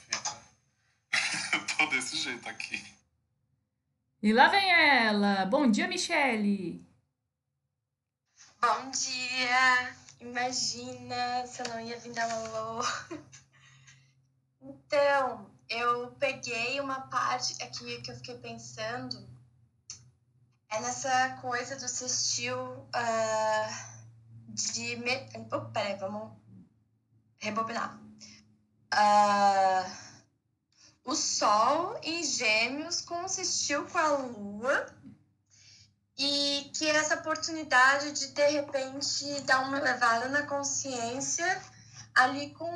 desse 2.15 2.23
jeito 2.23 2.49
aqui. 2.49 2.83
E 4.23 4.33
lá 4.33 4.49
vem 4.49 4.71
ela! 4.71 5.45
Bom 5.47 5.69
dia, 5.69 5.89
Michele! 5.89 6.87
Bom 8.61 8.91
dia! 8.91 9.97
Imagina 10.21 11.45
se 11.47 11.61
eu 11.61 11.69
não 11.69 11.81
ia 11.81 11.99
vir 11.99 12.13
dar 12.13 12.29
um 12.29 12.57
alô. 12.57 12.85
Então, 14.67 15.51
eu 15.69 16.13
peguei 16.13 16.81
uma 16.81 17.03
parte 17.09 17.63
aqui 17.63 18.01
que 18.01 18.11
eu 18.11 18.17
fiquei 18.17 18.39
pensando. 18.39 19.29
É 20.71 20.81
nessa 20.81 21.37
coisa 21.43 21.77
do 21.77 21.87
sextil 21.87 22.57
uh, 22.57 23.69
de. 24.49 24.97
Me... 24.97 25.29
Oh, 25.53 25.61
peraí, 25.71 25.97
vamos 25.97 26.33
rebobinar. 27.37 28.01
Uh, 28.91 30.04
o 31.05 31.15
Sol 31.15 31.99
em 32.03 32.23
Gêmeos 32.23 33.03
consistiu 33.03 33.85
com 33.87 33.99
a 33.99 34.09
Lua 34.17 34.87
e 36.17 36.71
que 36.75 36.89
essa 36.89 37.17
oportunidade 37.17 38.13
de 38.13 38.29
de 38.29 38.47
repente 38.49 39.41
dar 39.43 39.61
uma 39.61 39.81
levada 39.81 40.29
na 40.29 40.47
consciência 40.47 41.63
ali 42.15 42.51
com 42.55 42.71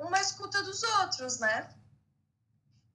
uma 0.00 0.20
escuta 0.20 0.62
dos 0.62 0.82
outros, 0.82 1.38
né? 1.38 1.72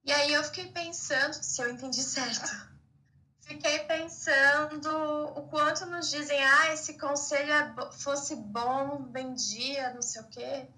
E 0.04 0.12
aí 0.12 0.32
eu 0.32 0.44
fiquei 0.44 0.66
pensando, 0.70 1.32
se 1.32 1.60
eu 1.60 1.70
entendi 1.70 2.02
certo, 2.02 2.50
fiquei 3.40 3.80
pensando 3.80 4.90
o 5.36 5.48
quanto 5.48 5.86
nos 5.86 6.10
dizem, 6.10 6.42
ah, 6.42 6.72
esse 6.72 6.98
conselho 6.98 7.52
é 7.52 7.74
fosse 7.92 8.36
bom, 8.36 9.10
vendia, 9.10 9.92
não 9.94 10.02
sei 10.02 10.22
o 10.22 10.28
quê. 10.28 10.68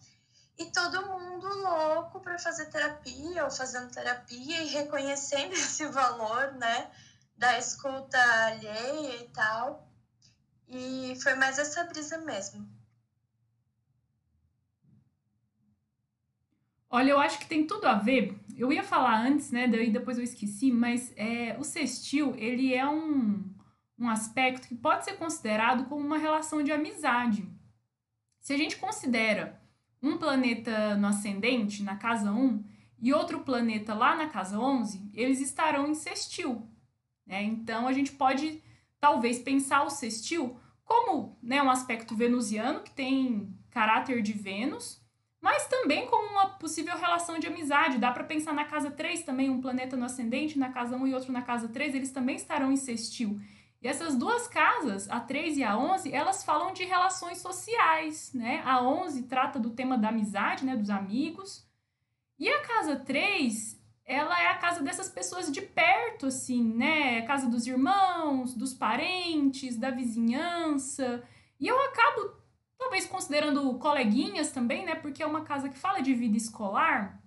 E 0.60 0.66
todo 0.66 1.08
mundo 1.08 1.48
louco 1.48 2.20
para 2.20 2.38
fazer 2.38 2.66
terapia 2.66 3.44
ou 3.44 3.50
fazendo 3.50 3.90
terapia 3.90 4.62
e 4.62 4.68
reconhecendo 4.68 5.52
esse 5.58 5.86
valor, 5.86 6.52
né? 6.52 6.90
da 7.40 7.58
escuta 7.58 8.18
alheia 8.44 9.16
e 9.16 9.28
tal. 9.28 9.90
E 10.68 11.14
foi 11.22 11.34
mais 11.34 11.58
essa 11.58 11.82
brisa 11.84 12.18
mesmo. 12.18 12.68
Olha, 16.90 17.10
eu 17.10 17.18
acho 17.18 17.38
que 17.38 17.46
tem 17.46 17.66
tudo 17.66 17.86
a 17.86 17.94
ver. 17.94 18.38
Eu 18.54 18.70
ia 18.70 18.82
falar 18.82 19.22
antes, 19.22 19.50
né? 19.50 19.66
Daí 19.66 19.90
depois 19.90 20.18
eu 20.18 20.24
esqueci, 20.24 20.70
mas 20.70 21.14
é, 21.16 21.56
o 21.58 21.64
sextil, 21.64 22.34
ele 22.36 22.74
é 22.74 22.86
um, 22.86 23.42
um 23.98 24.10
aspecto 24.10 24.68
que 24.68 24.74
pode 24.74 25.06
ser 25.06 25.16
considerado 25.16 25.86
como 25.86 26.04
uma 26.04 26.18
relação 26.18 26.62
de 26.62 26.70
amizade. 26.70 27.48
Se 28.38 28.52
a 28.52 28.58
gente 28.58 28.76
considera 28.76 29.59
um 30.02 30.16
planeta 30.16 30.96
no 30.96 31.06
ascendente, 31.06 31.82
na 31.82 31.96
casa 31.96 32.32
1, 32.32 32.64
e 33.02 33.12
outro 33.12 33.40
planeta 33.40 33.94
lá 33.94 34.14
na 34.14 34.28
casa 34.28 34.58
11, 34.58 35.10
eles 35.14 35.40
estarão 35.40 35.86
em 35.86 35.94
sextil. 35.94 36.68
Né? 37.26 37.42
Então, 37.42 37.88
a 37.88 37.92
gente 37.92 38.12
pode, 38.12 38.62
talvez, 39.00 39.38
pensar 39.38 39.84
o 39.84 39.90
sextil 39.90 40.58
como 40.84 41.38
né, 41.42 41.62
um 41.62 41.70
aspecto 41.70 42.14
venusiano, 42.14 42.80
que 42.80 42.90
tem 42.90 43.56
caráter 43.70 44.20
de 44.20 44.32
Vênus, 44.32 45.00
mas 45.40 45.66
também 45.68 46.06
como 46.06 46.28
uma 46.28 46.50
possível 46.58 46.96
relação 46.96 47.38
de 47.38 47.46
amizade. 47.46 47.98
Dá 47.98 48.10
para 48.10 48.24
pensar 48.24 48.52
na 48.52 48.64
casa 48.64 48.90
3 48.90 49.22
também, 49.22 49.48
um 49.48 49.60
planeta 49.60 49.96
no 49.96 50.04
ascendente, 50.04 50.58
na 50.58 50.70
casa 50.70 50.96
1 50.96 51.06
e 51.06 51.14
outro 51.14 51.32
na 51.32 51.42
casa 51.42 51.68
3, 51.68 51.94
eles 51.94 52.10
também 52.10 52.36
estarão 52.36 52.70
em 52.70 52.76
sextil. 52.76 53.40
E 53.82 53.88
essas 53.88 54.14
duas 54.14 54.46
casas, 54.46 55.08
a 55.08 55.20
3 55.20 55.56
e 55.56 55.64
a 55.64 55.76
11, 55.76 56.12
elas 56.12 56.44
falam 56.44 56.72
de 56.72 56.84
relações 56.84 57.38
sociais, 57.38 58.32
né? 58.34 58.62
A 58.64 58.82
11 58.82 59.22
trata 59.22 59.58
do 59.58 59.70
tema 59.70 59.96
da 59.96 60.08
amizade, 60.08 60.66
né, 60.66 60.76
dos 60.76 60.90
amigos. 60.90 61.66
E 62.38 62.48
a 62.48 62.60
casa 62.60 62.96
3 62.96 63.80
ela 64.10 64.42
é 64.42 64.48
a 64.48 64.56
casa 64.56 64.82
dessas 64.82 65.08
pessoas 65.08 65.52
de 65.52 65.62
perto, 65.62 66.26
assim, 66.26 66.64
né? 66.74 67.20
A 67.20 67.26
casa 67.26 67.48
dos 67.48 67.64
irmãos, 67.64 68.54
dos 68.54 68.74
parentes, 68.74 69.76
da 69.76 69.90
vizinhança. 69.90 71.22
E 71.60 71.68
eu 71.68 71.80
acabo, 71.84 72.32
talvez, 72.76 73.06
considerando 73.06 73.72
coleguinhas 73.78 74.50
também, 74.50 74.84
né? 74.84 74.96
Porque 74.96 75.22
é 75.22 75.26
uma 75.26 75.42
casa 75.42 75.68
que 75.68 75.78
fala 75.78 76.00
de 76.00 76.12
vida 76.12 76.36
escolar. 76.36 77.19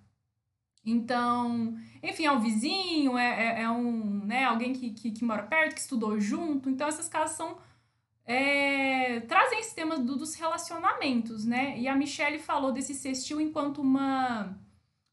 Então, 0.84 1.76
enfim, 2.02 2.26
é 2.26 2.32
um 2.32 2.40
vizinho, 2.40 3.16
é, 3.16 3.60
é, 3.60 3.62
é 3.62 3.70
um, 3.70 4.24
né, 4.24 4.44
alguém 4.44 4.72
que, 4.72 4.90
que, 4.90 5.10
que, 5.10 5.24
mora 5.24 5.42
perto, 5.42 5.74
que 5.74 5.80
estudou 5.80 6.20
junto. 6.20 6.68
Então, 6.68 6.86
essas 6.86 7.08
casas 7.08 7.36
são. 7.36 7.56
É, 8.26 9.20
trazem 9.20 9.60
esse 9.60 9.74
tema 9.74 9.98
do, 9.98 10.16
dos 10.16 10.34
relacionamentos, 10.34 11.44
né? 11.44 11.78
E 11.78 11.86
a 11.88 11.94
Michelle 11.94 12.38
falou 12.38 12.72
desse 12.72 12.94
sextil 12.94 13.40
enquanto 13.40 13.82
uma 13.82 14.56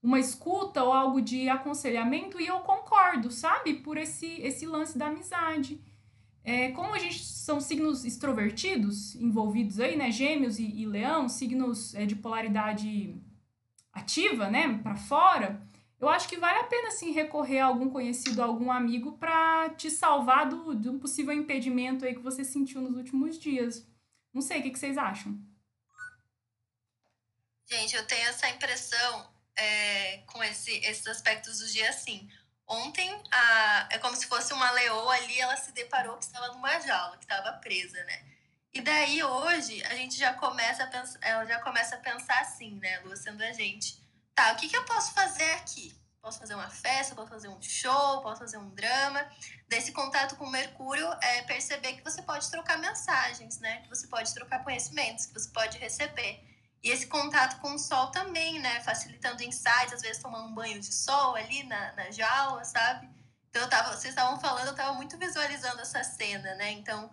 uma 0.01 0.19
escuta 0.19 0.83
ou 0.83 0.91
algo 0.91 1.21
de 1.21 1.47
aconselhamento 1.47 2.41
e 2.41 2.47
eu 2.47 2.59
concordo, 2.61 3.29
sabe? 3.29 3.75
Por 3.75 3.97
esse, 3.97 4.41
esse 4.41 4.65
lance 4.65 4.97
da 4.97 5.07
amizade. 5.07 5.79
É, 6.43 6.71
como 6.71 6.95
a 6.95 6.99
gente 6.99 7.23
são 7.23 7.61
signos 7.61 8.03
extrovertidos 8.03 9.15
envolvidos 9.15 9.79
aí, 9.79 9.95
né? 9.95 10.09
Gêmeos 10.09 10.57
e, 10.57 10.63
e 10.63 10.85
leão, 10.87 11.29
signos 11.29 11.93
é, 11.93 12.05
de 12.05 12.15
polaridade 12.15 13.15
ativa, 13.93 14.49
né? 14.49 14.79
Para 14.81 14.95
fora. 14.95 15.61
Eu 15.99 16.09
acho 16.09 16.27
que 16.27 16.37
vale 16.37 16.59
a 16.59 16.63
pena, 16.63 16.89
sim, 16.89 17.11
recorrer 17.11 17.59
a 17.59 17.65
algum 17.65 17.89
conhecido, 17.89 18.41
a 18.41 18.45
algum 18.45 18.71
amigo 18.71 19.17
para 19.19 19.69
te 19.71 19.91
salvar 19.91 20.49
do, 20.49 20.73
de 20.73 20.89
um 20.89 20.97
possível 20.97 21.31
impedimento 21.31 22.03
aí 22.03 22.15
que 22.15 22.21
você 22.21 22.43
sentiu 22.43 22.81
nos 22.81 22.95
últimos 22.95 23.37
dias. 23.37 23.87
Não 24.33 24.41
sei, 24.41 24.59
o 24.59 24.63
que, 24.63 24.71
que 24.71 24.79
vocês 24.79 24.97
acham? 24.97 25.37
Gente, 27.69 27.95
eu 27.95 28.05
tenho 28.07 28.27
essa 28.27 28.49
impressão 28.49 29.31
é, 29.55 30.17
com 30.27 30.43
esse, 30.43 30.71
esses 30.79 31.05
aspectos 31.05 31.59
do 31.59 31.67
dia 31.67 31.89
assim. 31.89 32.27
Ontem, 32.67 33.21
a, 33.31 33.89
é 33.91 33.99
como 33.99 34.15
se 34.15 34.25
fosse 34.25 34.53
uma 34.53 34.71
leoa 34.71 35.13
ali, 35.13 35.39
ela 35.39 35.55
se 35.55 35.71
deparou 35.71 36.17
que 36.17 36.23
estava 36.23 36.47
numa 36.47 36.79
jaula, 36.79 37.17
que 37.17 37.25
estava 37.25 37.53
presa, 37.59 38.03
né? 38.05 38.30
E 38.73 38.81
daí 38.81 39.21
hoje 39.21 39.83
a 39.83 39.95
gente 39.95 40.17
já 40.17 40.33
começa 40.33 40.83
a 40.83 40.87
pensar, 40.87 41.19
ela 41.21 41.45
já 41.45 41.59
começa 41.59 41.95
a 41.95 41.99
pensar 41.99 42.39
assim, 42.39 42.75
né, 42.79 42.99
Lua 42.99 43.15
sendo 43.15 43.43
a 43.43 43.51
gente. 43.51 44.01
Tá, 44.33 44.53
o 44.53 44.55
que, 44.55 44.69
que 44.69 44.77
eu 44.77 44.85
posso 44.85 45.13
fazer 45.13 45.51
aqui? 45.53 45.93
Posso 46.21 46.39
fazer 46.39 46.53
uma 46.53 46.69
festa, 46.69 47.15
posso 47.15 47.29
fazer 47.29 47.47
um 47.49 47.61
show, 47.61 48.21
posso 48.21 48.39
fazer 48.39 48.57
um 48.57 48.69
drama. 48.69 49.27
Desse 49.67 49.91
contato 49.91 50.35
com 50.35 50.47
Mercúrio 50.47 51.07
é 51.21 51.41
perceber 51.41 51.93
que 51.93 52.03
você 52.03 52.21
pode 52.21 52.49
trocar 52.49 52.77
mensagens, 52.77 53.59
né? 53.59 53.81
Que 53.81 53.89
você 53.89 54.07
pode 54.07 54.31
trocar 54.33 54.63
conhecimentos, 54.63 55.25
que 55.25 55.33
você 55.33 55.49
pode 55.49 55.79
receber. 55.79 56.39
E 56.83 56.89
esse 56.89 57.07
contato 57.07 57.59
com 57.59 57.73
o 57.73 57.79
sol 57.79 58.07
também, 58.11 58.59
né? 58.59 58.81
Facilitando 58.81 59.43
insights, 59.43 59.93
às 59.93 60.01
vezes 60.01 60.21
tomando 60.21 60.47
um 60.47 60.53
banho 60.53 60.79
de 60.79 60.93
sol 60.93 61.35
ali 61.35 61.63
na, 61.63 61.91
na 61.93 62.11
jaula, 62.11 62.63
sabe? 62.63 63.09
Então, 63.49 63.63
eu 63.63 63.69
tava, 63.69 63.89
vocês 63.89 64.13
estavam 64.13 64.39
falando, 64.39 64.67
eu 64.67 64.71
estava 64.71 64.93
muito 64.93 65.17
visualizando 65.17 65.81
essa 65.81 66.03
cena, 66.03 66.55
né? 66.55 66.71
Então, 66.71 67.11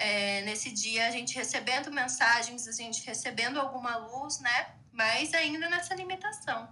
é, 0.00 0.40
nesse 0.42 0.72
dia, 0.72 1.06
a 1.06 1.10
gente 1.10 1.36
recebendo 1.36 1.92
mensagens, 1.92 2.66
a 2.66 2.72
gente 2.72 3.04
recebendo 3.06 3.60
alguma 3.60 3.98
luz, 3.98 4.40
né? 4.40 4.74
Mas 4.90 5.34
ainda 5.34 5.68
nessa 5.68 5.94
limitação. 5.94 6.68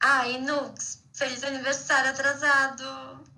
Ah, 0.00 0.28
e 0.28 0.38
Nux, 0.38 1.04
feliz 1.12 1.42
aniversário 1.44 2.10
atrasado! 2.10 2.84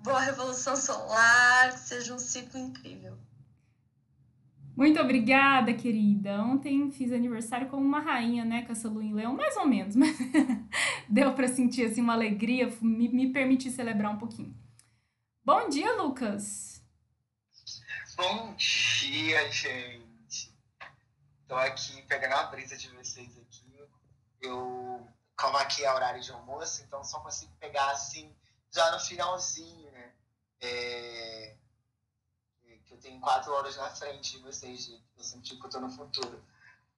Boa 0.03 0.19
Revolução 0.19 0.75
Solar, 0.75 1.73
que 1.73 1.79
seja 1.79 2.15
um 2.15 2.19
ciclo 2.19 2.59
incrível. 2.59 3.15
Muito 4.75 4.99
obrigada, 4.99 5.71
querida. 5.73 6.41
Ontem 6.41 6.89
fiz 6.89 7.11
aniversário 7.11 7.69
como 7.69 7.85
uma 7.85 7.99
rainha, 7.99 8.43
né, 8.43 8.63
com 8.63 8.71
essa 8.71 8.89
lua 8.89 9.03
em 9.03 9.13
leão, 9.13 9.35
mais 9.35 9.55
ou 9.57 9.67
menos, 9.67 9.93
mas 9.97 10.17
deu 11.07 11.33
para 11.33 11.47
sentir 11.47 11.85
assim 11.85 12.01
uma 12.01 12.13
alegria, 12.13 12.67
me, 12.81 13.07
me 13.09 13.31
permitir 13.31 13.69
celebrar 13.69 14.11
um 14.11 14.17
pouquinho. 14.17 14.55
Bom 15.45 15.69
dia, 15.69 16.01
Lucas. 16.01 16.70
Bom 18.21 18.53
dia, 18.53 19.51
gente. 19.51 20.55
Tô 21.47 21.55
aqui 21.55 22.03
pegando 22.03 22.35
a 22.35 22.43
brisa 22.43 22.77
de 22.77 22.87
vocês 22.89 23.35
aqui. 23.35 23.89
Eu, 24.39 25.07
como 25.35 25.57
aqui 25.57 25.83
é 25.83 25.91
horário 25.91 26.21
de 26.21 26.31
almoço, 26.31 26.83
então 26.83 27.03
só 27.03 27.19
consigo 27.21 27.51
pegar 27.59 27.89
assim 27.89 28.31
já 28.69 28.91
no 28.91 28.99
finalzinho, 28.99 29.91
né? 29.91 30.13
É 30.61 31.55
que 32.85 32.93
eu 32.93 32.99
tenho 32.99 33.19
quatro 33.19 33.51
horas 33.53 33.75
na 33.75 33.89
frente 33.89 34.33
de 34.33 34.43
vocês, 34.43 34.83
gente. 34.85 35.03
Eu 35.17 35.23
senti 35.23 35.55
que 35.55 35.65
eu 35.65 35.69
tô 35.71 35.79
no 35.79 35.89
futuro. 35.89 36.45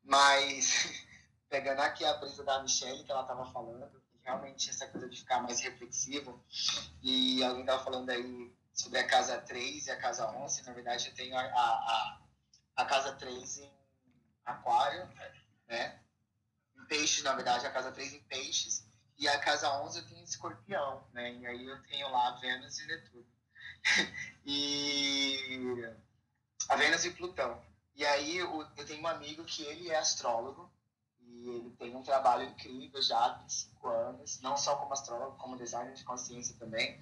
Mas, 0.03 1.05
pegando 1.47 1.79
aqui 1.79 2.03
a 2.03 2.17
brisa 2.17 2.43
da 2.43 2.61
Michelle, 2.61 3.01
que 3.05 3.11
ela 3.13 3.23
tava 3.23 3.49
falando, 3.49 3.89
realmente 4.23 4.69
essa 4.69 4.87
coisa 4.89 5.07
de 5.07 5.19
ficar 5.19 5.41
mais 5.41 5.61
reflexivo, 5.61 6.43
e 7.01 7.41
alguém 7.45 7.63
tava 7.63 7.81
falando 7.81 8.09
aí 8.09 8.53
sobre 8.73 8.99
a 8.99 9.07
casa 9.07 9.39
3 9.39 9.87
e 9.87 9.91
a 9.91 9.97
casa 9.97 10.27
11, 10.27 10.63
na 10.63 10.73
verdade 10.73 11.07
eu 11.07 11.13
tenho 11.13 11.37
a, 11.37 11.41
a, 11.41 12.21
a 12.75 12.85
casa 12.85 13.13
3 13.13 13.59
em 13.59 13.71
aquário, 14.45 15.07
né? 15.67 15.99
Em 16.77 16.85
peixes, 16.85 17.23
na 17.23 17.33
verdade, 17.33 17.65
a 17.65 17.71
casa 17.71 17.91
3 17.91 18.13
em 18.13 18.23
peixes, 18.23 18.85
e 19.17 19.27
a 19.27 19.39
casa 19.39 19.71
11 19.81 19.99
eu 19.99 20.07
tenho 20.07 20.23
escorpião, 20.23 21.07
né? 21.13 21.33
E 21.33 21.45
aí 21.45 21.65
eu 21.65 21.81
tenho 21.83 22.09
lá 22.09 22.31
Vênus 22.39 22.79
e 22.79 22.87
Netuno. 22.87 23.25
e 24.45 25.95
a 26.67 26.75
Vênus 26.75 27.05
e 27.05 27.11
Plutão. 27.11 27.63
E 27.95 28.03
aí 28.05 28.37
eu, 28.37 28.67
eu 28.75 28.85
tenho 28.85 29.03
um 29.03 29.07
amigo 29.07 29.45
que 29.45 29.63
ele 29.63 29.91
é 29.91 29.97
astrólogo 29.97 30.69
e 31.33 31.49
ele 31.49 31.69
tem 31.71 31.95
um 31.95 32.03
trabalho 32.03 32.43
incrível 32.43 33.01
já 33.01 33.17
há 33.17 33.33
25 33.39 33.87
anos, 33.87 34.39
não 34.41 34.55
só 34.55 34.75
como 34.75 34.93
astrólogo, 34.93 35.37
como 35.37 35.57
designer 35.57 35.93
de 35.93 36.03
consciência 36.03 36.55
também. 36.57 37.01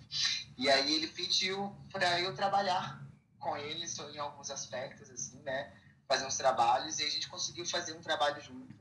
E 0.57 0.69
aí 0.69 0.93
ele 0.93 1.07
pediu 1.07 1.75
para 1.91 2.19
eu 2.19 2.33
trabalhar 2.33 3.01
com 3.39 3.57
ele 3.57 3.85
em 4.13 4.19
alguns 4.19 4.49
aspectos, 4.49 5.09
assim, 5.09 5.39
né? 5.41 5.73
Fazer 6.07 6.25
uns 6.25 6.37
trabalhos 6.37 6.99
e 6.99 7.03
a 7.03 7.09
gente 7.09 7.27
conseguiu 7.29 7.65
fazer 7.65 7.93
um 7.93 8.01
trabalho 8.01 8.41
junto, 8.41 8.73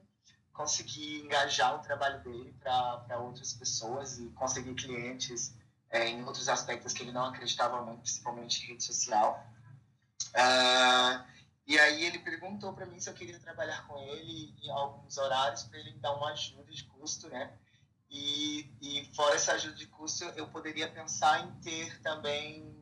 conseguir 0.52 1.20
engajar 1.20 1.74
o 1.76 1.78
trabalho 1.80 2.22
dele 2.22 2.54
para 2.60 3.18
outras 3.18 3.52
pessoas 3.52 4.18
e 4.18 4.28
conseguir 4.30 4.74
clientes 4.74 5.54
é, 5.90 6.08
em 6.08 6.24
outros 6.24 6.48
aspectos 6.48 6.92
que 6.92 7.02
ele 7.02 7.12
não 7.12 7.26
acreditava 7.26 7.82
muito, 7.82 8.02
principalmente 8.02 8.62
em 8.62 8.68
rede 8.68 8.84
social. 8.84 9.44
Uh, 10.34 11.24
e 11.66 11.78
aí 11.78 12.04
ele 12.04 12.18
perguntou 12.18 12.72
para 12.72 12.86
mim 12.86 12.98
se 12.98 13.08
eu 13.08 13.14
queria 13.14 13.38
trabalhar 13.38 13.86
com 13.86 13.98
ele 13.98 14.54
em 14.62 14.70
alguns 14.70 15.16
horários 15.16 15.62
para 15.64 15.78
ele 15.78 15.92
me 15.92 16.00
dar 16.00 16.14
uma 16.14 16.30
ajuda 16.30 16.70
de 16.72 16.84
custo, 16.84 17.28
né? 17.28 17.56
E, 18.10 18.68
e 18.82 19.14
fora 19.14 19.36
essa 19.36 19.52
ajuda 19.52 19.76
de 19.76 19.86
custo, 19.86 20.24
eu 20.36 20.48
poderia 20.48 20.90
pensar 20.90 21.46
em 21.46 21.52
ter 21.60 22.00
também, 22.02 22.76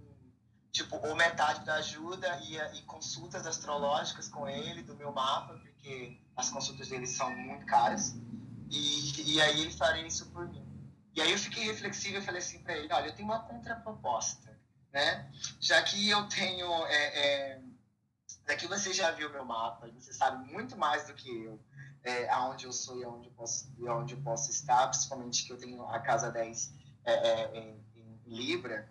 tipo, 0.72 0.96
ou 1.06 1.14
metade 1.14 1.66
da 1.66 1.74
ajuda 1.74 2.40
e, 2.44 2.56
e 2.78 2.82
consultas 2.82 3.46
astrológicas 3.46 4.28
com 4.28 4.48
ele, 4.48 4.82
do 4.82 4.96
meu 4.96 5.12
mapa, 5.12 5.52
porque 5.58 6.18
as 6.34 6.48
consultas 6.48 6.88
dele 6.88 7.06
são 7.06 7.30
muito 7.30 7.66
caras. 7.66 8.14
E, 8.70 9.34
e 9.34 9.40
aí 9.40 9.60
ele 9.60 9.72
faria 9.72 10.06
isso 10.06 10.30
por 10.30 10.48
mim. 10.48 10.66
E 11.14 11.20
aí 11.20 11.32
eu 11.32 11.38
fiquei 11.38 11.64
reflexivo 11.64 12.18
e 12.18 12.22
falei 12.22 12.40
assim 12.40 12.62
para 12.62 12.76
ele, 12.76 12.92
olha, 12.92 13.08
eu 13.08 13.14
tenho 13.14 13.28
uma 13.28 13.40
contraproposta, 13.40 14.58
né? 14.92 15.30
Já 15.60 15.82
que 15.82 16.08
eu 16.08 16.26
tenho, 16.28 16.86
é, 16.86 17.18
é, 17.18 17.60
daqui 18.48 18.66
você 18.66 18.94
já 18.94 19.10
viu 19.10 19.30
meu 19.30 19.44
mapa, 19.44 19.86
você 19.88 20.10
sabe 20.12 20.50
muito 20.50 20.74
mais 20.76 21.06
do 21.06 21.12
que 21.12 21.28
eu, 21.44 21.60
é, 22.02 22.30
aonde 22.30 22.64
eu 22.64 22.72
sou 22.72 22.98
e 22.98 23.04
aonde 23.04 23.28
eu 23.28 23.34
posso, 23.34 23.70
e 23.78 23.86
aonde 23.86 24.14
eu 24.14 24.22
posso 24.22 24.50
estar, 24.50 24.88
principalmente 24.88 25.44
que 25.44 25.52
eu 25.52 25.58
tenho 25.58 25.86
a 25.86 26.00
casa 26.00 26.32
10 26.32 26.72
é, 27.04 27.12
é, 27.12 27.58
em, 27.58 27.84
em, 27.94 28.22
Libra, 28.24 28.88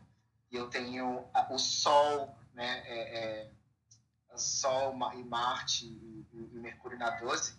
e 0.52 0.56
eu 0.56 0.70
tenho 0.70 1.28
o 1.50 1.58
Sol, 1.58 2.38
né, 2.54 2.84
é, 2.86 3.18
é, 3.18 4.38
Sol 4.38 4.96
e 5.16 5.24
Marte 5.24 5.88
e, 5.88 6.28
e, 6.34 6.60
Mercúrio 6.60 7.00
na 7.00 7.10
12. 7.10 7.58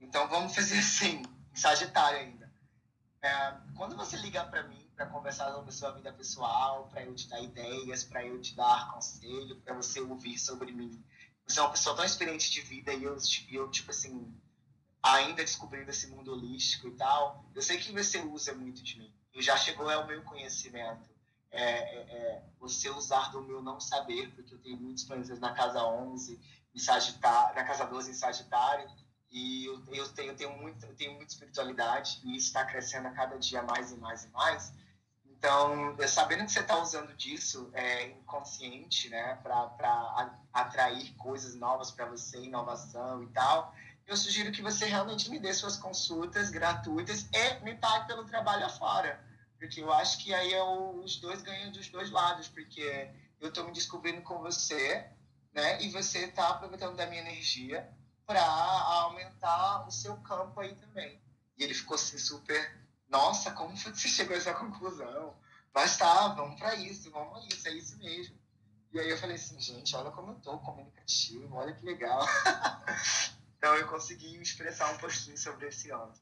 Então 0.00 0.26
vamos 0.28 0.54
fazer 0.54 0.78
assim, 0.78 1.22
em 1.52 1.56
Sagitário 1.56 2.18
ainda. 2.18 2.50
É, 3.20 3.56
quando 3.76 3.94
você 3.94 4.16
liga 4.16 4.42
para 4.44 4.62
mim 4.62 4.86
para 4.96 5.04
conversar 5.06 5.52
sobre 5.52 5.70
sua 5.70 5.90
vida 5.90 6.10
pessoal, 6.14 6.88
para 6.88 7.02
eu 7.02 7.14
te 7.14 7.28
dar 7.28 7.42
ideias, 7.42 8.02
para 8.02 8.24
eu 8.24 8.40
te 8.40 8.56
dar 8.56 8.90
conselho, 8.92 9.56
para 9.60 9.74
você 9.74 10.00
ouvir 10.00 10.38
sobre 10.38 10.72
mim, 10.72 11.04
você 11.46 11.60
é 11.60 11.62
uma 11.62 11.70
pessoa 11.70 11.94
tão 11.94 12.04
experiente 12.04 12.50
de 12.50 12.60
vida 12.60 12.92
e 12.92 13.04
eu, 13.04 13.16
eu 13.50 13.70
tipo 13.70 13.90
assim, 13.90 14.34
ainda 15.02 15.44
descobrindo 15.44 15.90
esse 15.90 16.08
mundo 16.08 16.32
holístico 16.32 16.88
e 16.88 16.96
tal, 16.96 17.48
eu 17.54 17.62
sei 17.62 17.78
que 17.78 17.92
você 17.92 18.18
usa 18.18 18.52
muito 18.54 18.82
de 18.82 18.98
mim. 18.98 19.12
E 19.32 19.42
já 19.42 19.56
chegou 19.56 19.88
ao 19.88 20.06
meu 20.06 20.22
conhecimento. 20.22 21.14
É, 21.50 21.62
é, 21.62 21.98
é, 21.98 22.42
você 22.58 22.90
usar 22.90 23.30
do 23.30 23.40
meu 23.40 23.62
não 23.62 23.80
saber, 23.80 24.34
porque 24.34 24.52
eu 24.52 24.58
tenho 24.58 24.76
muitos 24.76 25.04
planetas 25.04 25.38
na 25.38 25.54
casa 25.54 25.82
11, 25.84 26.40
em 26.74 26.78
Sagitário, 26.78 27.54
na 27.54 27.64
casa 27.64 27.86
12 27.86 28.10
em 28.10 28.14
Sagitário, 28.14 28.90
e 29.30 29.64
eu, 29.64 29.82
eu, 29.94 30.08
tenho, 30.12 30.32
eu, 30.32 30.36
tenho 30.36 30.56
muito, 30.58 30.84
eu 30.84 30.94
tenho 30.94 31.14
muita 31.14 31.32
espiritualidade 31.32 32.20
e 32.24 32.36
isso 32.36 32.48
está 32.48 32.64
crescendo 32.64 33.08
a 33.08 33.12
cada 33.12 33.38
dia 33.38 33.62
mais 33.62 33.92
e 33.92 33.96
mais 33.96 34.24
e 34.24 34.28
mais. 34.28 34.72
Então, 35.46 35.96
sabendo 36.08 36.44
que 36.44 36.50
você 36.50 36.58
está 36.58 36.76
usando 36.76 37.14
disso 37.14 37.70
é, 37.72 38.08
inconsciente, 38.08 39.08
né, 39.08 39.36
para 39.44 40.40
atrair 40.52 41.14
coisas 41.14 41.54
novas 41.54 41.92
para 41.92 42.04
você, 42.06 42.38
inovação 42.38 43.22
e 43.22 43.28
tal, 43.28 43.72
eu 44.08 44.16
sugiro 44.16 44.50
que 44.50 44.60
você 44.60 44.86
realmente 44.86 45.30
me 45.30 45.38
dê 45.38 45.54
suas 45.54 45.76
consultas 45.76 46.50
gratuitas 46.50 47.28
e 47.32 47.60
me 47.60 47.76
pague 47.76 48.08
pelo 48.08 48.24
trabalho 48.24 48.66
afora. 48.66 49.24
Porque 49.56 49.80
eu 49.80 49.92
acho 49.92 50.18
que 50.18 50.34
aí 50.34 50.52
é 50.52 50.64
os 50.64 51.16
dois 51.18 51.42
ganham 51.42 51.70
dos 51.70 51.88
dois 51.90 52.10
lados, 52.10 52.48
porque 52.48 53.08
eu 53.40 53.50
estou 53.50 53.62
me 53.62 53.72
descobrindo 53.72 54.22
com 54.22 54.40
você, 54.40 55.08
né, 55.52 55.80
e 55.80 55.90
você 55.90 56.24
está 56.24 56.48
aproveitando 56.48 56.96
da 56.96 57.06
minha 57.06 57.22
energia 57.22 57.88
para 58.26 58.42
aumentar 58.42 59.86
o 59.86 59.92
seu 59.92 60.16
campo 60.16 60.58
aí 60.58 60.74
também. 60.74 61.22
E 61.56 61.62
ele 61.62 61.72
ficou 61.72 61.94
assim 61.94 62.18
super, 62.18 62.84
nossa, 63.08 63.50
como 63.52 63.76
foi 63.76 63.92
que 63.92 64.00
você 64.00 64.08
chegou 64.08 64.34
a 64.34 64.38
essa 64.38 64.54
conclusão? 64.54 65.34
Mas 65.74 65.96
tá, 65.96 66.28
vamos 66.28 66.58
para 66.58 66.74
isso, 66.76 67.10
vamos 67.10 67.36
a 67.36 67.46
isso, 67.46 67.68
é 67.68 67.72
isso 67.72 67.98
mesmo. 67.98 68.36
E 68.92 69.00
aí 69.00 69.10
eu 69.10 69.18
falei 69.18 69.36
assim, 69.36 69.60
gente, 69.60 69.94
olha 69.94 70.10
como 70.10 70.32
eu 70.32 70.36
tô 70.36 70.58
comunicativo, 70.58 71.54
olha 71.54 71.74
que 71.74 71.84
legal. 71.84 72.26
então 73.58 73.74
eu 73.76 73.86
consegui 73.86 74.40
expressar 74.40 74.92
um 74.94 74.98
pouquinho 74.98 75.36
sobre 75.36 75.68
esse 75.68 75.90
ano. 75.90 76.14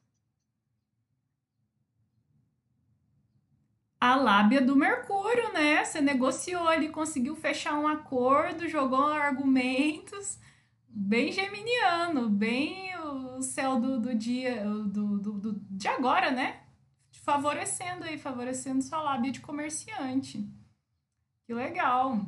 a 4.04 4.16
lábia 4.16 4.60
do 4.60 4.76
Mercúrio, 4.76 5.50
né? 5.54 5.82
Você 5.82 5.98
negociou 5.98 6.68
ali, 6.68 6.90
conseguiu 6.90 7.34
fechar 7.34 7.74
um 7.74 7.88
acordo, 7.88 8.68
jogou 8.68 9.06
argumentos 9.06 10.38
bem 10.86 11.32
geminiano, 11.32 12.28
bem 12.28 12.94
o 12.98 13.40
céu 13.40 13.80
do, 13.80 13.98
do 13.98 14.14
dia, 14.14 14.62
do, 14.62 15.18
do, 15.18 15.32
do, 15.32 15.60
de 15.70 15.88
agora, 15.88 16.30
né? 16.30 16.63
Favorecendo 17.24 18.04
aí, 18.04 18.18
favorecendo 18.18 18.82
sua 18.82 19.00
lábia 19.00 19.32
de 19.32 19.40
comerciante. 19.40 20.46
Que 21.46 21.54
legal. 21.54 22.18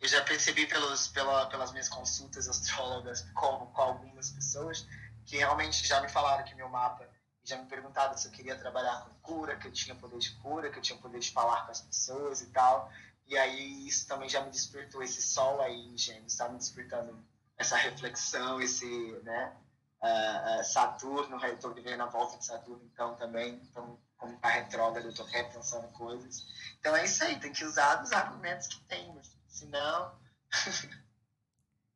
Eu 0.00 0.08
já 0.08 0.24
percebi 0.24 0.66
pelos, 0.66 1.08
pela, 1.08 1.46
pelas 1.50 1.70
minhas 1.70 1.90
consultas 1.90 2.48
astrólogas 2.48 3.20
com, 3.34 3.66
com 3.66 3.82
algumas 3.82 4.30
pessoas 4.30 4.86
que 5.26 5.36
realmente 5.36 5.86
já 5.86 6.00
me 6.00 6.08
falaram 6.08 6.44
que 6.44 6.54
meu 6.54 6.70
mapa, 6.70 7.06
já 7.44 7.58
me 7.58 7.66
perguntaram 7.66 8.16
se 8.16 8.28
eu 8.28 8.32
queria 8.32 8.58
trabalhar 8.58 9.02
com 9.02 9.14
cura, 9.20 9.56
que 9.56 9.68
eu 9.68 9.72
tinha 9.72 9.94
poder 9.94 10.18
de 10.18 10.30
cura, 10.36 10.70
que 10.70 10.78
eu 10.78 10.82
tinha 10.82 10.98
poder 10.98 11.18
de 11.20 11.30
falar 11.30 11.66
com 11.66 11.70
as 11.70 11.82
pessoas 11.82 12.40
e 12.40 12.46
tal. 12.46 12.90
E 13.32 13.38
aí 13.38 13.88
isso 13.88 14.06
também 14.06 14.28
já 14.28 14.42
me 14.44 14.50
despertou, 14.50 15.02
esse 15.02 15.22
sol 15.22 15.62
aí, 15.62 15.96
gente, 15.96 16.26
está 16.26 16.50
me 16.50 16.58
despertando 16.58 17.18
essa 17.56 17.76
reflexão, 17.76 18.60
esse, 18.60 18.84
né, 19.22 19.56
uh, 20.02 20.62
Saturno, 20.62 21.42
eu 21.42 21.54
estou 21.54 21.72
vivendo 21.72 22.02
a 22.02 22.06
volta 22.06 22.36
de 22.36 22.44
Saturno, 22.44 22.82
então 22.92 23.14
também, 23.14 23.54
então, 23.54 23.98
como 24.18 24.34
está 24.34 24.48
retrógrado, 24.48 25.06
eu 25.06 25.12
estou 25.12 25.24
repensando 25.24 25.88
coisas. 25.88 26.46
Então 26.78 26.94
é 26.94 27.06
isso 27.06 27.24
aí, 27.24 27.40
tem 27.40 27.50
que 27.50 27.64
usar 27.64 28.02
os 28.02 28.12
argumentos 28.12 28.66
que 28.66 28.80
tem, 28.84 29.18
senão... 29.48 30.14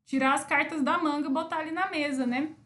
Tirar 0.06 0.32
as 0.32 0.44
cartas 0.44 0.82
da 0.82 0.96
manga 0.96 1.28
e 1.28 1.32
botar 1.32 1.58
ali 1.58 1.70
na 1.70 1.90
mesa, 1.90 2.24
né? 2.24 2.56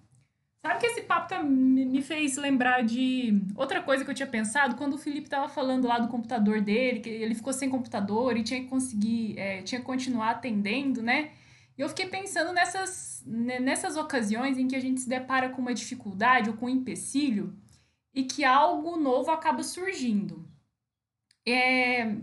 Sabe 0.63 0.79
que 0.79 0.87
esse 0.87 1.03
papo 1.03 1.29
tá, 1.29 1.43
me 1.43 2.03
fez 2.03 2.37
lembrar 2.37 2.83
de 2.83 3.43
outra 3.57 3.83
coisa 3.83 4.05
que 4.05 4.11
eu 4.11 4.15
tinha 4.15 4.27
pensado 4.27 4.77
quando 4.77 4.95
o 4.95 4.99
Felipe 4.99 5.29
tava 5.29 5.49
falando 5.49 5.89
lá 5.89 5.99
do 5.99 6.09
computador 6.09 6.61
dele, 6.61 7.01
que 7.01 7.09
ele 7.09 7.35
ficou 7.35 7.53
sem 7.53 7.71
computador 7.71 8.37
e 8.37 8.43
tinha 8.43 8.61
que 8.61 8.69
conseguir, 8.69 9.39
é, 9.39 9.63
tinha 9.63 9.81
que 9.81 9.87
continuar 9.87 10.31
atendendo, 10.33 11.03
né? 11.03 11.31
E 11.79 11.81
eu 11.81 11.89
fiquei 11.89 12.09
pensando 12.09 12.53
nessas, 12.53 13.23
nessas 13.27 13.97
ocasiões 13.97 14.59
em 14.59 14.69
que 14.69 14.77
a 14.77 14.81
gente 14.81 15.01
se 15.01 15.09
depara 15.09 15.49
com 15.49 15.63
uma 15.63 15.73
dificuldade 15.73 16.51
ou 16.51 16.57
com 16.57 16.67
um 16.67 16.71
empecilho 16.71 17.57
e 18.13 18.25
que 18.25 18.45
algo 18.45 18.99
novo 18.99 19.31
acaba 19.31 19.63
surgindo. 19.63 20.47
É, 21.49 22.17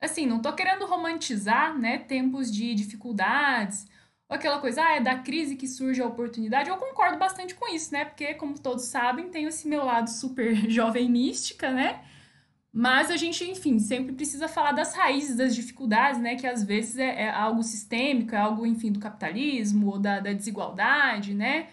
assim, 0.00 0.24
não 0.24 0.40
tô 0.40 0.50
querendo 0.54 0.86
romantizar, 0.86 1.78
né, 1.78 1.98
tempos 1.98 2.50
de 2.50 2.74
dificuldades 2.74 3.86
aquela 4.34 4.58
coisa, 4.58 4.82
ah, 4.82 4.96
é 4.96 5.00
da 5.00 5.18
crise 5.18 5.56
que 5.56 5.66
surge 5.66 6.00
a 6.00 6.06
oportunidade. 6.06 6.68
Eu 6.68 6.76
concordo 6.76 7.18
bastante 7.18 7.54
com 7.54 7.72
isso, 7.72 7.92
né? 7.92 8.04
Porque, 8.04 8.34
como 8.34 8.58
todos 8.58 8.84
sabem, 8.84 9.28
tem 9.28 9.44
esse 9.44 9.68
meu 9.68 9.84
lado 9.84 10.08
super 10.08 10.54
jovem 10.70 11.10
mística, 11.10 11.70
né? 11.70 12.04
Mas 12.72 13.10
a 13.10 13.16
gente, 13.16 13.44
enfim, 13.44 13.78
sempre 13.78 14.14
precisa 14.14 14.48
falar 14.48 14.72
das 14.72 14.94
raízes 14.94 15.36
das 15.36 15.54
dificuldades, 15.54 16.20
né? 16.20 16.36
Que 16.36 16.46
às 16.46 16.64
vezes 16.64 16.96
é, 16.96 17.24
é 17.24 17.30
algo 17.30 17.62
sistêmico, 17.62 18.34
é 18.34 18.38
algo, 18.38 18.64
enfim, 18.64 18.90
do 18.90 18.98
capitalismo 19.00 19.88
ou 19.88 19.98
da, 19.98 20.20
da 20.20 20.32
desigualdade, 20.32 21.34
né? 21.34 21.68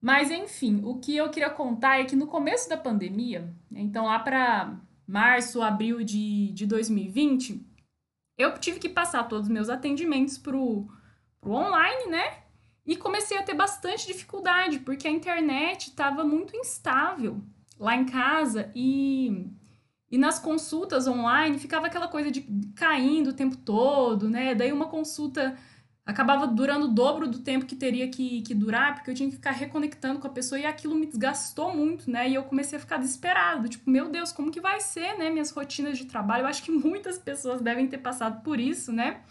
Mas, 0.00 0.30
enfim, 0.30 0.80
o 0.82 0.98
que 0.98 1.14
eu 1.16 1.28
queria 1.28 1.50
contar 1.50 2.00
é 2.00 2.04
que 2.04 2.16
no 2.16 2.26
começo 2.26 2.68
da 2.68 2.76
pandemia, 2.76 3.54
né, 3.70 3.80
então 3.80 4.06
lá 4.06 4.18
para 4.18 4.80
março, 5.06 5.60
abril 5.60 6.02
de, 6.02 6.52
de 6.52 6.66
2020, 6.66 7.66
eu 8.38 8.56
tive 8.58 8.78
que 8.78 8.88
passar 8.88 9.24
todos 9.24 9.48
os 9.48 9.52
meus 9.52 9.68
atendimentos 9.68 10.38
pro 10.38 10.88
pro 11.40 11.52
online, 11.52 12.10
né? 12.10 12.38
E 12.86 12.96
comecei 12.96 13.38
a 13.38 13.42
ter 13.42 13.54
bastante 13.54 14.06
dificuldade, 14.06 14.80
porque 14.80 15.06
a 15.06 15.10
internet 15.10 15.88
estava 15.88 16.24
muito 16.24 16.56
instável 16.56 17.40
lá 17.78 17.96
em 17.96 18.04
casa 18.04 18.70
e, 18.74 19.46
e 20.10 20.18
nas 20.18 20.38
consultas 20.38 21.06
online 21.06 21.58
ficava 21.58 21.86
aquela 21.86 22.08
coisa 22.08 22.30
de 22.30 22.42
caindo 22.74 23.30
o 23.30 23.34
tempo 23.34 23.56
todo, 23.56 24.28
né? 24.28 24.54
Daí 24.54 24.72
uma 24.72 24.86
consulta 24.86 25.56
acabava 26.04 26.46
durando 26.46 26.86
o 26.86 26.88
dobro 26.88 27.28
do 27.28 27.38
tempo 27.38 27.66
que 27.66 27.76
teria 27.76 28.08
que, 28.08 28.42
que 28.42 28.54
durar, 28.54 28.94
porque 28.94 29.10
eu 29.10 29.14
tinha 29.14 29.28
que 29.28 29.36
ficar 29.36 29.52
reconectando 29.52 30.18
com 30.18 30.26
a 30.26 30.30
pessoa 30.30 30.58
e 30.58 30.66
aquilo 30.66 30.94
me 30.94 31.06
desgastou 31.06 31.74
muito, 31.74 32.10
né? 32.10 32.28
E 32.28 32.34
eu 32.34 32.42
comecei 32.44 32.76
a 32.76 32.80
ficar 32.80 32.96
desesperado, 32.98 33.68
tipo, 33.68 33.88
meu 33.88 34.08
Deus, 34.08 34.32
como 34.32 34.50
que 34.50 34.60
vai 34.60 34.80
ser, 34.80 35.16
né? 35.16 35.30
Minhas 35.30 35.50
rotinas 35.50 35.96
de 35.96 36.06
trabalho. 36.06 36.42
Eu 36.42 36.48
acho 36.48 36.62
que 36.62 36.70
muitas 36.72 37.18
pessoas 37.18 37.60
devem 37.60 37.86
ter 37.86 37.98
passado 37.98 38.42
por 38.42 38.58
isso, 38.58 38.92
né? 38.92 39.22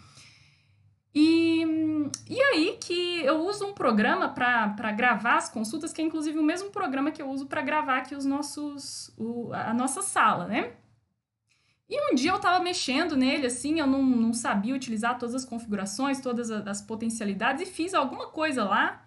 E, 1.14 1.64
e 2.28 2.40
aí 2.40 2.78
que 2.80 3.20
eu 3.24 3.44
uso 3.44 3.66
um 3.66 3.72
programa 3.72 4.28
para 4.28 4.92
gravar 4.92 5.36
as 5.36 5.48
consultas, 5.48 5.92
que 5.92 6.00
é 6.00 6.04
inclusive 6.04 6.38
o 6.38 6.42
mesmo 6.42 6.70
programa 6.70 7.10
que 7.10 7.20
eu 7.20 7.28
uso 7.28 7.46
para 7.46 7.62
gravar 7.62 7.98
aqui 7.98 8.14
os 8.14 8.24
nossos, 8.24 9.12
o, 9.18 9.52
a 9.52 9.74
nossa 9.74 10.02
sala, 10.02 10.46
né? 10.46 10.72
E 11.88 12.12
um 12.12 12.14
dia 12.14 12.30
eu 12.30 12.36
estava 12.36 12.62
mexendo 12.62 13.16
nele, 13.16 13.48
assim, 13.48 13.80
eu 13.80 13.86
não, 13.86 14.00
não 14.00 14.32
sabia 14.32 14.72
utilizar 14.74 15.18
todas 15.18 15.34
as 15.34 15.44
configurações, 15.44 16.20
todas 16.20 16.48
as 16.48 16.80
potencialidades, 16.80 17.68
e 17.68 17.70
fiz 17.70 17.94
alguma 17.94 18.28
coisa 18.28 18.62
lá 18.62 19.04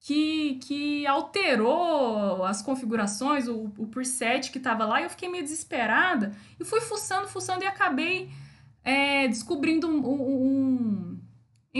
que, 0.00 0.58
que 0.64 1.06
alterou 1.06 2.44
as 2.44 2.60
configurações, 2.60 3.46
o, 3.46 3.72
o 3.78 3.86
preset 3.86 4.50
que 4.50 4.58
estava 4.58 4.84
lá, 4.84 5.00
e 5.00 5.04
eu 5.04 5.10
fiquei 5.10 5.28
meio 5.28 5.44
desesperada, 5.44 6.34
e 6.58 6.64
fui 6.64 6.80
fuçando, 6.80 7.28
fuçando, 7.28 7.62
e 7.62 7.66
acabei 7.66 8.28
é, 8.82 9.28
descobrindo 9.28 9.86
um, 9.88 10.04
um 10.04 11.20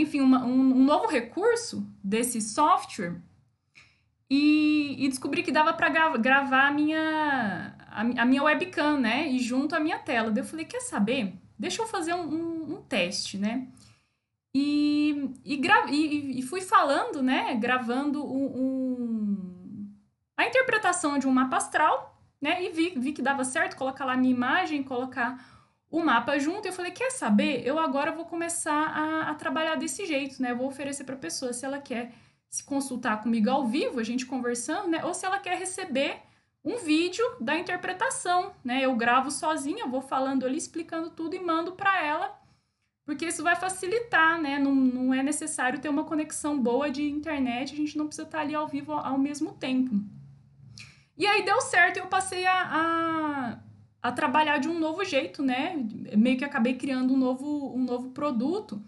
enfim, 0.01 0.21
uma, 0.21 0.45
um, 0.45 0.77
um, 0.77 0.83
novo 0.83 1.07
recurso 1.07 1.85
desse 2.03 2.39
software 2.41 3.19
e, 4.29 4.95
e 5.05 5.07
descobri 5.07 5.41
que 5.41 5.51
dava 5.51 5.73
para 5.73 5.89
gra 5.89 6.17
gravar 6.17 6.67
a 6.67 6.71
minha, 6.71 7.75
a, 7.89 8.01
a, 8.01 8.25
minha 8.25 8.43
webcam, 8.43 8.99
né? 8.99 9.27
E 9.27 9.39
junto 9.39 9.75
à 9.75 9.79
minha 9.79 9.99
tela. 9.99 10.29
Daí 10.29 10.43
eu 10.43 10.47
falei, 10.47 10.65
quer 10.65 10.81
saber? 10.81 11.33
Deixa 11.57 11.81
eu 11.81 11.87
fazer 11.87 12.13
um, 12.13 12.27
um, 12.27 12.75
um 12.75 12.81
teste, 12.81 13.37
né? 13.37 13.67
E, 14.53 15.31
e, 15.45 15.61
e, 15.89 16.39
e, 16.39 16.41
fui 16.41 16.61
falando, 16.61 17.21
né? 17.21 17.55
Gravando 17.55 18.25
um, 18.25 19.87
a 20.37 20.45
interpretação 20.45 21.17
de 21.17 21.27
um 21.27 21.31
mapa 21.31 21.57
astral, 21.57 22.21
né? 22.41 22.63
E 22.63 22.69
vi, 22.69 22.93
vi 22.97 23.13
que 23.13 23.21
dava 23.21 23.43
certo 23.43 23.75
colocar 23.75 24.05
lá 24.05 24.13
a 24.13 24.17
minha 24.17 24.33
imagem, 24.33 24.83
colocar 24.83 25.56
o 25.89 26.03
mapa 26.03 26.37
junto. 26.39 26.67
Eu 26.67 26.73
falei, 26.73 26.91
quer 26.91 27.11
saber? 27.11 27.65
Eu 27.65 27.79
agora 27.79 28.11
vou 28.11 28.25
começar 28.25 28.73
a, 28.73 29.31
a 29.31 29.35
trabalhar 29.35 29.75
desse 29.75 30.05
jeito, 30.05 30.41
né? 30.41 30.51
Eu 30.51 30.57
vou 30.57 30.67
oferecer 30.67 31.03
para 31.03 31.15
a 31.15 31.19
pessoa 31.19 31.53
se 31.53 31.65
ela 31.65 31.79
quer 31.79 32.13
se 32.49 32.63
consultar 32.63 33.21
comigo 33.21 33.49
ao 33.49 33.67
vivo, 33.67 33.99
a 33.99 34.03
gente 34.03 34.25
conversando, 34.25 34.87
né? 34.87 35.03
Ou 35.03 35.13
se 35.13 35.25
ela 35.25 35.39
quer 35.39 35.57
receber 35.57 36.21
um 36.63 36.77
vídeo 36.77 37.23
da 37.39 37.57
interpretação, 37.57 38.53
né? 38.63 38.81
Eu 38.81 38.95
gravo 38.95 39.31
sozinha, 39.31 39.87
vou 39.87 40.01
falando 40.01 40.45
ali, 40.45 40.57
explicando 40.57 41.09
tudo 41.09 41.35
e 41.35 41.39
mando 41.39 41.73
para 41.73 42.03
ela, 42.03 42.37
porque 43.05 43.25
isso 43.25 43.43
vai 43.43 43.55
facilitar, 43.55 44.41
né? 44.41 44.59
Não, 44.59 44.75
não 44.75 45.13
é 45.13 45.23
necessário 45.23 45.79
ter 45.79 45.89
uma 45.89 46.03
conexão 46.03 46.59
boa 46.59 46.89
de 46.89 47.09
internet, 47.09 47.73
a 47.73 47.77
gente 47.77 47.97
não 47.97 48.07
precisa 48.07 48.27
estar 48.27 48.41
ali 48.41 48.53
ao 48.53 48.67
vivo 48.67 48.91
ao 48.91 49.17
mesmo 49.17 49.53
tempo. 49.53 49.95
E 51.17 51.25
aí 51.25 51.43
deu 51.43 51.59
certo, 51.61 51.97
eu 51.97 52.07
passei 52.07 52.45
a, 52.45 52.53
a 52.53 53.59
a 54.01 54.11
trabalhar 54.11 54.57
de 54.59 54.67
um 54.67 54.79
novo 54.79 55.03
jeito, 55.03 55.43
né? 55.43 55.75
Meio 56.15 56.37
que 56.37 56.45
acabei 56.45 56.75
criando 56.75 57.13
um 57.13 57.17
novo, 57.17 57.73
um 57.75 57.83
novo 57.83 58.11
produto, 58.11 58.81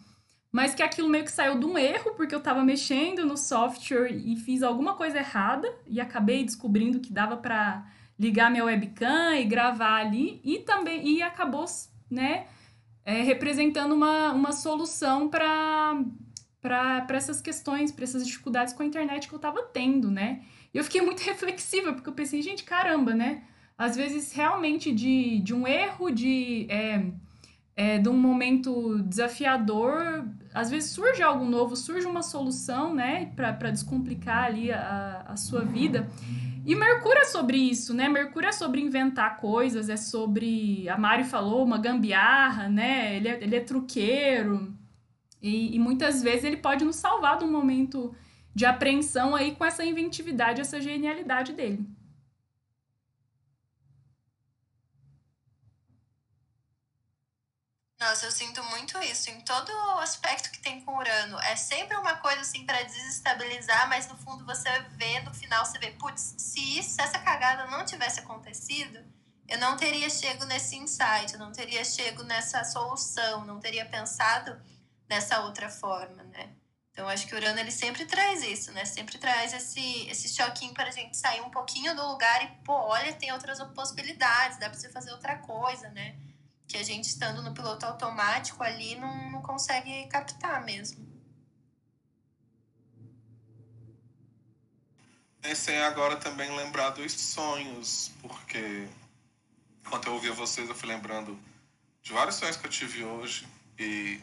mas 0.51 0.73
que 0.73 0.81
aquilo 0.81 1.09
meio 1.09 1.25
que 1.25 1.31
saiu 1.31 1.59
de 1.59 1.65
um 1.65 1.77
erro, 1.77 2.13
porque 2.15 2.33
eu 2.33 2.39
estava 2.39 2.63
mexendo 2.63 3.25
no 3.25 3.37
software 3.37 4.11
e 4.11 4.35
fiz 4.37 4.63
alguma 4.63 4.95
coisa 4.95 5.19
errada 5.19 5.67
e 5.85 5.99
acabei 6.01 6.43
descobrindo 6.43 6.99
que 6.99 7.13
dava 7.13 7.37
para 7.37 7.85
ligar 8.17 8.51
minha 8.51 8.65
webcam 8.65 9.35
e 9.35 9.45
gravar 9.45 9.95
ali 9.95 10.41
e 10.43 10.59
também 10.59 11.07
e 11.07 11.21
acabou, 11.21 11.65
né, 12.09 12.47
é, 13.05 13.21
representando 13.21 13.93
uma, 13.93 14.33
uma 14.33 14.51
solução 14.51 15.29
para 15.29 16.03
para 16.61 17.05
essas 17.11 17.41
questões, 17.41 17.89
para 17.89 18.03
essas 18.03 18.27
dificuldades 18.27 18.73
com 18.73 18.83
a 18.83 18.85
internet 18.85 19.29
que 19.29 19.33
eu 19.33 19.37
estava 19.37 19.63
tendo, 19.63 20.11
né? 20.11 20.43
E 20.73 20.77
eu 20.77 20.83
fiquei 20.83 21.01
muito 21.01 21.21
reflexiva, 21.23 21.93
porque 21.93 22.09
eu 22.09 22.13
pensei, 22.13 22.41
gente, 22.41 22.65
caramba, 22.65 23.13
né? 23.15 23.43
Às 23.79 23.95
vezes 23.95 24.33
realmente 24.33 24.91
de, 24.91 25.39
de 25.39 25.53
um 25.53 25.65
erro, 25.65 26.11
de, 26.11 26.67
é, 26.69 27.05
é, 27.77 27.97
de 27.97 28.09
um 28.09 28.17
momento 28.17 28.99
desafiador, 29.03 30.25
às 30.53 30.69
vezes 30.69 30.89
surge 30.89 31.23
algo 31.23 31.45
novo, 31.45 31.77
surge 31.77 32.05
uma 32.05 32.21
solução, 32.21 32.93
né, 32.93 33.31
para 33.37 33.71
descomplicar 33.71 34.43
ali 34.43 34.69
a, 34.69 35.23
a 35.25 35.37
sua 35.37 35.61
vida. 35.63 36.09
E 36.65 36.75
Mercúrio 36.75 37.21
é 37.21 37.25
sobre 37.25 37.57
isso, 37.57 37.93
né? 37.93 38.09
Mercúrio 38.09 38.49
é 38.49 38.51
sobre 38.51 38.81
inventar 38.81 39.37
coisas, 39.37 39.89
é 39.89 39.95
sobre. 39.95 40.87
A 40.89 40.97
Mari 40.97 41.23
falou, 41.23 41.63
uma 41.63 41.79
gambiarra, 41.79 42.67
né? 42.67 43.15
Ele 43.15 43.27
é, 43.29 43.41
ele 43.41 43.55
é 43.55 43.59
truqueiro. 43.61 44.75
E, 45.41 45.73
e 45.73 45.79
muitas 45.79 46.21
vezes 46.21 46.43
ele 46.43 46.57
pode 46.57 46.83
nos 46.83 46.97
salvar 46.97 47.37
de 47.37 47.45
um 47.45 47.51
momento 47.51 48.13
de 48.53 48.65
apreensão 48.65 49.33
aí 49.33 49.55
com 49.55 49.63
essa 49.63 49.85
inventividade, 49.85 50.59
essa 50.59 50.81
genialidade 50.81 51.53
dele. 51.53 51.87
Nossa, 57.99 58.27
eu 58.27 58.31
sinto 58.31 58.63
muito 58.63 58.97
isso 58.99 59.29
em 59.29 59.41
todo 59.41 59.69
aspecto 59.99 60.49
que 60.51 60.59
tem 60.59 60.79
com 60.81 60.97
Urano. 60.97 61.37
É 61.41 61.57
sempre 61.57 61.97
uma 61.97 62.15
coisa 62.15 62.39
assim 62.41 62.65
para 62.65 62.81
desestabilizar, 62.83 63.89
mas 63.89 64.07
no 64.07 64.15
fundo 64.17 64.45
você 64.45 64.69
vê, 64.91 65.19
no 65.19 65.33
final 65.33 65.65
você 65.65 65.77
vê, 65.79 65.91
putz, 65.91 66.33
se, 66.37 66.79
isso, 66.79 66.91
se 66.91 67.01
essa 67.01 67.19
cagada 67.19 67.65
não 67.67 67.83
tivesse 67.83 68.21
acontecido, 68.21 69.03
eu 69.49 69.57
não 69.57 69.75
teria 69.75 70.09
chego 70.09 70.45
nesse 70.45 70.77
insight, 70.77 71.33
eu 71.33 71.39
não 71.39 71.51
teria 71.51 71.83
chego 71.83 72.23
nessa 72.23 72.63
solução, 72.63 73.43
não 73.43 73.59
teria 73.59 73.85
pensado 73.85 74.57
dessa 75.05 75.41
outra 75.41 75.69
forma, 75.69 76.23
né? 76.23 76.55
Então 76.91 77.07
acho 77.09 77.27
que 77.27 77.35
Urano 77.35 77.59
ele 77.59 77.71
sempre 77.71 78.05
traz 78.05 78.43
isso, 78.43 78.71
né? 78.71 78.85
Sempre 78.85 79.17
traz 79.17 79.51
esse 79.53 80.07
esse 80.07 80.29
choquinho 80.29 80.73
para 80.73 80.87
a 80.87 80.91
gente 80.91 81.17
sair 81.17 81.41
um 81.41 81.49
pouquinho 81.49 81.93
do 81.93 82.07
lugar 82.07 82.43
e 82.43 82.47
pô, 82.63 82.73
olha, 82.73 83.11
tem 83.13 83.31
outras 83.33 83.59
possibilidades, 83.73 84.57
dá 84.57 84.69
para 84.69 84.79
você 84.79 84.89
fazer 84.89 85.11
outra 85.11 85.37
coisa, 85.39 85.89
né? 85.89 86.15
Que 86.69 86.77
a 86.77 86.83
gente 86.83 87.05
estando 87.05 87.41
no 87.41 87.51
piloto 87.51 87.83
automático 87.83 88.63
ali 88.63 88.95
não, 88.95 89.31
não 89.31 89.41
consegue 89.41 90.05
captar 90.07 90.63
mesmo. 90.63 91.09
Pensei 95.41 95.81
agora 95.81 96.17
também 96.17 96.55
lembrar 96.55 96.91
dos 96.91 97.11
sonhos, 97.11 98.11
porque 98.21 98.87
enquanto 99.83 100.07
eu 100.07 100.13
ouvia 100.13 100.31
vocês, 100.33 100.69
eu 100.69 100.75
fui 100.75 100.87
lembrando 100.87 101.39
de 102.03 102.13
vários 102.13 102.35
sonhos 102.35 102.55
que 102.55 102.67
eu 102.67 102.71
tive 102.71 103.03
hoje 103.03 103.47
e 103.79 104.21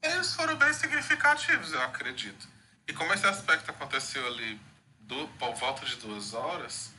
eles 0.00 0.32
foram 0.34 0.54
bem 0.56 0.72
significativos, 0.72 1.72
eu 1.72 1.82
acredito. 1.82 2.48
E 2.86 2.92
como 2.92 3.12
esse 3.14 3.26
aspecto 3.26 3.68
aconteceu 3.70 4.24
ali 4.28 4.60
do, 5.00 5.26
por 5.38 5.54
volta 5.54 5.84
de 5.84 5.96
duas 5.96 6.34
horas, 6.34 6.92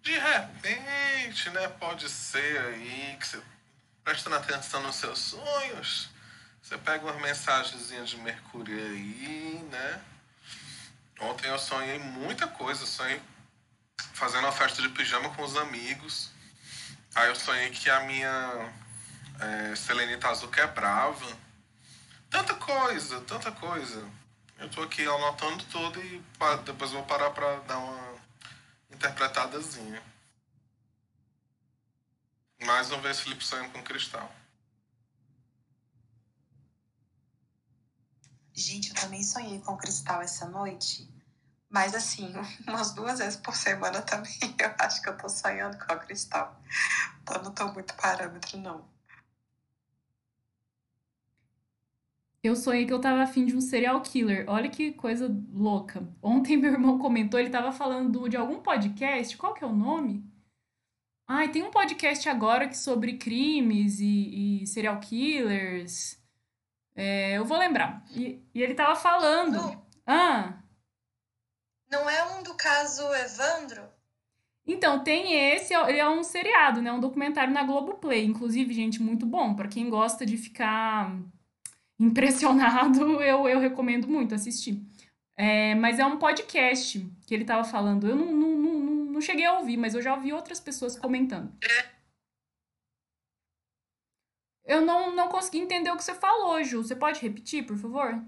de 0.00 0.16
repente, 0.16 1.50
né, 1.50 1.66
pode 1.68 2.08
ser 2.08 2.60
aí 2.60 3.16
que 3.18 3.26
você 3.26 3.42
prestando 4.04 4.36
atenção 4.36 4.82
nos 4.82 4.96
seus 4.96 5.18
sonhos, 5.18 6.10
você 6.62 6.76
pega 6.78 7.04
uma 7.04 7.20
mensagenzinha 7.20 8.04
de 8.04 8.16
Mercúrio 8.18 8.76
aí, 8.76 9.66
né? 9.70 10.00
Ontem 11.20 11.48
eu 11.48 11.58
sonhei 11.58 11.98
muita 11.98 12.46
coisa, 12.46 12.84
sonhei 12.84 13.20
fazendo 14.12 14.44
uma 14.44 14.52
festa 14.52 14.82
de 14.82 14.88
pijama 14.90 15.30
com 15.30 15.42
os 15.42 15.56
amigos. 15.56 16.30
Aí 17.14 17.28
eu 17.28 17.34
sonhei 17.34 17.70
que 17.70 17.88
a 17.88 18.00
minha 18.00 18.72
é, 19.40 19.74
selenita 19.76 20.28
azul 20.28 20.48
quebrava. 20.48 21.26
Tanta 22.28 22.54
coisa, 22.54 23.20
tanta 23.22 23.52
coisa. 23.52 24.04
Eu 24.58 24.68
tô 24.68 24.82
aqui 24.82 25.02
anotando 25.04 25.64
tudo 25.66 26.00
e 26.02 26.22
depois 26.64 26.90
vou 26.90 27.04
parar 27.04 27.30
pra 27.30 27.56
dar 27.60 27.78
uma 27.78 28.14
interpretadazinha. 28.90 30.02
Mais 32.66 32.90
uma 32.90 33.00
vez, 33.00 33.20
Felipe 33.20 33.44
sonhando 33.44 33.70
com 33.72 33.82
cristal. 33.82 34.30
Gente, 38.54 38.88
eu 38.90 38.94
também 38.94 39.22
sonhei 39.22 39.60
com 39.60 39.76
cristal 39.76 40.22
essa 40.22 40.48
noite. 40.48 41.08
Mas 41.68 41.94
assim, 41.94 42.32
umas 42.66 42.94
duas 42.94 43.18
vezes 43.18 43.36
por 43.36 43.54
semana 43.54 44.00
também 44.00 44.32
eu 44.58 44.74
acho 44.78 45.02
que 45.02 45.08
eu 45.08 45.16
tô 45.16 45.28
sonhando 45.28 45.76
com 45.78 45.98
cristal. 45.98 46.58
Então 47.22 47.42
não 47.42 47.52
tô 47.52 47.70
muito 47.72 47.94
parâmetro, 47.96 48.56
não. 48.58 48.88
Eu 52.42 52.54
sonhei 52.54 52.86
que 52.86 52.92
eu 52.92 53.00
tava 53.00 53.22
afim 53.22 53.46
de 53.46 53.56
um 53.56 53.60
serial 53.60 54.00
killer. 54.02 54.44
Olha 54.48 54.70
que 54.70 54.92
coisa 54.92 55.28
louca. 55.52 56.06
Ontem 56.22 56.56
meu 56.56 56.72
irmão 56.72 56.98
comentou, 56.98 57.40
ele 57.40 57.50
tava 57.50 57.72
falando 57.72 58.28
de 58.28 58.36
algum 58.36 58.60
podcast. 58.62 59.36
Qual 59.36 59.54
que 59.54 59.64
é 59.64 59.66
o 59.66 59.74
nome? 59.74 60.33
Ai, 61.26 61.50
tem 61.50 61.62
um 61.62 61.70
podcast 61.70 62.28
agora 62.28 62.68
que 62.68 62.76
sobre 62.76 63.16
crimes 63.16 63.98
e, 64.00 64.62
e 64.62 64.66
serial 64.66 65.00
killers. 65.00 66.18
É, 66.94 67.36
eu 67.38 67.44
vou 67.44 67.58
lembrar. 67.58 68.04
E, 68.14 68.42
e 68.54 68.62
ele 68.62 68.74
tava 68.74 68.94
falando. 68.94 69.52
Não. 69.56 69.86
Ah, 70.06 70.58
Não 71.90 72.08
é 72.10 72.36
um 72.36 72.42
do 72.42 72.54
caso 72.54 73.02
Evandro? 73.14 73.82
então 74.66 75.04
tem 75.04 75.34
esse, 75.34 75.74
ele 75.74 75.98
é 75.98 76.08
um 76.08 76.22
seriado, 76.22 76.80
né? 76.80 76.90
Um 76.92 77.00
documentário 77.00 77.52
na 77.52 77.64
Globoplay. 77.64 78.24
Inclusive, 78.24 78.72
gente, 78.72 79.02
muito 79.02 79.24
bom. 79.26 79.54
Pra 79.54 79.68
quem 79.68 79.88
gosta 79.90 80.24
de 80.26 80.36
ficar 80.36 81.14
impressionado, 81.98 83.00
eu, 83.22 83.48
eu 83.48 83.58
recomendo 83.60 84.06
muito 84.08 84.34
assistir. 84.34 84.82
É, 85.36 85.74
mas 85.74 85.98
é 85.98 86.06
um 86.06 86.18
podcast 86.18 87.00
que 87.26 87.34
ele 87.34 87.44
tava 87.44 87.64
falando. 87.64 88.06
Eu 88.08 88.14
não, 88.16 88.26
não, 88.32 88.56
não, 89.14 89.20
cheguei 89.20 89.44
a 89.44 89.58
ouvir, 89.58 89.76
mas 89.76 89.94
eu 89.94 90.02
já 90.02 90.14
ouvi 90.14 90.32
outras 90.32 90.60
pessoas 90.60 90.98
comentando. 90.98 91.52
Eu 94.64 94.80
não, 94.80 95.14
não 95.14 95.28
consegui 95.28 95.58
entender 95.58 95.90
o 95.90 95.96
que 95.96 96.04
você 96.04 96.14
falou, 96.14 96.62
Ju. 96.62 96.82
Você 96.82 96.96
pode 96.96 97.20
repetir, 97.20 97.66
por 97.66 97.76
favor? 97.76 98.22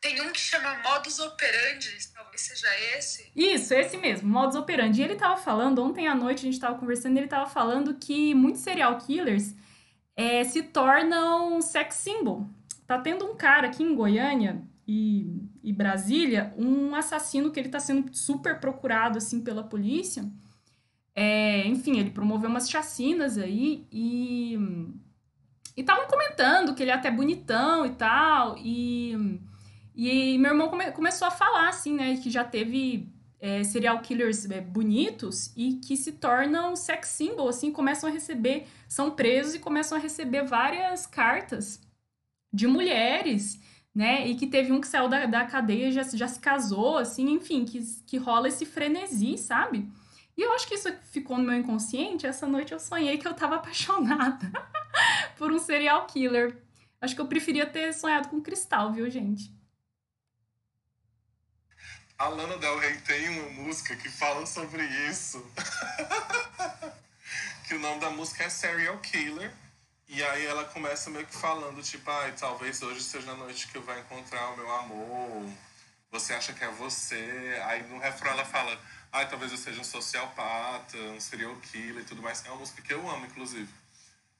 Tem 0.00 0.20
um 0.22 0.32
que 0.32 0.40
chama 0.40 0.78
Modus 0.82 1.18
Operandi, 1.18 1.94
talvez 2.14 2.40
seja 2.40 2.68
esse. 2.96 3.30
Isso, 3.36 3.74
esse 3.74 3.98
mesmo, 3.98 4.30
modus 4.30 4.56
operandi. 4.56 5.02
E 5.02 5.04
ele 5.04 5.16
tava 5.16 5.36
falando, 5.36 5.82
ontem 5.82 6.08
à 6.08 6.14
noite 6.14 6.38
a 6.38 6.50
gente 6.50 6.58
tava 6.58 6.78
conversando, 6.78 7.18
ele 7.18 7.28
tava 7.28 7.50
falando 7.50 7.94
que 7.94 8.34
muitos 8.34 8.62
serial 8.62 8.96
killers 8.98 9.54
é, 10.16 10.42
se 10.44 10.62
tornam 10.62 11.60
sex 11.60 11.96
symbol. 11.96 12.48
Tá 12.86 12.98
tendo 12.98 13.30
um 13.30 13.36
cara 13.36 13.66
aqui 13.66 13.82
em 13.82 13.94
Goiânia 13.94 14.62
e, 14.88 15.49
e 15.62 15.72
Brasília, 15.72 16.54
um 16.56 16.94
assassino 16.94 17.50
que 17.50 17.60
ele 17.60 17.68
tá 17.68 17.80
sendo 17.80 18.14
super 18.14 18.60
procurado, 18.60 19.18
assim, 19.18 19.40
pela 19.40 19.62
polícia. 19.62 20.24
É, 21.14 21.66
enfim, 21.66 21.98
ele 21.98 22.10
promoveu 22.10 22.48
umas 22.48 22.70
chacinas 22.70 23.36
aí 23.36 23.86
e... 23.90 24.58
E 25.76 25.82
estavam 25.82 26.06
comentando 26.08 26.74
que 26.74 26.82
ele 26.82 26.90
é 26.90 26.94
até 26.94 27.10
bonitão 27.10 27.86
e 27.86 27.90
tal, 27.90 28.56
e... 28.58 29.40
E 29.94 30.38
meu 30.38 30.52
irmão 30.52 30.68
come- 30.68 30.92
começou 30.92 31.28
a 31.28 31.30
falar, 31.30 31.68
assim, 31.68 31.94
né, 31.94 32.16
que 32.16 32.30
já 32.30 32.44
teve 32.44 33.12
é, 33.38 33.64
serial 33.64 34.00
killers 34.00 34.48
é, 34.50 34.60
bonitos 34.60 35.52
e 35.56 35.74
que 35.74 35.96
se 35.96 36.12
tornam 36.12 36.76
sex 36.76 37.08
symbol, 37.08 37.48
assim, 37.48 37.70
começam 37.70 38.08
a 38.08 38.12
receber, 38.12 38.66
são 38.88 39.10
presos 39.10 39.54
e 39.54 39.58
começam 39.58 39.98
a 39.98 40.00
receber 40.00 40.44
várias 40.44 41.06
cartas 41.06 41.80
de 42.52 42.66
mulheres, 42.66 43.60
né, 43.94 44.26
e 44.26 44.34
que 44.36 44.46
teve 44.46 44.72
um 44.72 44.80
que 44.80 44.86
saiu 44.86 45.08
da, 45.08 45.26
da 45.26 45.44
cadeia 45.44 45.90
já, 45.90 46.02
já 46.02 46.28
se 46.28 46.38
casou, 46.38 46.98
assim, 46.98 47.30
enfim, 47.30 47.64
que, 47.64 47.80
que 48.06 48.16
rola 48.16 48.48
esse 48.48 48.64
frenesi, 48.64 49.36
sabe? 49.36 49.90
E 50.36 50.42
eu 50.42 50.52
acho 50.52 50.66
que 50.66 50.74
isso 50.74 50.90
ficou 51.10 51.36
no 51.36 51.44
meu 51.44 51.54
inconsciente. 51.54 52.26
Essa 52.26 52.46
noite 52.46 52.72
eu 52.72 52.78
sonhei 52.78 53.18
que 53.18 53.28
eu 53.28 53.34
tava 53.34 53.56
apaixonada 53.60 54.50
por 55.36 55.52
um 55.52 55.58
serial 55.58 56.06
killer. 56.06 56.56
Acho 57.00 57.14
que 57.14 57.20
eu 57.20 57.26
preferia 57.26 57.66
ter 57.66 57.92
sonhado 57.92 58.28
com 58.28 58.40
cristal, 58.40 58.92
viu, 58.92 59.10
gente? 59.10 59.52
A 62.18 62.28
Lana 62.28 62.58
Del 62.58 62.78
Rey 62.78 63.00
tem 63.00 63.28
uma 63.30 63.64
música 63.64 63.96
que 63.96 64.08
fala 64.08 64.44
sobre 64.44 64.84
isso. 65.10 65.44
que 67.66 67.74
o 67.74 67.78
nome 67.78 68.00
da 68.00 68.10
música 68.10 68.44
é 68.44 68.50
Serial 68.50 68.98
Killer. 68.98 69.52
E 70.12 70.24
aí 70.24 70.44
ela 70.44 70.64
começa 70.64 71.08
meio 71.08 71.24
que 71.24 71.34
falando, 71.36 71.80
tipo, 71.84 72.10
ai, 72.10 72.32
talvez 72.32 72.82
hoje 72.82 73.00
seja 73.00 73.30
a 73.30 73.36
noite 73.36 73.68
que 73.68 73.76
eu 73.78 73.82
vou 73.82 73.96
encontrar 73.96 74.48
o 74.50 74.56
meu 74.56 74.68
amor. 74.74 75.48
Você 76.10 76.34
acha 76.34 76.52
que 76.52 76.64
é 76.64 76.70
você? 76.72 77.62
Aí 77.66 77.84
no 77.84 78.00
refrão 78.00 78.32
ela 78.32 78.44
fala, 78.44 78.76
ai, 79.12 79.28
talvez 79.28 79.52
eu 79.52 79.56
seja 79.58 79.80
um 79.80 79.84
sociopata, 79.84 80.96
um 80.96 81.20
serial 81.20 81.54
killer 81.60 82.02
e 82.02 82.06
tudo 82.06 82.20
mais. 82.22 82.44
É 82.44 82.48
uma 82.50 82.56
música 82.58 82.82
que 82.82 82.92
eu 82.92 83.08
amo, 83.08 83.24
inclusive. 83.26 83.72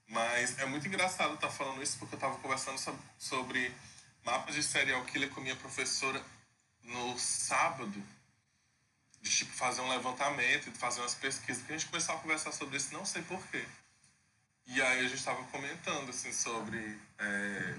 Mas 0.09 0.59
é 0.59 0.66
muito 0.66 0.89
engraçado 0.89 1.35
estar 1.35 1.51
falando 1.51 1.81
isso 1.81 1.97
porque 2.01 2.16
eu 2.16 2.18
tava 2.18 2.37
conversando 2.39 2.77
so- 2.77 2.99
sobre 3.16 3.73
mapas 4.25 4.57
de 4.57 4.64
serial 4.64 5.05
killer 5.05 5.31
com 5.31 5.41
minha 5.41 5.55
professora 5.55 6.21
no 6.83 7.16
sábado. 7.16 8.03
De 9.23 9.31
tipo 9.31 9.53
fazer 9.53 9.83
um 9.83 9.89
levantamento 9.89 10.68
e 10.68 10.73
fazer 10.73 11.01
umas 11.01 11.14
pesquisas. 11.14 11.59
Porque 11.59 11.75
a 11.75 11.79
gente 11.79 11.89
começou 11.89 12.16
a 12.16 12.18
conversar 12.18 12.51
sobre 12.51 12.77
isso, 12.77 12.93
não 12.93 13.05
sei 13.07 13.23
porquê. 13.23 13.64
E 14.73 14.81
aí 14.81 15.05
a 15.05 15.09
gente 15.09 15.25
tava 15.25 15.43
comentando 15.45 16.11
assim 16.11 16.33
sobre 16.33 16.97
é, 17.18 17.75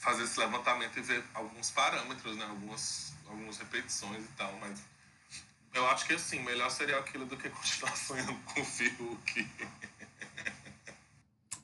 fazer 0.00 0.24
esse 0.24 0.38
levantamento 0.38 0.98
e 0.98 1.02
ver 1.02 1.24
alguns 1.32 1.70
parâmetros, 1.70 2.36
né? 2.36 2.44
Algumas, 2.44 3.14
algumas 3.26 3.56
repetições 3.56 4.22
e 4.22 4.28
tal, 4.36 4.52
mas 4.58 4.82
eu 5.72 5.86
acho 5.88 6.06
que 6.06 6.12
assim, 6.12 6.40
melhor 6.40 6.70
serial 6.70 7.02
killer 7.04 7.26
do 7.26 7.38
que 7.38 7.48
continuar 7.48 7.96
sonhando 7.96 8.34
com 8.44 8.60
o 8.60 8.64
Fiuk. 8.64 9.48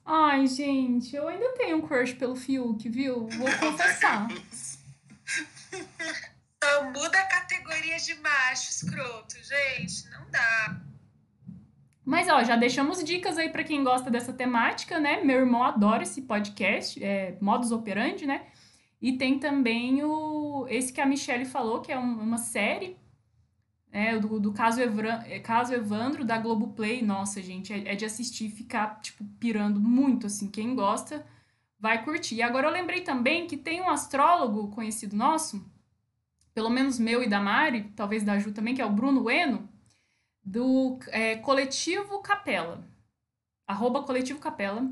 Ai, 0.06 0.46
gente, 0.46 1.14
eu 1.14 1.28
ainda 1.28 1.52
tenho 1.52 1.76
um 1.76 1.86
crush 1.86 2.14
pelo 2.14 2.34
Fiuk, 2.34 2.88
viu? 2.88 3.28
Vou 3.28 3.46
confessar. 3.60 4.26
Só 6.64 6.84
muda 6.84 7.20
a 7.20 7.26
categoria 7.26 7.98
de 7.98 8.14
macho 8.14 8.70
escroto, 8.70 9.36
gente. 9.44 10.08
Não 10.08 10.30
dá. 10.30 10.80
Mas, 12.10 12.28
ó, 12.28 12.42
já 12.42 12.56
deixamos 12.56 13.04
dicas 13.04 13.38
aí 13.38 13.50
pra 13.50 13.62
quem 13.62 13.84
gosta 13.84 14.10
dessa 14.10 14.32
temática, 14.32 14.98
né? 14.98 15.22
Meu 15.22 15.38
irmão 15.38 15.62
adora 15.62 16.02
esse 16.02 16.22
podcast, 16.22 17.00
é 17.02 17.38
Modus 17.40 17.70
Operandi, 17.70 18.26
né? 18.26 18.46
E 19.00 19.12
tem 19.16 19.38
também 19.38 20.02
o 20.02 20.66
esse 20.68 20.92
que 20.92 21.00
a 21.00 21.06
Michelle 21.06 21.44
falou, 21.44 21.80
que 21.80 21.92
é 21.92 21.96
um- 21.96 22.18
uma 22.20 22.36
série, 22.36 22.96
é, 23.92 24.18
do, 24.18 24.40
do 24.40 24.52
caso, 24.52 24.80
Evran, 24.80 25.22
é, 25.24 25.38
caso 25.38 25.72
Evandro, 25.72 26.24
da 26.24 26.36
Globoplay. 26.36 27.00
Nossa, 27.00 27.40
gente, 27.40 27.72
é, 27.72 27.92
é 27.92 27.94
de 27.94 28.04
assistir 28.04 28.46
e 28.46 28.50
ficar, 28.50 29.00
tipo, 29.00 29.24
pirando 29.38 29.78
muito, 29.80 30.26
assim. 30.26 30.48
Quem 30.50 30.74
gosta 30.74 31.24
vai 31.78 32.02
curtir. 32.04 32.34
E 32.34 32.42
agora 32.42 32.66
eu 32.66 32.72
lembrei 32.72 33.02
também 33.02 33.46
que 33.46 33.56
tem 33.56 33.80
um 33.80 33.88
astrólogo 33.88 34.66
conhecido 34.72 35.14
nosso, 35.14 35.64
pelo 36.52 36.70
menos 36.70 36.98
meu 36.98 37.22
e 37.22 37.28
da 37.28 37.38
Mari, 37.40 37.84
talvez 37.94 38.24
da 38.24 38.36
Ju 38.36 38.50
também, 38.52 38.74
que 38.74 38.82
é 38.82 38.84
o 38.84 38.90
Bruno 38.90 39.30
Eno, 39.30 39.69
do 40.50 40.98
é, 41.10 41.36
Coletivo 41.36 42.18
Capela, 42.18 42.82
arroba 43.68 44.02
Coletivo 44.02 44.40
Capela, 44.40 44.84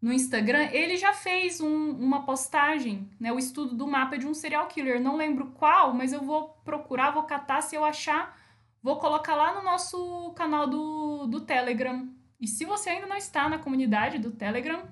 no 0.00 0.10
Instagram, 0.10 0.70
ele 0.72 0.96
já 0.96 1.12
fez 1.12 1.60
um- 1.60 1.90
uma 1.90 2.24
postagem, 2.24 3.06
né, 3.20 3.30
o 3.30 3.38
estudo 3.38 3.74
do 3.74 3.86
mapa 3.86 4.16
de 4.16 4.26
um 4.26 4.32
serial 4.32 4.66
killer, 4.68 4.98
não 4.98 5.14
lembro 5.14 5.48
qual, 5.52 5.92
mas 5.92 6.14
eu 6.14 6.22
vou 6.22 6.48
procurar, 6.64 7.10
vou 7.10 7.24
catar, 7.24 7.60
se 7.60 7.76
eu 7.76 7.84
achar, 7.84 8.40
vou 8.82 8.96
colocar 8.98 9.34
lá 9.36 9.54
no 9.54 9.62
nosso 9.62 10.32
canal 10.34 10.66
do, 10.66 11.26
do 11.26 11.42
Telegram. 11.42 12.08
E 12.40 12.48
se 12.48 12.64
você 12.64 12.88
ainda 12.88 13.06
não 13.06 13.16
está 13.16 13.50
na 13.50 13.58
comunidade 13.58 14.18
do 14.18 14.30
Telegram, 14.30 14.82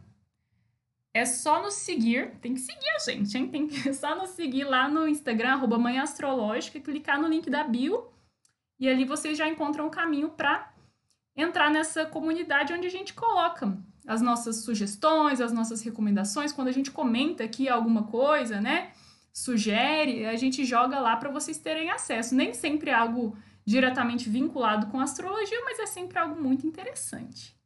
é 1.14 1.24
só 1.24 1.62
nos 1.62 1.74
seguir, 1.74 2.32
tem 2.42 2.52
que 2.52 2.60
seguir 2.60 2.90
a 2.90 2.98
gente, 2.98 3.38
hein? 3.38 3.48
Tem 3.48 3.66
que 3.68 3.88
é 3.88 3.92
só 3.94 4.14
nos 4.14 4.30
seguir 4.30 4.64
lá 4.64 4.86
no 4.86 5.08
Instagram, 5.08 5.52
arroba 5.54 5.78
Astrológica, 5.98 6.78
clicar 6.78 7.18
no 7.18 7.28
link 7.28 7.48
da 7.48 7.64
bio 7.64 8.12
e 8.78 8.88
ali 8.88 9.04
vocês 9.04 9.36
já 9.38 9.48
encontram 9.48 9.86
o 9.86 9.90
caminho 9.90 10.30
para 10.30 10.72
entrar 11.36 11.70
nessa 11.70 12.04
comunidade 12.06 12.72
onde 12.72 12.86
a 12.86 12.90
gente 12.90 13.12
coloca 13.14 13.76
as 14.06 14.20
nossas 14.20 14.56
sugestões, 14.56 15.40
as 15.40 15.52
nossas 15.52 15.82
recomendações, 15.82 16.52
quando 16.52 16.68
a 16.68 16.72
gente 16.72 16.90
comenta 16.90 17.42
aqui 17.42 17.68
alguma 17.68 18.04
coisa, 18.04 18.60
né? 18.60 18.92
Sugere, 19.32 20.26
a 20.26 20.36
gente 20.36 20.64
joga 20.64 20.98
lá 21.00 21.16
para 21.16 21.30
vocês 21.30 21.58
terem 21.58 21.90
acesso. 21.90 22.34
Nem 22.34 22.54
sempre 22.54 22.90
é 22.90 22.94
algo 22.94 23.36
diretamente 23.64 24.28
vinculado 24.28 24.86
com 24.88 25.00
astrologia, 25.00 25.60
mas 25.64 25.78
é 25.78 25.86
sempre 25.86 26.18
algo 26.18 26.40
muito 26.40 26.66
interessante. 26.66 27.56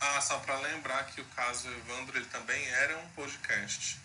Ah, 0.00 0.20
só 0.20 0.38
para 0.40 0.58
lembrar 0.60 1.04
que 1.06 1.20
o 1.20 1.24
caso 1.26 1.68
Evandro 1.68 2.16
ele 2.16 2.26
também 2.26 2.64
era 2.68 2.98
um 2.98 3.08
podcast. 3.10 4.01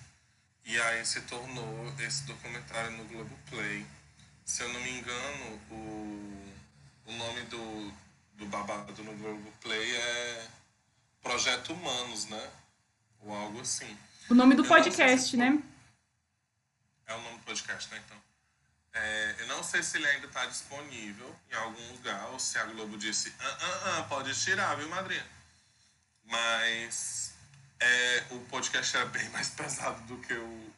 E 0.67 0.77
aí 0.81 1.05
se 1.05 1.21
tornou 1.21 1.93
esse 1.97 2.23
documentário 2.23 2.91
no 2.91 3.05
Globoplay. 3.05 3.85
Se 4.43 4.63
eu 4.63 4.73
não 4.73 4.81
me 4.81 4.99
engano, 4.99 5.61
o, 5.71 6.53
o 7.05 7.11
nome 7.13 7.41
do, 7.43 7.93
do 8.33 8.45
babado 8.47 9.01
no 9.01 9.15
Globoplay 9.15 9.95
é 9.95 10.47
Projeto 11.23 11.71
Humanos, 11.71 12.25
né? 12.25 12.51
Ou 13.21 13.33
algo 13.33 13.61
assim. 13.61 13.97
O 14.29 14.33
nome 14.33 14.55
do 14.55 14.63
eu 14.63 14.67
podcast, 14.67 15.29
se 15.29 15.37
né? 15.37 15.57
É 17.07 17.15
o 17.15 17.21
nome 17.21 17.37
do 17.37 17.43
podcast, 17.45 17.89
né? 17.89 18.03
Então. 18.05 18.17
É, 18.93 19.35
eu 19.39 19.47
não 19.47 19.63
sei 19.63 19.81
se 19.81 19.95
ele 19.95 20.07
ainda 20.07 20.27
está 20.27 20.45
disponível 20.47 21.33
em 21.49 21.55
algum 21.55 21.91
lugar, 21.93 22.27
ou 22.31 22.39
se 22.39 22.57
a 22.57 22.65
Globo 22.65 22.97
disse, 22.97 23.33
ah, 23.39 23.57
ah, 23.61 23.99
ah, 23.99 24.03
pode 24.03 24.35
tirar, 24.35 24.75
viu, 24.75 24.89
madrinha? 24.89 25.25
Mas 26.25 27.26
é, 27.79 28.23
o 28.31 28.39
podcast 28.41 28.95
era 28.95 29.05
bem 29.07 29.27
mais 29.29 29.49
pesado 29.55 30.01
do 30.03 30.17
que 30.17 30.33
o. 30.33 30.73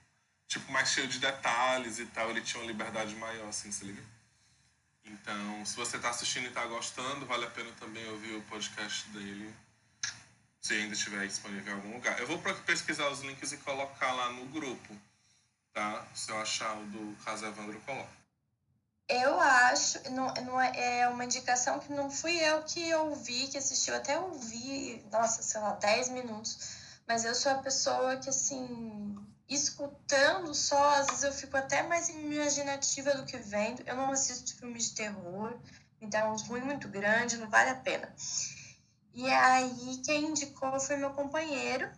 Tipo, 0.48 0.72
mais 0.72 0.90
cheio 0.90 1.08
de 1.08 1.20
detalhes 1.20 2.00
e 2.00 2.06
tal. 2.08 2.30
Ele 2.32 2.42
tinha 2.42 2.62
uma 2.62 2.72
liberdade 2.72 3.16
maior, 3.16 3.50
assim, 3.50 3.72
se 3.72 3.86
liga? 3.86 4.04
Então, 5.06 5.66
se 5.66 5.76
você 5.76 5.98
está 5.98 6.10
assistindo 6.10 6.46
e 6.46 6.48
está 6.48 6.66
gostando, 6.66 7.26
vale 7.26 7.46
a 7.46 7.50
pena 7.50 7.72
também 7.80 8.08
ouvir 8.10 8.36
o 8.36 8.42
podcast 8.44 9.08
dele. 9.10 9.54
Se 10.62 10.74
ainda 10.74 10.94
estiver 10.94 11.26
disponível 11.28 11.74
em 11.74 11.76
algum 11.76 11.94
lugar. 11.94 12.20
Eu 12.20 12.28
vou 12.28 12.40
pesquisar 12.66 13.10
os 13.10 13.22
links 13.22 13.52
e 13.52 13.58
colocar 13.58 14.12
lá 14.12 14.32
no 14.32 14.46
grupo, 14.48 14.96
tá? 15.74 16.06
Se 16.14 16.32
eu 16.32 16.40
achar 16.40 16.78
o 16.78 16.86
do 16.86 17.16
caso 17.24 17.46
Evandro, 17.46 17.82
eu. 17.88 18.08
Eu 19.10 19.40
acho, 19.40 20.12
não, 20.12 20.32
não 20.46 20.62
é, 20.62 21.00
é 21.00 21.08
uma 21.08 21.26
indicação 21.26 21.80
que 21.80 21.92
não 21.92 22.12
fui 22.12 22.38
eu 22.38 22.62
que 22.62 22.94
ouvi, 22.94 23.48
que 23.48 23.58
assistiu, 23.58 23.96
até 23.96 24.20
ouvi, 24.20 25.04
nossa, 25.12 25.42
sei 25.42 25.60
lá, 25.60 25.72
10 25.72 26.10
minutos, 26.10 26.79
mas 27.10 27.26
eu 27.26 27.34
sou 27.34 27.52
a 27.52 27.56
pessoa 27.56 28.18
que, 28.18 28.30
assim, 28.30 29.18
escutando 29.50 30.54
só, 30.54 30.94
às 30.94 31.08
vezes 31.08 31.24
eu 31.24 31.34
fico 31.34 31.58
até 31.58 31.82
mais 31.82 32.08
imaginativa 32.08 33.16
do 33.16 33.26
que 33.26 33.36
vendo. 33.36 33.82
Eu 33.88 33.96
não 33.96 34.12
assisto 34.12 34.56
filmes 34.56 34.90
de 34.90 34.96
terror, 34.96 35.58
me 36.00 36.08
dá 36.08 36.32
uns 36.32 36.48
ruim 36.48 36.62
muito 36.62 36.88
grande, 36.88 37.38
não 37.38 37.50
vale 37.50 37.72
a 37.72 37.76
pena. 37.76 38.14
E 39.16 39.28
aí, 39.28 40.00
quem 40.06 40.26
indicou 40.26 40.80
foi 40.80 40.98
meu 40.98 41.10
companheiro, 41.10 41.90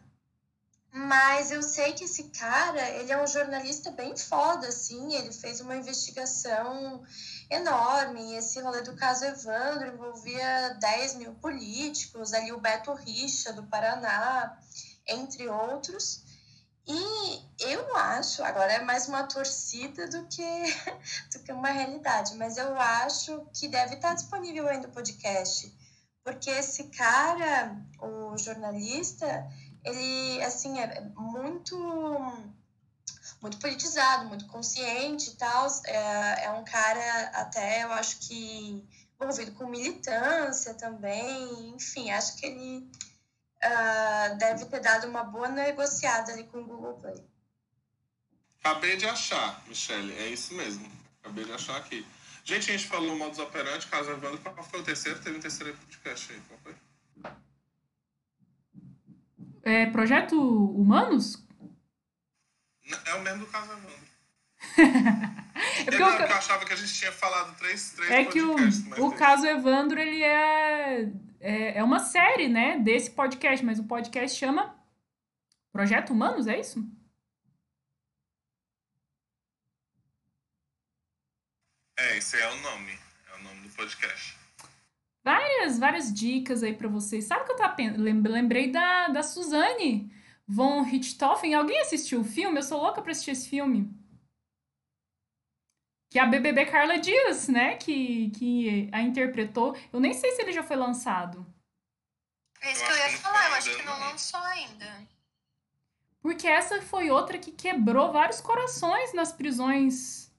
mas 0.93 1.51
eu 1.51 1.61
sei 1.61 1.91
que 1.91 2.05
esse 2.05 2.29
cara, 2.29 2.89
ele 2.91 3.11
é 3.11 3.21
um 3.21 3.27
jornalista 3.27 3.91
bem 3.91 4.15
foda, 4.15 4.67
assim, 4.69 5.13
ele 5.13 5.33
fez 5.33 5.59
uma 5.59 5.75
investigação 5.75 7.03
enorme, 7.49 8.35
esse 8.35 8.61
rolê 8.61 8.81
do 8.81 8.95
caso 8.95 9.25
Evandro 9.25 9.87
envolvia 9.87 10.77
10 10.79 11.15
mil 11.15 11.33
políticos, 11.35 12.31
ali 12.33 12.53
o 12.53 12.61
Beto 12.61 12.93
Richa, 12.93 13.51
do 13.51 13.63
Paraná, 13.63 14.57
entre 15.07 15.47
outros, 15.47 16.23
e 16.87 17.41
eu 17.59 17.95
acho, 17.95 18.43
agora 18.43 18.73
é 18.73 18.83
mais 18.83 19.07
uma 19.07 19.23
torcida 19.23 20.07
do 20.07 20.25
que, 20.27 20.43
do 21.31 21.39
que 21.43 21.51
uma 21.51 21.69
realidade, 21.69 22.35
mas 22.35 22.57
eu 22.57 22.75
acho 22.79 23.45
que 23.53 23.67
deve 23.67 23.95
estar 23.95 24.13
disponível 24.13 24.67
ainda 24.67 24.87
o 24.87 24.91
podcast, 24.91 25.71
porque 26.23 26.49
esse 26.49 26.85
cara, 26.85 27.75
o 27.99 28.37
jornalista, 28.37 29.47
ele, 29.83 30.41
assim, 30.43 30.79
é 30.79 31.01
muito 31.15 31.75
muito 33.41 33.57
politizado, 33.57 34.27
muito 34.27 34.45
consciente 34.45 35.31
e 35.31 35.35
tal. 35.35 35.67
É, 35.85 36.45
é 36.45 36.51
um 36.51 36.63
cara, 36.63 37.23
até 37.33 37.83
eu 37.83 37.91
acho 37.93 38.19
que 38.19 38.87
envolvido 39.19 39.51
com 39.53 39.67
militância 39.67 40.73
também. 40.75 41.73
Enfim, 41.75 42.11
acho 42.11 42.35
que 42.37 42.45
ele 42.45 42.91
uh, 43.63 44.37
deve 44.37 44.65
ter 44.65 44.79
dado 44.79 45.07
uma 45.07 45.23
boa 45.23 45.47
negociada 45.47 46.31
ali 46.31 46.43
com 46.45 46.59
o 46.59 46.65
Google 46.65 46.93
Play. 46.95 47.23
Acabei 48.63 48.95
de 48.95 49.07
achar, 49.07 49.63
Michelle, 49.67 50.13
é 50.19 50.27
isso 50.27 50.53
mesmo. 50.53 50.89
Acabei 51.21 51.45
de 51.45 51.51
achar 51.51 51.77
aqui. 51.77 52.05
Gente, 52.43 52.69
a 52.69 52.77
gente 52.77 52.87
falou 52.87 53.15
modus 53.15 53.39
operandi, 53.39 53.87
caso 53.87 54.11
Evandro, 54.11 54.39
qual 54.39 54.63
foi 54.63 54.79
o 54.79 54.83
terceiro? 54.83 55.19
Teve 55.19 55.37
um 55.37 55.41
terceiro 55.41 55.75
podcast 55.77 56.31
aí, 56.31 56.41
qual 56.47 56.59
foi? 56.59 56.75
É, 59.63 59.85
Projeto 59.87 60.35
Humanos? 60.35 61.37
É 63.05 63.13
o 63.13 63.21
mesmo 63.21 63.45
do 63.45 63.51
Casa 63.51 63.73
Evandro. 63.73 64.11
é 65.81 65.85
porque 65.85 66.01
eu, 66.01 66.07
eu, 66.07 66.35
achava 66.35 66.65
que 66.65 66.73
a 66.73 66.75
gente 66.75 66.93
tinha 66.93 67.11
falado 67.11 67.55
três, 67.57 67.91
três 67.91 68.11
É 68.11 68.25
que 68.25 68.41
o, 68.41 68.55
o 69.05 69.11
caso 69.15 69.45
Evandro, 69.45 69.99
ele 69.99 70.23
é, 70.23 71.11
é, 71.41 71.77
é 71.79 71.83
uma 71.83 71.99
série, 71.99 72.47
né, 72.47 72.79
desse 72.79 73.11
podcast, 73.11 73.65
mas 73.65 73.79
o 73.79 73.87
podcast 73.87 74.37
chama 74.37 74.75
Projeto 75.71 76.13
Humanos, 76.13 76.47
é 76.47 76.59
isso? 76.59 76.79
É, 81.97 82.17
esse 82.17 82.37
é 82.37 82.49
o 82.49 82.61
nome. 82.61 82.97
É 83.31 83.35
o 83.39 83.43
nome 83.43 83.67
do 83.67 83.75
podcast 83.75 84.41
várias, 85.23 85.77
várias 85.77 86.13
dicas 86.13 86.63
aí 86.63 86.73
para 86.73 86.87
vocês. 86.87 87.25
Sabe 87.25 87.43
o 87.43 87.45
que 87.45 87.51
eu 87.51 87.55
tava 87.57 87.75
lembrei 87.97 88.71
da, 88.71 89.07
da 89.07 89.23
Suzane 89.23 90.11
von 90.47 90.81
Richthofen. 90.81 91.53
Alguém 91.53 91.79
assistiu 91.81 92.21
o 92.21 92.25
filme? 92.25 92.57
Eu 92.57 92.63
sou 92.63 92.81
louca 92.81 93.01
para 93.01 93.11
assistir 93.11 93.31
esse 93.31 93.49
filme. 93.49 93.89
Que 96.11 96.19
é 96.19 96.21
a 96.21 96.27
BBB 96.27 96.65
Carla 96.65 96.99
Dias, 96.99 97.47
né? 97.47 97.77
Que, 97.77 98.29
que 98.31 98.89
a 98.91 99.01
interpretou. 99.01 99.75
Eu 99.91 99.99
nem 99.99 100.13
sei 100.13 100.31
se 100.33 100.41
ele 100.43 100.51
já 100.51 100.61
foi 100.61 100.75
lançado. 100.75 101.43
É 102.61 102.71
isso 102.71 102.85
que 102.85 102.91
eu 102.91 102.97
ia 102.97 103.09
falar, 103.17 103.49
eu 103.49 103.55
acho 103.55 103.75
que 103.75 103.83
não 103.83 103.99
lançou 103.99 104.39
ainda. 104.41 105.07
Porque 106.21 106.47
essa 106.47 106.79
foi 106.83 107.09
outra 107.09 107.39
que 107.39 107.51
quebrou 107.51 108.11
vários 108.11 108.39
corações 108.39 109.13
nas 109.13 109.31
prisões 109.31 110.31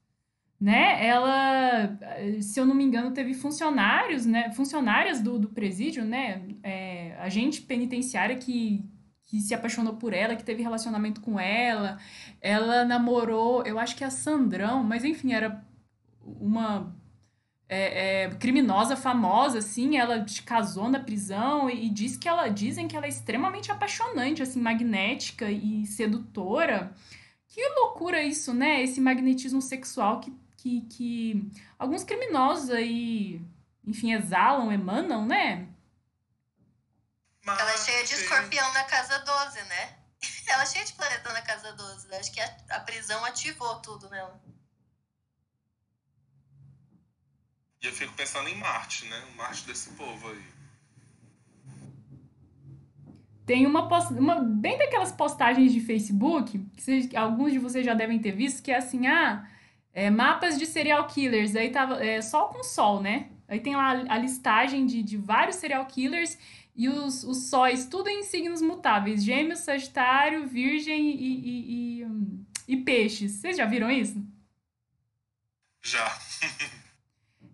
né? 0.62 1.04
Ela, 1.04 1.98
se 2.40 2.60
eu 2.60 2.64
não 2.64 2.72
me 2.72 2.84
engano, 2.84 3.10
teve 3.10 3.34
funcionários, 3.34 4.24
né? 4.24 4.52
Funcionárias 4.52 5.20
do, 5.20 5.36
do 5.36 5.48
presídio, 5.48 6.04
né? 6.04 6.40
É, 6.62 7.16
agente 7.18 7.60
penitenciária 7.62 8.36
que, 8.36 8.88
que 9.32 9.40
se 9.40 9.54
apaixonou 9.54 9.94
por 9.94 10.12
ela, 10.12 10.36
que 10.36 10.44
teve 10.44 10.62
relacionamento 10.62 11.22
com 11.22 11.40
ela. 11.40 11.98
Ela 12.38 12.84
namorou, 12.84 13.62
eu 13.64 13.78
acho 13.78 13.96
que 13.96 14.04
a 14.04 14.10
Sandrão, 14.10 14.84
mas 14.84 15.06
enfim, 15.06 15.32
era 15.32 15.64
uma 16.22 16.94
é, 17.66 18.24
é, 18.24 18.30
criminosa 18.34 18.94
famosa, 18.94 19.60
assim. 19.60 19.96
Ela 19.96 20.22
casou 20.44 20.90
na 20.90 21.00
prisão 21.00 21.70
e, 21.70 21.86
e 21.86 21.88
diz 21.88 22.14
que 22.14 22.28
ela 22.28 22.48
dizem 22.48 22.86
que 22.86 22.94
ela 22.94 23.06
é 23.06 23.08
extremamente 23.08 23.72
apaixonante, 23.72 24.42
assim, 24.42 24.60
magnética 24.60 25.50
e 25.50 25.86
sedutora. 25.86 26.92
Que 27.48 27.66
loucura 27.70 28.22
isso, 28.22 28.52
né? 28.52 28.82
Esse 28.82 29.00
magnetismo 29.00 29.62
sexual 29.62 30.20
que 30.20 30.30
que, 30.58 30.82
que 30.82 31.50
alguns 31.76 32.04
criminosos 32.04 32.70
aí, 32.70 33.40
enfim, 33.84 34.12
exalam, 34.12 34.70
emanam, 34.70 35.26
né? 35.26 35.66
Mas... 37.44 37.58
Ela 37.58 37.72
é 37.72 37.78
cheia 37.78 38.04
de 38.04 38.14
escorpião 38.14 38.72
na 38.72 38.84
casa 38.84 39.18
12, 39.18 39.62
né? 39.64 39.98
Ela 40.46 40.62
é 40.62 40.66
cheia 40.66 40.84
de 40.84 40.92
planeta 40.92 41.32
na 41.32 41.42
casa 41.42 41.72
12. 41.72 42.14
Acho 42.14 42.32
que 42.32 42.40
a, 42.40 42.56
a 42.70 42.80
prisão 42.80 43.24
ativou 43.24 43.76
tudo 43.80 44.08
nela. 44.08 44.40
E 47.82 47.86
eu 47.86 47.92
fico 47.92 48.12
pensando 48.14 48.48
em 48.48 48.54
Marte, 48.54 49.06
né? 49.06 49.24
O 49.32 49.36
Marte 49.36 49.66
desse 49.66 49.90
povo 49.90 50.30
aí. 50.30 50.52
Tem 53.44 53.66
uma, 53.66 53.88
post... 53.88 54.12
uma 54.12 54.36
bem 54.36 54.78
daquelas 54.78 55.10
postagens 55.10 55.72
de 55.72 55.80
Facebook, 55.80 56.58
que 56.76 56.80
vocês, 56.80 57.12
alguns 57.16 57.52
de 57.52 57.58
vocês 57.58 57.84
já 57.84 57.92
devem 57.92 58.20
ter 58.20 58.30
visto, 58.30 58.62
que 58.62 58.70
é 58.70 58.76
assim, 58.76 59.08
ah, 59.08 59.44
é, 59.92 60.08
mapas 60.10 60.56
de 60.56 60.64
serial 60.64 61.08
killers, 61.08 61.56
aí 61.56 61.72
tava 61.72 62.04
é, 62.04 62.22
sol 62.22 62.50
com 62.50 62.62
sol, 62.62 63.02
né? 63.02 63.30
Aí 63.48 63.58
tem 63.58 63.74
lá 63.74 63.90
a 63.90 64.16
listagem 64.16 64.86
de, 64.86 65.02
de 65.02 65.16
vários 65.16 65.56
serial 65.56 65.84
killers 65.86 66.38
e 66.74 66.88
os, 66.88 67.22
os 67.24 67.48
sóis, 67.48 67.86
tudo 67.86 68.08
em 68.08 68.22
signos 68.22 68.62
mutáveis: 68.62 69.22
Gêmeos, 69.24 69.60
Sagitário, 69.60 70.46
Virgem 70.46 71.10
e, 71.10 71.38
e, 71.38 72.02
e, 72.02 72.06
e 72.68 72.76
Peixes. 72.78 73.32
Vocês 73.32 73.56
já 73.56 73.66
viram 73.66 73.90
isso? 73.90 74.22
Já. 75.82 76.18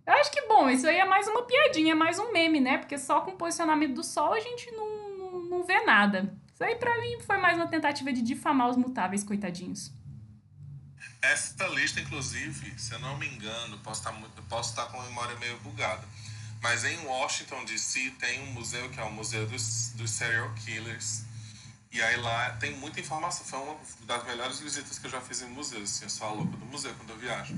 Eu 0.07 0.15
acho 0.15 0.31
que, 0.31 0.41
bom, 0.47 0.71
isso 0.71 0.87
aí 0.87 0.97
é 0.97 1.05
mais 1.05 1.29
uma 1.29 1.43
piadinha, 1.43 1.93
é 1.93 1.95
mais 1.95 2.19
um 2.19 2.33
meme, 2.33 2.61
né? 2.61 2.79
Porque 2.79 2.97
só 2.97 3.21
com 3.21 3.33
o 3.33 3.37
posicionamento 3.37 3.95
do 3.95 4.03
Sol 4.03 4.33
a 4.33 4.41
gente 4.41 4.71
não, 4.71 5.19
não, 5.19 5.41
não 5.45 5.65
vê 5.65 5.85
nada. 5.85 6.35
Isso 6.55 6.65
aí 6.65 6.75
pra 6.77 6.99
mim 6.99 7.21
foi 7.21 7.37
mais 7.37 7.59
uma 7.59 7.69
tentativa 7.69 8.13
de 8.13 8.23
difamar 8.23 8.71
os 8.71 8.77
mutáveis, 8.77 9.23
coitadinhos. 9.23 9.93
Essa 11.21 11.67
lista, 11.69 12.01
inclusive, 12.01 12.79
se 12.79 12.93
eu 12.93 12.99
não 13.01 13.19
me 13.19 13.29
engano, 13.29 13.79
posso 13.79 14.01
estar, 14.01 14.13
muito, 14.13 14.43
posso 14.45 14.71
estar 14.71 14.87
com 14.87 15.01
a 15.01 15.05
memória 15.05 15.37
meio 15.37 15.59
bugada, 15.59 16.07
mas 16.61 16.85
em 16.85 16.99
Washington, 17.07 17.65
D.C., 17.65 18.13
tem 18.19 18.43
um 18.43 18.53
museu 18.53 18.89
que 18.91 18.99
é 18.99 19.05
o 19.05 19.13
Museu 19.13 19.47
dos, 19.47 19.91
dos 19.95 20.11
Serial 20.11 20.53
Killers. 20.55 21.23
E 21.91 22.03
aí 22.03 22.17
lá 22.17 22.51
tem 22.53 22.77
muita 22.77 23.01
informação. 23.01 23.45
Foi 23.47 23.59
uma 23.61 23.77
das 24.03 24.25
melhores 24.25 24.59
visitas 24.59 24.99
que 24.99 25.07
eu 25.07 25.11
já 25.11 25.21
fiz 25.21 25.43
em 25.43 25.47
museus. 25.47 25.85
Assim, 25.85 26.05
eu 26.05 26.11
sou 26.11 26.27
a 26.27 26.33
louca 26.33 26.57
do 26.57 26.67
museu 26.67 26.95
quando 26.97 27.11
eu 27.11 27.19
viajo. 27.19 27.55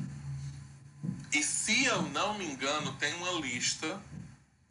E 1.32 1.42
se 1.42 1.84
eu 1.84 2.03
não 2.03 2.34
me 2.34 2.44
engano, 2.44 2.92
tem 2.94 3.12
uma 3.14 3.32
lista 3.40 4.01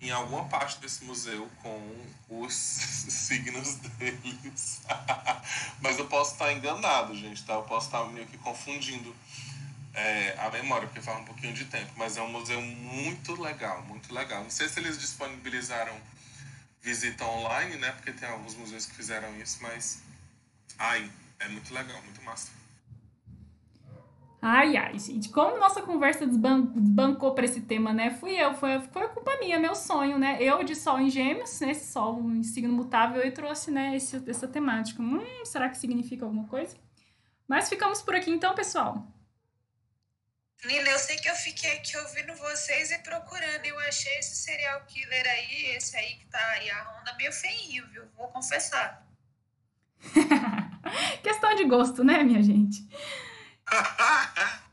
em 0.01 0.11
alguma 0.11 0.45
parte 0.45 0.80
desse 0.80 1.03
museu 1.03 1.49
com 1.61 2.05
os 2.30 2.53
signos 3.09 3.75
deles. 3.75 4.82
Mas 5.82 5.97
eu 5.97 6.07
posso 6.07 6.34
estar 6.34 6.53
enganado, 6.53 7.15
gente, 7.15 7.43
tá? 7.43 7.53
Eu 7.53 7.63
posso 7.63 7.88
estar 7.88 8.05
meio 8.05 8.27
que 8.27 8.38
confundindo 8.38 9.13
é, 9.94 10.36
a 10.40 10.50
memória, 10.50 10.88
porque 10.88 11.02
faz 11.02 11.20
um 11.20 11.26
pouquinho 11.26 11.54
de 11.54 11.66
tempo. 11.66 11.92
Mas 11.98 12.18
é 12.18 12.22
um 12.22 12.32
museu 12.32 12.62
muito 12.62 13.40
legal, 13.42 13.84
muito 13.84 14.14
legal. 14.14 14.44
Não 14.44 14.50
sei 14.50 14.68
se 14.68 14.80
eles 14.80 15.00
disponibilizaram 15.00 15.96
visita 16.82 17.26
online, 17.26 17.76
né? 17.78 17.92
Porque 17.92 18.12
tem 18.12 18.28
alguns 18.30 18.56
museus 18.56 18.86
que 18.86 18.96
fizeram 18.96 19.36
isso, 19.38 19.60
mas. 19.62 20.04
Ai, 20.78 21.10
é 21.40 21.48
muito 21.48 21.74
legal, 21.74 22.02
muito 22.04 22.22
massa. 22.24 22.52
Ai, 24.42 24.78
ai, 24.78 24.98
gente, 24.98 25.28
como 25.30 25.58
nossa 25.58 25.82
conversa 25.82 26.26
desban 26.26 26.62
desbancou 26.74 27.36
para 27.36 27.44
esse 27.44 27.60
tema, 27.60 27.92
né? 27.92 28.10
Fui 28.10 28.32
eu, 28.32 28.54
foi, 28.54 28.80
foi 28.80 29.10
culpa 29.10 29.38
minha, 29.38 29.60
meu 29.60 29.76
sonho, 29.76 30.18
né? 30.18 30.38
Eu 30.40 30.64
de 30.64 30.76
sol 30.76 30.98
em 30.98 31.10
gêmeos, 31.10 31.60
né? 31.60 31.72
Esse 31.72 31.92
sol 31.92 32.22
em 32.22 32.42
signo 32.42 32.72
mutável, 32.72 33.22
e 33.22 33.32
trouxe, 33.32 33.70
né, 33.70 33.98
esse, 33.98 34.24
essa 34.30 34.48
temática. 34.48 35.02
Hum, 35.04 35.44
será 35.44 35.68
que 35.68 35.78
significa 35.78 36.24
alguma 36.24 36.48
coisa? 36.48 36.78
Mas 37.50 37.68
ficamos 37.68 38.02
por 38.02 38.16
aqui 38.16 38.32
então, 38.32 38.56
pessoal. 38.56 39.06
Nina, 40.66 40.89
eu 40.89 40.99
sei 40.99 41.18
que 41.18 41.30
eu 41.30 41.36
fiquei 41.36 41.78
aqui 41.78 41.97
ouvindo 41.97 42.36
vocês 42.36 42.91
e 42.91 42.97
procurando. 42.99 43.66
Eu 43.66 43.80
achei 43.80 44.18
esse 44.18 44.36
serial 44.36 44.82
killer 44.86 45.26
aí, 45.26 45.68
esse 45.78 45.95
aí 45.95 46.16
que 46.16 46.26
tá 46.26 46.45
aí 46.51 46.70
a 46.70 46.84
ronda, 46.84 47.14
meio 47.16 47.32
feinho, 47.32 47.88
viu? 47.88 48.03
Vou 48.18 48.28
confessar. 48.28 49.07
Questão 51.24 51.55
de 51.55 51.66
gosto, 51.66 52.03
né, 52.03 52.24
minha 52.24 52.43
gente? 52.43 52.88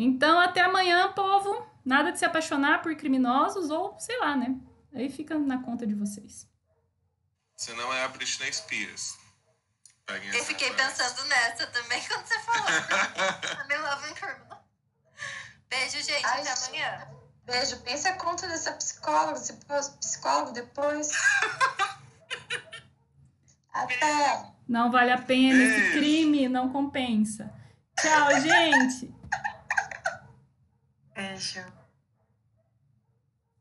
Então, 0.00 0.38
até 0.38 0.60
amanhã, 0.60 1.12
povo. 1.12 1.66
Nada 1.84 2.12
de 2.12 2.20
se 2.20 2.24
apaixonar 2.24 2.80
por 2.82 2.94
criminosos 2.94 3.68
ou 3.68 3.98
sei 3.98 4.16
lá, 4.20 4.36
né? 4.36 4.56
Aí 4.94 5.10
fica 5.10 5.36
na 5.36 5.60
conta 5.60 5.84
de 5.84 5.92
vocês. 5.92 6.48
Se 7.56 7.72
não 7.72 7.92
é 7.92 8.04
a 8.04 8.08
Britney 8.08 8.52
Spears. 8.52 9.17
Peguem 10.08 10.34
Eu 10.34 10.42
fiquei 10.44 10.72
pensando 10.72 11.22
nessa 11.26 11.66
também 11.66 12.02
quando 12.08 12.26
você 12.26 12.38
falou. 12.40 12.64
Love. 13.82 14.14
Beijo, 15.68 16.02
gente. 16.02 16.24
Ai, 16.24 16.40
até 16.40 16.56
gente. 16.56 16.68
amanhã. 16.68 17.08
Beijo. 17.44 17.76
Pensa 17.82 18.08
a 18.08 18.14
conta 18.14 18.48
dessa 18.48 18.72
psicóloga, 18.72 19.38
esse 19.38 19.52
psicólogo 19.98 20.52
depois. 20.52 21.10
Até. 23.70 24.50
Não 24.66 24.90
vale 24.90 25.12
a 25.12 25.18
pena 25.18 25.62
esse 25.62 25.80
Beijo. 25.80 25.98
crime, 25.98 26.48
não 26.48 26.72
compensa. 26.72 27.52
Tchau, 28.00 28.40
gente! 28.40 29.14
Beijo. 31.14 31.64